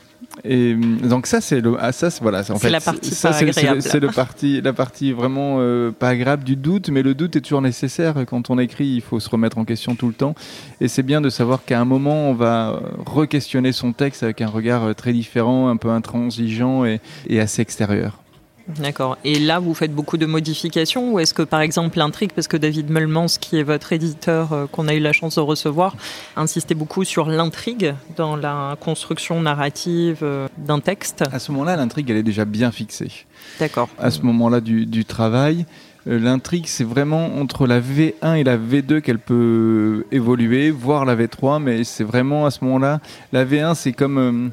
Et 0.45 0.75
euh, 0.75 1.09
donc 1.09 1.27
ça 1.27 1.41
c'est 1.41 1.61
le 1.61 1.77
ah, 1.79 1.93
ça 1.93 2.09
voilà 2.21 2.43
c'est 2.43 2.71
la 2.71 2.81
partie 2.81 3.15
agréable. 3.27 3.83
C'est 3.83 4.01
le 4.01 4.09
partie 4.09 4.61
la 4.61 4.73
partie 4.73 5.13
vraiment 5.13 5.57
euh, 5.59 5.91
pas 5.91 6.09
agréable 6.09 6.45
du 6.45 6.57
doute, 6.57 6.89
mais 6.89 7.03
le 7.03 7.15
doute 7.15 7.37
est 7.37 7.43
toujours 7.43 7.61
nécessaire 7.61 8.15
quand 8.27 8.49
on 8.51 8.59
écrit. 8.59 8.87
Il 8.87 9.03
faut 9.03 9.21
se 9.21 9.29
remettre 9.29 9.59
en 9.59 9.65
question 9.65 9.95
tout 9.95 10.09
le 10.09 10.15
temps, 10.15 10.35
et 10.81 10.89
c'est 10.89 11.03
bien 11.03 11.21
de 11.21 11.29
savoir 11.29 11.65
qu'à 11.65 11.81
un 11.81 11.85
moment 11.85 12.31
on 12.31 12.35
va 12.35 12.81
re-questionner 13.05 13.73
son 13.73 13.93
texte 13.93 14.23
avec 14.23 14.41
un 14.41 14.49
regard 14.49 14.95
très 14.95 15.13
différent, 15.13 15.69
un 15.69 15.77
peu 15.77 15.91
intransigeant 15.91 16.85
et, 16.85 17.01
et 17.29 17.39
assez 17.39 17.61
extérieur. 17.61 18.22
D'accord. 18.69 19.19
Et 19.25 19.39
là, 19.39 19.59
vous 19.59 19.75
faites 19.75 19.95
beaucoup 19.95 20.17
de 20.17 20.27
modifications 20.27 21.13
ou 21.13 21.19
est-ce 21.19 21.35
que, 21.35 21.43
par 21.43 21.61
exemple, 21.61 21.99
l'intrigue, 21.99 22.33
parce 22.33 22.49
que 22.49 22.57
David 22.57 22.91
Melmans, 22.91 23.39
qui 23.41 23.59
est 23.59 23.63
votre 23.63 23.93
éditeur 23.93 24.53
euh, 24.53 24.67
qu'on 24.67 24.89
a 24.89 24.95
eu 24.95 25.01
la 25.01 25.13
chance 25.13 25.37
de 25.37 25.41
recevoir, 25.41 25.97
insistait 26.37 26.75
beaucoup 26.75 27.05
sur 27.05 27.27
l'intrigue 27.29 27.95
dans 28.17 28.37
la 28.37 28.77
construction 28.81 29.41
narrative 29.41 30.21
euh, 30.23 30.49
d'un 30.59 30.81
texte? 30.81 31.25
À 31.33 31.39
ce 31.39 31.53
moment-là, 31.53 31.77
l'intrigue, 31.77 32.11
elle 32.11 32.19
est 32.19 32.23
déjà 32.23 32.45
bien 32.45 32.71
fixée. 32.71 33.11
D'accord. 33.59 33.89
À 33.99 34.11
ce 34.11 34.23
moment-là 34.23 34.61
du, 34.61 34.87
du 34.87 35.05
travail, 35.05 35.67
euh, 36.07 36.19
l'intrigue, 36.19 36.67
c'est 36.67 36.85
vraiment 36.85 37.39
entre 37.39 37.67
la 37.67 37.81
V1 37.81 38.37
et 38.37 38.45
la 38.45 38.57
V2 38.57 39.01
qu'elle 39.01 39.19
peut 39.19 40.05
évoluer, 40.13 40.71
voire 40.71 41.05
la 41.05 41.17
V3, 41.17 41.63
mais 41.63 41.85
c'est 41.85 42.05
vraiment 42.05 42.47
à 42.47 42.51
ce 42.51 42.65
moment-là, 42.65 43.01
la 43.33 43.45
V1, 43.45 43.75
c'est 43.75 43.93
comme 43.93 44.53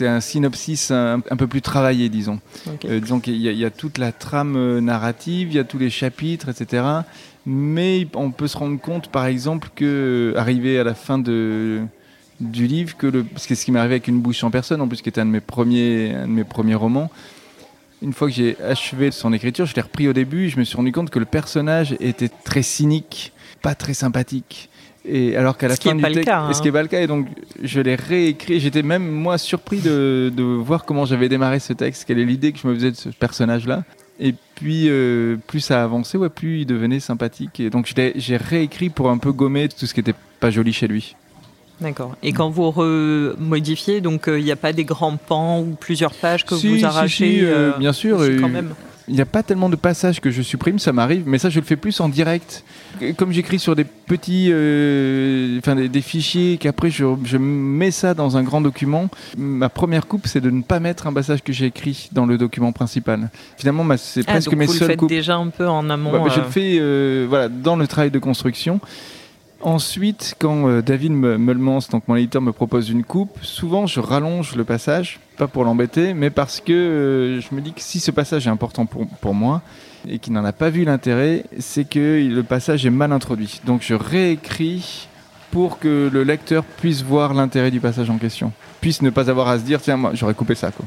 c'est 0.00 0.08
un 0.08 0.20
synopsis 0.20 0.90
un, 0.90 1.20
peu 1.20 1.46
plus 1.46 1.60
travaillé, 1.60 2.08
disons. 2.08 2.40
Euh, 2.86 3.00
donc 3.00 3.26
il 3.26 3.36
y, 3.36 3.64
a 3.66 3.70
toute 3.70 3.98
la 3.98 4.12
trame 4.12 4.56
euh, 4.56 4.80
narrative, 4.80 5.48
il 5.50 5.56
y 5.56 5.58
a 5.58 5.64
tous 5.64 5.76
les 5.76 5.90
chapitres, 5.90 6.48
etc. 6.48 6.82
Mais 7.44 8.06
on 8.14 8.30
peut 8.30 8.48
se 8.48 8.56
rendre 8.56 8.80
compte, 8.80 9.08
par 9.08 9.26
exemple, 9.26 9.68
que 9.76 10.32
euh, 10.34 10.40
arrivé 10.40 10.78
à 10.78 10.84
la 10.84 10.94
fin 10.94 11.18
de, 11.18 11.82
du 12.40 12.66
livre, 12.66 12.96
que 12.96 13.08
le, 13.08 13.24
parce 13.24 13.46
que 13.46 13.54
ce 13.54 13.62
qui 13.62 13.72
m'est 13.72 13.78
arrivé 13.78 13.96
avec 13.96 14.08
une 14.08 14.22
bouche 14.22 14.42
en 14.42 14.50
personne, 14.50 14.80
en 14.80 14.88
plus 14.88 15.02
qui 15.02 15.10
était 15.10 15.20
un 15.20 15.26
de 15.26 15.32
mes 15.32 15.42
premiers, 15.42 16.14
un 16.14 16.26
de 16.26 16.32
mes 16.32 16.44
premiers 16.44 16.76
romans. 16.76 17.10
Une 18.00 18.14
fois 18.14 18.28
que 18.28 18.34
j'ai 18.34 18.56
achevé 18.62 19.10
son 19.10 19.34
écriture, 19.34 19.66
je 19.66 19.74
l'ai 19.74 19.82
repris 19.82 20.08
au 20.08 20.14
début, 20.14 20.48
je 20.48 20.58
me 20.58 20.64
suis 20.64 20.76
rendu 20.76 20.92
compte 20.92 21.10
que 21.10 21.18
le 21.18 21.26
personnage 21.26 21.94
était 22.00 22.30
très 22.30 22.62
cynique, 22.62 23.34
pas 23.60 23.74
très 23.74 23.92
sympathique. 23.92 24.69
Et 25.04 25.36
alors 25.36 25.56
qu'à 25.56 25.68
la 25.68 25.76
ce 25.76 25.80
fin 25.80 25.94
du 25.94 26.02
texte, 26.02 26.28
hein. 26.28 26.52
ce 26.52 26.60
qui 26.60 26.68
n'est 26.68 26.72
pas 26.72 26.82
le 26.82 26.88
cas, 26.88 27.00
et 27.00 27.06
donc 27.06 27.26
je 27.62 27.80
l'ai 27.80 27.94
réécrit. 27.94 28.60
J'étais 28.60 28.82
même 28.82 29.08
moi 29.08 29.38
surpris 29.38 29.78
de, 29.78 30.30
de 30.34 30.42
voir 30.42 30.84
comment 30.84 31.06
j'avais 31.06 31.28
démarré 31.28 31.58
ce 31.58 31.72
texte, 31.72 32.04
quelle 32.06 32.18
est 32.18 32.24
l'idée 32.24 32.52
que 32.52 32.58
je 32.58 32.66
me 32.68 32.74
faisais 32.74 32.90
de 32.90 32.96
ce 32.96 33.08
personnage-là. 33.08 33.84
Et 34.22 34.34
puis, 34.54 34.84
euh, 34.88 35.36
plus 35.46 35.60
ça 35.60 35.82
avançait, 35.82 36.18
ouais, 36.18 36.28
plus 36.28 36.60
il 36.60 36.66
devenait 36.66 37.00
sympathique. 37.00 37.58
Et 37.58 37.70
donc, 37.70 37.90
j'ai 38.14 38.36
réécrit 38.36 38.90
pour 38.90 39.08
un 39.08 39.16
peu 39.16 39.32
gommer 39.32 39.68
tout 39.68 39.86
ce 39.86 39.94
qui 39.94 40.00
n'était 40.00 40.14
pas 40.40 40.50
joli 40.50 40.74
chez 40.74 40.86
lui. 40.86 41.16
D'accord. 41.80 42.14
Et 42.22 42.34
quand 42.34 42.50
vous 42.50 42.70
remodifiez, 42.70 44.02
donc 44.02 44.24
il 44.26 44.44
n'y 44.44 44.52
a 44.52 44.56
pas 44.56 44.74
des 44.74 44.84
grands 44.84 45.16
pans 45.16 45.60
ou 45.60 45.74
plusieurs 45.80 46.12
pages 46.12 46.44
que 46.44 46.54
vous 46.54 46.84
arrachez 46.84 47.50
Bien 47.78 47.94
sûr. 47.94 48.18
Quand 48.38 48.50
même? 48.50 48.74
Il 49.10 49.16
n'y 49.16 49.20
a 49.20 49.26
pas 49.26 49.42
tellement 49.42 49.68
de 49.68 49.76
passages 49.76 50.20
que 50.20 50.30
je 50.30 50.40
supprime, 50.40 50.78
ça 50.78 50.92
m'arrive, 50.92 51.24
mais 51.26 51.38
ça 51.38 51.50
je 51.50 51.58
le 51.58 51.66
fais 51.66 51.76
plus 51.76 51.98
en 52.00 52.08
direct. 52.08 52.64
Comme 53.16 53.32
j'écris 53.32 53.58
sur 53.58 53.74
des 53.74 53.84
petits, 53.84 54.50
euh, 54.50 55.58
enfin 55.58 55.74
des, 55.74 56.00
fichiers, 56.00 56.58
qu'après 56.58 56.90
je, 56.90 57.04
je, 57.24 57.36
mets 57.36 57.90
ça 57.90 58.14
dans 58.14 58.36
un 58.36 58.44
grand 58.44 58.60
document. 58.60 59.08
Ma 59.36 59.68
première 59.68 60.06
coupe, 60.06 60.28
c'est 60.28 60.40
de 60.40 60.50
ne 60.50 60.62
pas 60.62 60.78
mettre 60.78 61.08
un 61.08 61.12
passage 61.12 61.42
que 61.42 61.52
j'ai 61.52 61.66
écrit 61.66 62.08
dans 62.12 62.24
le 62.24 62.38
document 62.38 62.70
principal. 62.70 63.30
Finalement, 63.56 63.84
c'est 63.96 64.22
ah, 64.28 64.32
presque 64.32 64.54
mes 64.54 64.66
vous 64.66 64.72
seules 64.72 64.80
le 64.80 64.86
faites 64.86 64.98
coupes. 65.00 65.08
déjà 65.08 65.36
un 65.36 65.48
peu 65.48 65.66
en 65.66 65.90
amont. 65.90 66.28
Je 66.28 66.36
le 66.36 66.46
euh. 66.46 66.50
fais, 66.50 66.76
euh, 66.78 67.26
voilà, 67.28 67.48
dans 67.48 67.74
le 67.74 67.88
travail 67.88 68.12
de 68.12 68.18
construction. 68.20 68.80
Ensuite, 69.62 70.36
quand 70.38 70.68
euh, 70.68 70.80
David 70.80 71.12
Meulmans, 71.12 71.80
donc 71.90 72.08
mon 72.08 72.16
éditeur, 72.16 72.40
me 72.40 72.52
propose 72.52 72.88
une 72.88 73.04
coupe, 73.04 73.38
souvent 73.42 73.86
je 73.86 74.00
rallonge 74.00 74.54
le 74.54 74.64
passage, 74.64 75.20
pas 75.36 75.48
pour 75.48 75.64
l'embêter, 75.64 76.14
mais 76.14 76.30
parce 76.30 76.60
que 76.60 76.72
euh, 76.72 77.40
je 77.42 77.54
me 77.54 77.60
dis 77.60 77.74
que 77.74 77.82
si 77.82 78.00
ce 78.00 78.10
passage 78.10 78.46
est 78.46 78.50
important 78.50 78.86
pour, 78.86 79.06
pour 79.06 79.34
moi 79.34 79.60
et 80.08 80.18
qu'il 80.18 80.32
n'en 80.32 80.46
a 80.46 80.52
pas 80.52 80.70
vu 80.70 80.84
l'intérêt, 80.84 81.44
c'est 81.58 81.86
que 81.86 82.26
le 82.26 82.42
passage 82.42 82.86
est 82.86 82.90
mal 82.90 83.12
introduit. 83.12 83.60
Donc 83.66 83.82
je 83.82 83.92
réécris 83.92 85.08
pour 85.50 85.78
que 85.78 86.08
le 86.10 86.22
lecteur 86.22 86.64
puisse 86.64 87.02
voir 87.02 87.34
l'intérêt 87.34 87.70
du 87.70 87.80
passage 87.80 88.08
en 88.08 88.16
question, 88.16 88.52
puisse 88.80 89.02
ne 89.02 89.10
pas 89.10 89.28
avoir 89.28 89.48
à 89.48 89.58
se 89.58 89.64
dire 89.64 89.82
tiens 89.82 89.98
moi 89.98 90.12
j'aurais 90.14 90.34
coupé 90.34 90.54
ça 90.54 90.70
quoi. 90.70 90.86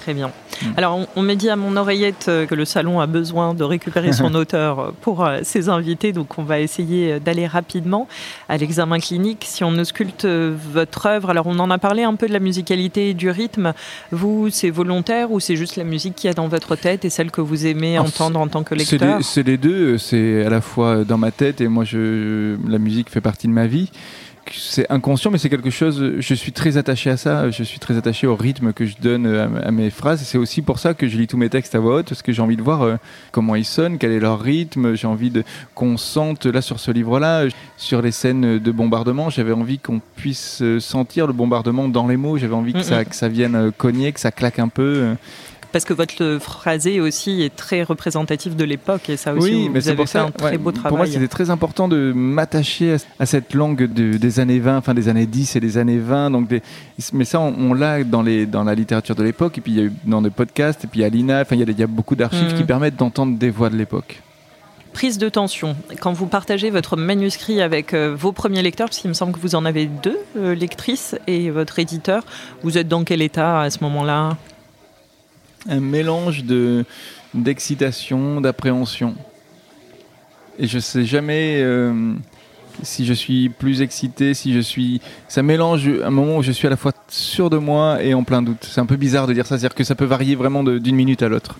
Très 0.00 0.14
bien. 0.14 0.28
Mm. 0.62 0.66
Alors, 0.76 1.06
on, 1.14 1.22
m'a 1.22 1.34
dit 1.34 1.50
à 1.50 1.56
mon 1.56 1.76
oreillette 1.76 2.26
euh, 2.28 2.46
que 2.46 2.54
le 2.54 2.64
salon 2.64 3.00
a 3.00 3.06
besoin 3.06 3.54
de 3.54 3.64
récupérer 3.64 4.12
son 4.12 4.34
auteur 4.40 4.94
pour 5.02 5.24
euh, 5.24 5.40
ses 5.42 5.68
invités, 5.68 6.12
donc 6.12 6.38
on 6.38 6.42
va 6.42 6.60
essayer 6.60 7.12
euh, 7.12 7.18
d'aller 7.18 7.46
rapidement 7.46 8.08
à 8.48 8.56
l'examen 8.56 8.98
clinique. 8.98 9.44
Si 9.46 9.62
on 9.62 9.76
ausculte 9.78 10.24
votre 10.24 11.06
œuvre, 11.06 11.30
alors 11.30 11.46
on 11.46 11.58
en 11.58 11.70
a 11.70 11.78
parlé 11.78 12.02
un 12.02 12.14
peu 12.14 12.28
de 12.28 12.32
la 12.32 12.38
musicalité 12.38 13.10
et 13.10 13.14
du 13.14 13.30
rythme. 13.30 13.74
Vous, 14.10 14.48
c'est 14.50 14.70
volontaire 14.70 15.32
ou 15.32 15.40
c'est 15.40 15.56
juste 15.56 15.76
la 15.76 15.84
musique 15.84 16.14
qui 16.14 16.26
y 16.26 16.30
a 16.30 16.34
dans 16.34 16.48
votre 16.48 16.76
tête 16.76 17.04
et 17.04 17.10
celle 17.10 17.30
que 17.30 17.40
vous 17.40 17.66
aimez 17.66 17.98
entendre 17.98 18.40
en 18.40 18.48
tant 18.48 18.62
que 18.62 18.74
lecteur 18.74 19.18
C'est 19.22 19.46
les, 19.46 19.58
deux. 19.58 19.98
C'est 19.98 20.44
à 20.44 20.50
la 20.50 20.60
fois 20.60 21.04
dans 21.04 21.18
ma 21.18 21.30
tête 21.30 21.60
et 21.60 21.68
moi, 21.68 21.84
je, 21.84 22.56
la 22.68 22.78
musique 22.78 23.10
fait 23.10 23.20
partie 23.20 23.48
de 23.48 23.52
ma 23.52 23.66
vie 23.66 23.90
c'est 24.52 24.90
inconscient, 24.90 25.30
mais 25.30 25.38
c'est 25.38 25.48
quelque 25.48 25.70
chose. 25.70 26.14
Je 26.18 26.34
suis 26.34 26.52
très 26.52 26.76
attaché 26.76 27.10
à 27.10 27.16
ça. 27.16 27.50
Je 27.50 27.62
suis 27.62 27.78
très 27.78 27.96
attaché 27.96 28.26
au 28.26 28.36
rythme 28.36 28.72
que 28.72 28.86
je 28.86 28.96
donne 29.00 29.26
à, 29.26 29.70
mes 29.70 29.90
phrases. 29.90 30.22
C'est 30.22 30.38
aussi 30.38 30.62
pour 30.62 30.78
ça 30.78 30.94
que 30.94 31.08
je 31.08 31.16
lis 31.16 31.26
tous 31.26 31.36
mes 31.36 31.48
textes 31.48 31.74
à 31.74 31.78
voix 31.78 31.96
haute, 31.96 32.08
parce 32.08 32.22
que 32.22 32.32
j'ai 32.32 32.42
envie 32.42 32.56
de 32.56 32.62
voir 32.62 32.82
euh, 32.82 32.96
comment 33.32 33.54
ils 33.54 33.64
sonnent, 33.64 33.98
quel 33.98 34.12
est 34.12 34.20
leur 34.20 34.40
rythme. 34.40 34.94
J'ai 34.94 35.06
envie 35.06 35.30
de 35.30 35.44
qu'on 35.74 35.96
sente 35.96 36.46
là 36.46 36.62
sur 36.62 36.80
ce 36.80 36.90
livre-là, 36.90 37.46
sur 37.76 38.02
les 38.02 38.12
scènes 38.12 38.58
de 38.58 38.72
bombardement. 38.72 39.30
J'avais 39.30 39.52
envie 39.52 39.78
qu'on 39.78 40.00
puisse 40.16 40.62
euh, 40.62 40.80
sentir 40.80 41.26
le 41.26 41.32
bombardement 41.32 41.88
dans 41.88 42.06
les 42.06 42.16
mots. 42.16 42.38
J'avais 42.38 42.54
envie 42.54 42.72
que, 42.72 42.82
ça, 42.82 43.04
que 43.04 43.14
ça 43.14 43.28
vienne 43.28 43.54
euh, 43.54 43.70
cogner, 43.70 44.12
que 44.12 44.20
ça 44.20 44.30
claque 44.30 44.58
un 44.58 44.68
peu 44.68 45.14
parce 45.72 45.84
que 45.84 45.92
votre 45.92 46.38
phrasé 46.40 47.00
aussi 47.00 47.42
est 47.42 47.54
très 47.54 47.82
représentatif 47.82 48.56
de 48.56 48.64
l'époque 48.64 49.08
et 49.08 49.16
ça 49.16 49.34
aussi 49.34 49.66
vous, 49.66 49.72
mais 49.72 49.88
avez 49.88 50.06
fait 50.06 50.18
un 50.18 50.30
très 50.30 50.58
beau 50.58 50.72
travail. 50.72 50.90
Pour 50.90 50.98
moi, 50.98 51.06
c'était 51.06 51.28
très 51.28 51.50
important 51.50 51.88
de 51.88 52.12
m'attacher 52.14 52.96
à, 53.18 53.26
cette 53.26 53.54
langue 53.54 53.84
des 53.84 54.40
années 54.40 54.58
20, 54.58 54.78
enfin 54.78 54.94
des 54.94 55.08
années 55.08 55.26
10 55.26 55.56
et 55.56 55.60
des 55.60 55.78
années 55.78 55.98
20. 55.98 56.30
Donc 56.30 56.48
des, 56.48 56.62
mais 57.12 57.24
ça, 57.24 57.40
on, 57.40 57.72
l'a 57.74 58.04
dans, 58.04 58.22
les, 58.22 58.46
dans 58.46 58.64
la 58.64 58.74
littérature 58.74 59.14
de 59.14 59.22
l'époque 59.22 59.58
et 59.58 59.60
puis 59.60 59.72
il 59.72 59.78
y 59.78 59.80
a 59.80 59.84
eu 59.84 59.92
dans 60.04 60.22
des 60.22 60.30
podcasts 60.30 60.84
et 60.84 60.86
puis 60.86 61.04
à 61.04 61.08
l'INA, 61.08 61.42
enfin 61.42 61.56
il 61.56 61.78
y, 61.78 61.82
a, 61.82 61.86
beaucoup 61.86 62.16
d'archives 62.16 62.54
qui 62.54 62.62
mm. 62.62 62.66
permettent 62.66 62.96
d'entendre 62.96 63.38
des 63.38 63.50
voix 63.50 63.70
de 63.70 63.76
l'époque 63.76 64.20
prise 64.92 65.18
de 65.18 65.28
tension. 65.28 65.76
Quand 66.00 66.12
vous 66.12 66.26
partagez 66.26 66.68
votre 66.70 66.96
manuscrit 66.96 67.62
avec 67.62 67.94
euh, 67.94 68.12
vos 68.12 68.32
premiers 68.32 68.60
lecteurs, 68.60 68.88
parce 68.88 68.98
qu'il 68.98 69.08
me 69.08 69.14
semble 69.14 69.32
que 69.32 69.38
vous 69.38 69.54
en 69.54 69.64
avez 69.64 69.86
deux 69.86 70.18
euh, 70.36 70.52
lectrices 70.52 71.16
et 71.28 71.50
votre 71.50 71.78
éditeur, 71.78 72.24
vous 72.64 72.76
êtes 72.76 72.88
dans 72.88 73.04
quel 73.04 73.22
état 73.22 73.60
à 73.60 73.70
ce 73.70 73.84
moment-là? 73.84 74.36
Un 75.68 75.80
mélange 75.80 76.44
de 76.44 76.84
d'excitation, 77.34 78.40
d'appréhension. 78.40 79.14
Et 80.58 80.66
je 80.66 80.78
sais 80.78 81.04
jamais 81.04 81.60
euh, 81.62 82.14
si 82.82 83.06
je 83.06 83.12
suis 83.12 83.48
plus 83.48 83.82
excité, 83.82 84.34
si 84.34 84.52
je 84.52 84.60
suis. 84.60 85.00
Ça 85.28 85.42
mélange 85.42 85.88
un 85.88 86.10
moment 86.10 86.38
où 86.38 86.42
je 86.42 86.52
suis 86.52 86.66
à 86.66 86.70
la 86.70 86.76
fois 86.76 86.92
sûr 87.08 87.50
de 87.50 87.58
moi 87.58 88.02
et 88.02 88.14
en 88.14 88.24
plein 88.24 88.42
doute. 88.42 88.68
C'est 88.68 88.80
un 88.80 88.86
peu 88.86 88.96
bizarre 88.96 89.26
de 89.26 89.32
dire 89.32 89.46
ça, 89.46 89.58
c'est-à-dire 89.58 89.74
que 89.74 89.84
ça 89.84 89.94
peut 89.94 90.04
varier 90.04 90.34
vraiment 90.34 90.64
d'une 90.64 90.96
minute 90.96 91.22
à 91.22 91.28
l'autre. 91.28 91.58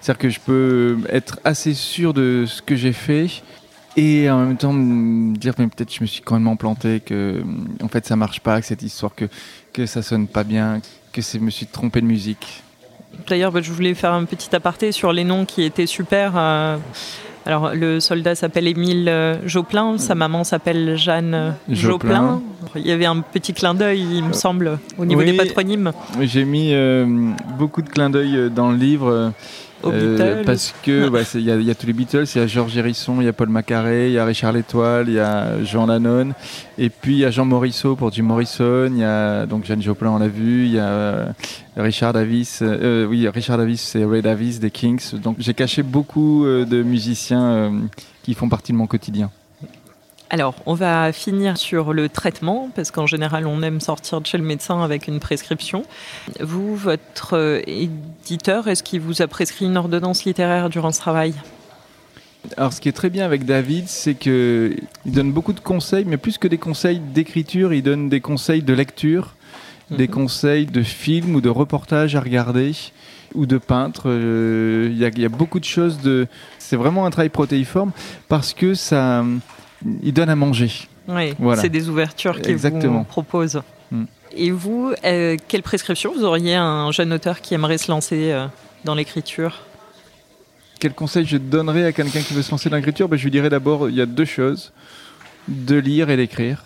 C'est-à-dire 0.00 0.18
que 0.18 0.30
je 0.30 0.40
peux 0.40 0.98
être 1.08 1.40
assez 1.44 1.74
sûr 1.74 2.14
de 2.14 2.44
ce 2.46 2.62
que 2.62 2.76
j'ai 2.76 2.92
fait 2.92 3.42
et 3.96 4.28
en 4.28 4.44
même 4.44 4.56
temps 4.56 4.74
dire 4.74 5.54
mais 5.58 5.68
peut-être 5.68 5.92
je 5.92 6.02
me 6.02 6.06
suis 6.06 6.20
quand 6.20 6.38
même 6.38 6.56
planté, 6.58 7.00
que 7.00 7.42
en 7.82 7.88
fait 7.88 8.06
ça 8.06 8.14
marche 8.14 8.40
pas, 8.40 8.60
que 8.60 8.66
cette 8.66 8.82
histoire 8.82 9.14
que 9.14 9.24
que 9.72 9.86
ça 9.86 10.02
sonne 10.02 10.26
pas 10.26 10.44
bien, 10.44 10.80
que 11.12 11.22
je 11.22 11.38
me 11.38 11.50
suis 11.50 11.66
trompé 11.66 12.00
de 12.00 12.06
musique. 12.06 12.62
D'ailleurs, 13.28 13.52
bah, 13.52 13.60
je 13.62 13.72
voulais 13.72 13.94
faire 13.94 14.12
un 14.12 14.24
petit 14.24 14.54
aparté 14.54 14.92
sur 14.92 15.12
les 15.12 15.24
noms 15.24 15.44
qui 15.44 15.62
étaient 15.62 15.86
super. 15.86 16.32
Euh, 16.36 16.76
alors, 17.44 17.74
le 17.74 18.00
soldat 18.00 18.34
s'appelle 18.34 18.66
Émile 18.66 19.08
euh, 19.08 19.36
Joplin, 19.46 19.98
sa 19.98 20.14
maman 20.14 20.42
s'appelle 20.42 20.96
Jeanne 20.96 21.34
euh, 21.34 21.50
Joplin. 21.68 22.42
Il 22.74 22.86
y 22.86 22.92
avait 22.92 23.06
un 23.06 23.20
petit 23.20 23.52
clin 23.52 23.74
d'œil, 23.74 24.04
il 24.16 24.24
me 24.24 24.32
semble, 24.32 24.78
au 24.98 25.04
niveau 25.04 25.22
des 25.22 25.34
patronymes. 25.34 25.92
J'ai 26.20 26.44
mis 26.44 26.74
beaucoup 27.58 27.82
de 27.82 27.88
clins 27.88 28.10
d'œil 28.10 28.50
dans 28.50 28.70
le 28.70 28.76
livre. 28.76 29.32
Euh, 29.84 30.42
parce 30.44 30.74
que 30.82 31.10
il 31.34 31.42
y, 31.42 31.70
a 31.70 31.74
tous 31.74 31.86
les 31.86 31.92
Beatles, 31.92 32.24
il 32.34 32.38
y 32.38 32.44
a 32.44 32.46
Georges 32.46 32.76
Hérisson, 32.76 33.20
il 33.20 33.24
y 33.24 33.28
a 33.28 33.32
Paul 33.32 33.48
Macaré, 33.48 34.08
il 34.08 34.12
y 34.14 34.18
a 34.18 34.24
Richard 34.24 34.52
L'Étoile, 34.52 35.08
il 35.08 35.14
y 35.14 35.20
a 35.20 35.62
Jean 35.64 35.86
Lannon, 35.86 36.32
et 36.78 36.88
puis 36.88 37.14
il 37.14 37.18
y 37.18 37.24
a 37.24 37.30
Jean 37.30 37.44
Morisseau 37.44 37.94
pour 37.94 38.12
Jim 38.12 38.24
Morrison, 38.24 38.90
il 38.90 38.98
y 38.98 39.04
a 39.04 39.46
donc 39.46 39.64
Jeanne 39.64 39.82
Joplin, 39.82 40.10
on 40.10 40.18
l'a 40.18 40.28
vu, 40.28 40.64
il 40.64 40.72
y 40.72 40.78
a 40.78 40.88
euh, 40.88 41.26
Richard 41.76 42.14
Davis, 42.14 42.60
euh, 42.62 43.06
oui 43.06 43.28
Richard 43.28 43.58
Davis, 43.58 43.82
c'est 43.82 44.04
Ray 44.04 44.22
Davis 44.22 44.60
des 44.60 44.70
Kings. 44.70 45.14
Donc 45.20 45.36
j'ai 45.38 45.54
caché 45.54 45.82
beaucoup 45.82 46.44
de 46.46 46.82
musiciens 46.82 47.72
qui 48.22 48.34
font 48.34 48.48
partie 48.48 48.72
de 48.72 48.78
mon 48.78 48.86
quotidien. 48.86 49.30
Alors, 50.28 50.56
on 50.66 50.74
va 50.74 51.12
finir 51.12 51.56
sur 51.56 51.92
le 51.92 52.08
traitement, 52.08 52.68
parce 52.74 52.90
qu'en 52.90 53.06
général, 53.06 53.46
on 53.46 53.62
aime 53.62 53.80
sortir 53.80 54.20
de 54.20 54.26
chez 54.26 54.38
le 54.38 54.44
médecin 54.44 54.82
avec 54.82 55.06
une 55.06 55.20
prescription. 55.20 55.84
Vous, 56.40 56.74
votre 56.74 57.36
euh, 57.36 57.62
éditeur, 57.66 58.66
est-ce 58.66 58.82
qu'il 58.82 59.00
vous 59.00 59.22
a 59.22 59.28
prescrit 59.28 59.66
une 59.66 59.76
ordonnance 59.76 60.24
littéraire 60.24 60.68
durant 60.68 60.90
ce 60.90 60.98
travail? 60.98 61.32
Alors, 62.56 62.72
ce 62.72 62.80
qui 62.80 62.88
est 62.88 62.92
très 62.92 63.10
bien 63.10 63.24
avec 63.24 63.44
David, 63.44 63.86
c'est 63.86 64.14
qu'il 64.14 64.82
donne 65.04 65.32
beaucoup 65.32 65.52
de 65.52 65.60
conseils, 65.60 66.04
mais 66.04 66.16
plus 66.16 66.38
que 66.38 66.48
des 66.48 66.58
conseils 66.58 66.98
d'écriture, 66.98 67.72
il 67.72 67.82
donne 67.82 68.08
des 68.08 68.20
conseils 68.20 68.62
de 68.62 68.72
lecture, 68.72 69.36
des 69.90 70.08
mhm. 70.08 70.14
conseils 70.14 70.66
de 70.66 70.82
films 70.82 71.36
ou 71.36 71.40
de 71.40 71.48
reportages 71.48 72.16
à 72.16 72.20
regarder, 72.20 72.72
ou 73.34 73.46
de 73.46 73.58
peintres. 73.58 74.04
Euh, 74.06 74.88
il 74.90 74.98
y, 74.98 75.24
a 75.24 75.28
beaucoup 75.28 75.60
de 75.60 75.64
choses. 75.64 76.00
De... 76.00 76.26
C'est 76.58 76.76
vraiment 76.76 77.06
un 77.06 77.10
travail 77.10 77.28
protéiforme 77.28 77.92
parce 78.28 78.54
que 78.54 78.74
ça 78.74 79.24
il 80.02 80.12
donne 80.12 80.28
à 80.28 80.36
manger. 80.36 80.70
Oui, 81.08 81.34
c'est 81.56 81.68
des 81.68 81.88
ouvertures 81.88 82.40
qu'il 82.40 82.56
vous 82.56 83.04
propose. 83.04 83.62
Mm. 83.90 84.04
Et 84.36 84.50
vous, 84.50 84.92
euh, 85.04 85.36
quelle 85.48 85.62
prescription 85.62 86.12
vous 86.14 86.24
auriez 86.24 86.54
à 86.54 86.62
un 86.62 86.90
jeune 86.92 87.12
auteur 87.12 87.40
qui 87.40 87.54
aimerait 87.54 87.78
se 87.78 87.90
lancer 87.90 88.32
euh, 88.32 88.46
dans 88.84 88.94
l'écriture? 88.94 89.62
Quel 90.78 90.92
conseil 90.92 91.24
je 91.24 91.38
donnerais 91.38 91.84
à 91.84 91.92
quelqu'un 91.92 92.20
qui 92.20 92.34
veut 92.34 92.42
se 92.42 92.50
lancer 92.50 92.68
dans 92.68 92.76
l'écriture? 92.76 93.08
Ben, 93.08 93.16
Je 93.16 93.24
lui 93.24 93.30
dirais 93.30 93.48
d'abord, 93.48 93.88
il 93.88 93.94
y 93.94 94.00
a 94.00 94.06
deux 94.06 94.24
choses, 94.24 94.72
de 95.48 95.76
lire 95.76 96.10
et 96.10 96.16
d'écrire. 96.16 96.64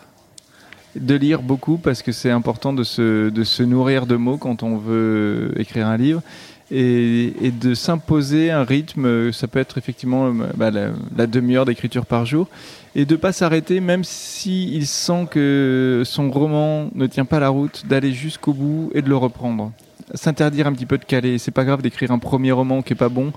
De 0.97 1.15
lire 1.15 1.43
beaucoup 1.43 1.77
parce 1.77 2.03
que 2.03 2.11
c'est 2.11 2.31
important 2.31 2.73
de 2.73 2.83
se, 2.83 3.29
de 3.29 3.45
se 3.45 3.63
nourrir 3.63 4.07
de 4.07 4.17
mots 4.17 4.39
quand 4.39 4.65
on 4.65 4.77
veut 4.77 5.53
écrire 5.57 5.87
un 5.87 5.97
livre 5.97 6.23
et, 6.71 7.53
de 7.61 7.75
s'imposer 7.75 8.51
un 8.51 8.65
rythme. 8.65 9.33
Ça 9.33 9.49
peut 9.49 9.59
être 9.59 9.79
effectivement 9.79 10.27
euh, 10.29 10.33
bah, 10.57 10.71
la, 10.71 11.27
demi-heure 11.27 11.65
d'écriture 11.65 12.07
par 12.07 12.27
jour 12.27 12.49
et 12.95 13.05
de 13.05 13.17
pas 13.17 13.33
s'arrêter, 13.33 13.81
même 13.81 14.03
s'il 14.03 14.75
il 14.75 14.87
sent 14.87 15.27
que 15.31 16.03
son 16.05 16.31
roman 16.31 16.91
ne 16.95 17.07
tient 17.07 17.25
pas 17.25 17.39
la 17.39 17.49
route, 17.49 17.85
d'aller 17.87 18.13
jusqu'au 18.13 18.53
bout 18.53 18.91
et 18.95 19.03
de 19.03 19.09
le 19.09 19.17
reprendre. 19.17 19.73
S'interdire 20.15 20.67
un 20.67 20.73
petit 20.73 20.87
peu 20.87 20.99
de 20.99 21.05
caler. 21.05 21.39
C'est 21.39 21.53
pas 21.53 21.65
grave 21.65 21.83
d'écrire 21.83 22.11
un 22.11 22.19
premier 22.19 22.51
roman 22.51 22.83
qui 22.83 22.95
est 22.95 22.97
pas 22.97 23.09
bon. 23.09 23.33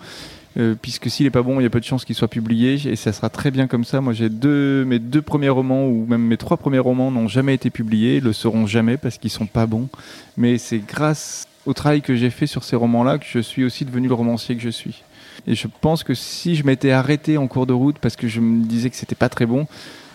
Euh, 0.56 0.76
puisque 0.80 1.10
s'il 1.10 1.26
est 1.26 1.32
pas 1.32 1.42
bon, 1.42 1.60
il 1.60 1.64
y 1.64 1.66
a 1.66 1.70
peu 1.72 1.80
de 1.80 1.86
chances 1.86 2.06
qu'il 2.06 2.16
soit 2.16 2.28
publié 2.28 2.80
et 2.88 2.96
ça 2.96 3.12
sera 3.12 3.30
très 3.30 3.50
bien 3.50 3.66
comme 3.66 3.84
ça. 3.84 4.02
Moi, 4.02 4.14
j'ai 4.14 4.30
deux, 4.30 4.86
mes 4.86 5.00
deux 5.00 5.22
premiers 5.22 5.50
romans 5.50 5.88
ou 5.88 6.06
même 6.08 6.22
mes 6.22 6.38
trois 6.38 6.58
premiers 6.58 6.80
romans 6.80 7.10
n'ont 7.10 7.28
jamais 7.28 7.56
été 7.56 7.72
publiés, 7.72 8.20
le 8.20 8.34
seront 8.34 8.68
jamais 8.68 8.98
parce 8.98 9.18
qu'ils 9.18 9.32
sont 9.32 9.48
pas 9.48 9.66
bons. 9.66 9.90
Mais 10.38 10.60
c'est 10.60 10.78
grâce 10.78 11.48
au 11.66 11.74
travail 11.74 12.02
que 12.02 12.16
j'ai 12.16 12.30
fait 12.30 12.48
sur 12.48 12.64
ces 12.64 12.76
romans-là 12.76 13.18
que 13.18 13.26
je 13.30 13.40
suis 13.40 13.64
aussi 13.64 13.86
devenu 13.86 14.08
le 14.08 14.14
romancier 14.14 14.56
que 14.56 14.62
je 14.62 14.70
suis. 14.70 15.04
Et 15.48 15.56
je 15.56 15.68
pense 15.82 16.04
que 16.04 16.14
si 16.14 16.56
je 16.56 16.66
m'étais 16.66 16.92
arrêté 16.92 17.38
en 17.38 17.48
cours 17.48 17.66
de 17.66 17.74
route 17.74 17.98
parce 18.00 18.16
que 18.16 18.28
je 18.28 18.40
me 18.40 18.64
disais 18.66 18.90
que 18.90 18.96
c'était 18.96 19.16
pas 19.16 19.30
très 19.30 19.46
bon, 19.46 19.68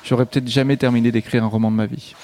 j'aurais 0.05 0.27
peut-être 0.27 0.49
jamais 0.49 0.77
terminé 0.77 1.11
d'écrire 1.11 1.45
un 1.45 1.49
roman 1.49 1.71
de 1.71 1.77
ma 1.77 1.87
vie. 1.87 2.15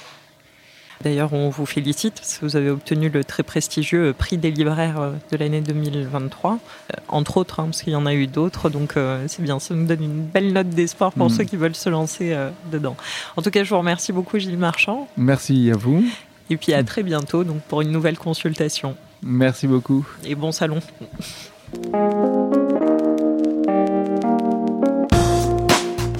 D'ailleurs, 1.02 1.32
on 1.34 1.50
vous 1.50 1.66
félicite 1.66 2.14
parce 2.14 2.38
que 2.38 2.46
vous 2.46 2.56
avez 2.56 2.70
obtenu 2.70 3.10
le 3.10 3.24
très 3.24 3.42
prestigieux 3.42 4.14
prix 4.16 4.38
des 4.38 4.50
libraires 4.50 5.12
de 5.30 5.36
l'année 5.36 5.60
2023, 5.60 6.58
entre 7.08 7.36
autres, 7.36 7.60
hein, 7.60 7.64
parce 7.64 7.82
qu'il 7.82 7.92
y 7.92 7.96
en 7.96 8.06
a 8.06 8.14
eu 8.14 8.26
d'autres. 8.26 8.70
Donc 8.70 8.94
c'est 9.26 9.42
bien, 9.42 9.58
ça 9.58 9.74
nous 9.74 9.86
donne 9.86 10.02
une 10.02 10.22
belle 10.22 10.52
note 10.52 10.70
d'espoir 10.70 11.12
pour 11.12 11.26
mm. 11.26 11.30
ceux 11.30 11.44
qui 11.44 11.56
veulent 11.56 11.74
se 11.74 11.90
lancer 11.90 12.34
dedans. 12.72 12.96
En 13.36 13.42
tout 13.42 13.50
cas, 13.50 13.64
je 13.64 13.70
vous 13.70 13.78
remercie 13.78 14.12
beaucoup, 14.12 14.38
Gilles 14.38 14.56
Marchand. 14.56 15.08
Merci 15.16 15.70
à 15.70 15.76
vous. 15.76 16.04
Et 16.48 16.56
puis 16.56 16.72
à 16.72 16.82
très 16.84 17.02
bientôt 17.02 17.44
donc, 17.44 17.60
pour 17.62 17.82
une 17.82 17.90
nouvelle 17.90 18.18
consultation. 18.18 18.96
Merci 19.24 19.66
beaucoup. 19.66 20.06
Et 20.24 20.34
bon 20.34 20.52
salon. 20.52 20.80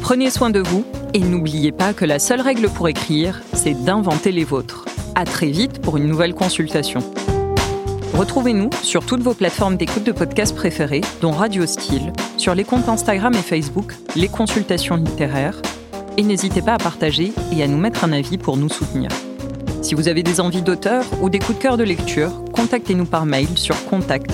Prenez 0.01 0.31
soin 0.31 0.51
de 0.51 0.61
vous 0.61 0.85
et 1.13 1.19
n'oubliez 1.19 1.71
pas 1.71 1.93
que 1.93 2.05
la 2.05 2.19
seule 2.19 2.41
règle 2.41 2.69
pour 2.69 2.89
écrire, 2.89 3.43
c'est 3.53 3.75
d'inventer 3.75 4.33
les 4.33 4.45
vôtres. 4.45 4.87
À 5.15 5.25
très 5.25 5.49
vite 5.49 5.81
pour 5.81 5.99
une 5.99 6.07
nouvelle 6.07 6.35
consultation. 6.35 7.01
Retrouvez-nous 8.15 8.71
sur 8.83 9.05
toutes 9.05 9.23
vos 9.23 9.35
plateformes 9.35 9.77
d'écoute 9.77 10.05
de 10.05 10.13
podcasts 10.13 10.55
préférées, 10.55 11.03
dont 11.21 11.33
Radio 11.33 11.67
Style, 11.67 12.13
sur 12.39 12.55
les 12.55 12.65
comptes 12.65 12.89
Instagram 12.89 13.35
et 13.35 13.43
Facebook, 13.43 13.95
les 14.15 14.29
consultations 14.29 14.97
littéraires, 14.97 15.61
et 16.17 16.23
n'hésitez 16.23 16.63
pas 16.63 16.75
à 16.75 16.79
partager 16.79 17.33
et 17.53 17.63
à 17.63 17.67
nous 17.67 17.79
mettre 17.79 18.05
un 18.05 18.13
avis 18.13 18.39
pour 18.39 18.57
nous 18.57 18.69
soutenir. 18.69 19.11
Si 19.85 19.95
vous 19.95 20.09
avez 20.09 20.23
des 20.23 20.41
envies 20.41 20.63
d'auteur 20.63 21.05
ou 21.21 21.29
des 21.29 21.39
coups 21.39 21.59
de 21.59 21.63
cœur 21.63 21.77
de 21.77 21.85
lecture, 21.85 22.43
contactez-nous 22.55 23.05
par 23.05 23.27
mail 23.27 23.59
sur 23.59 23.85
contact. 23.85 24.31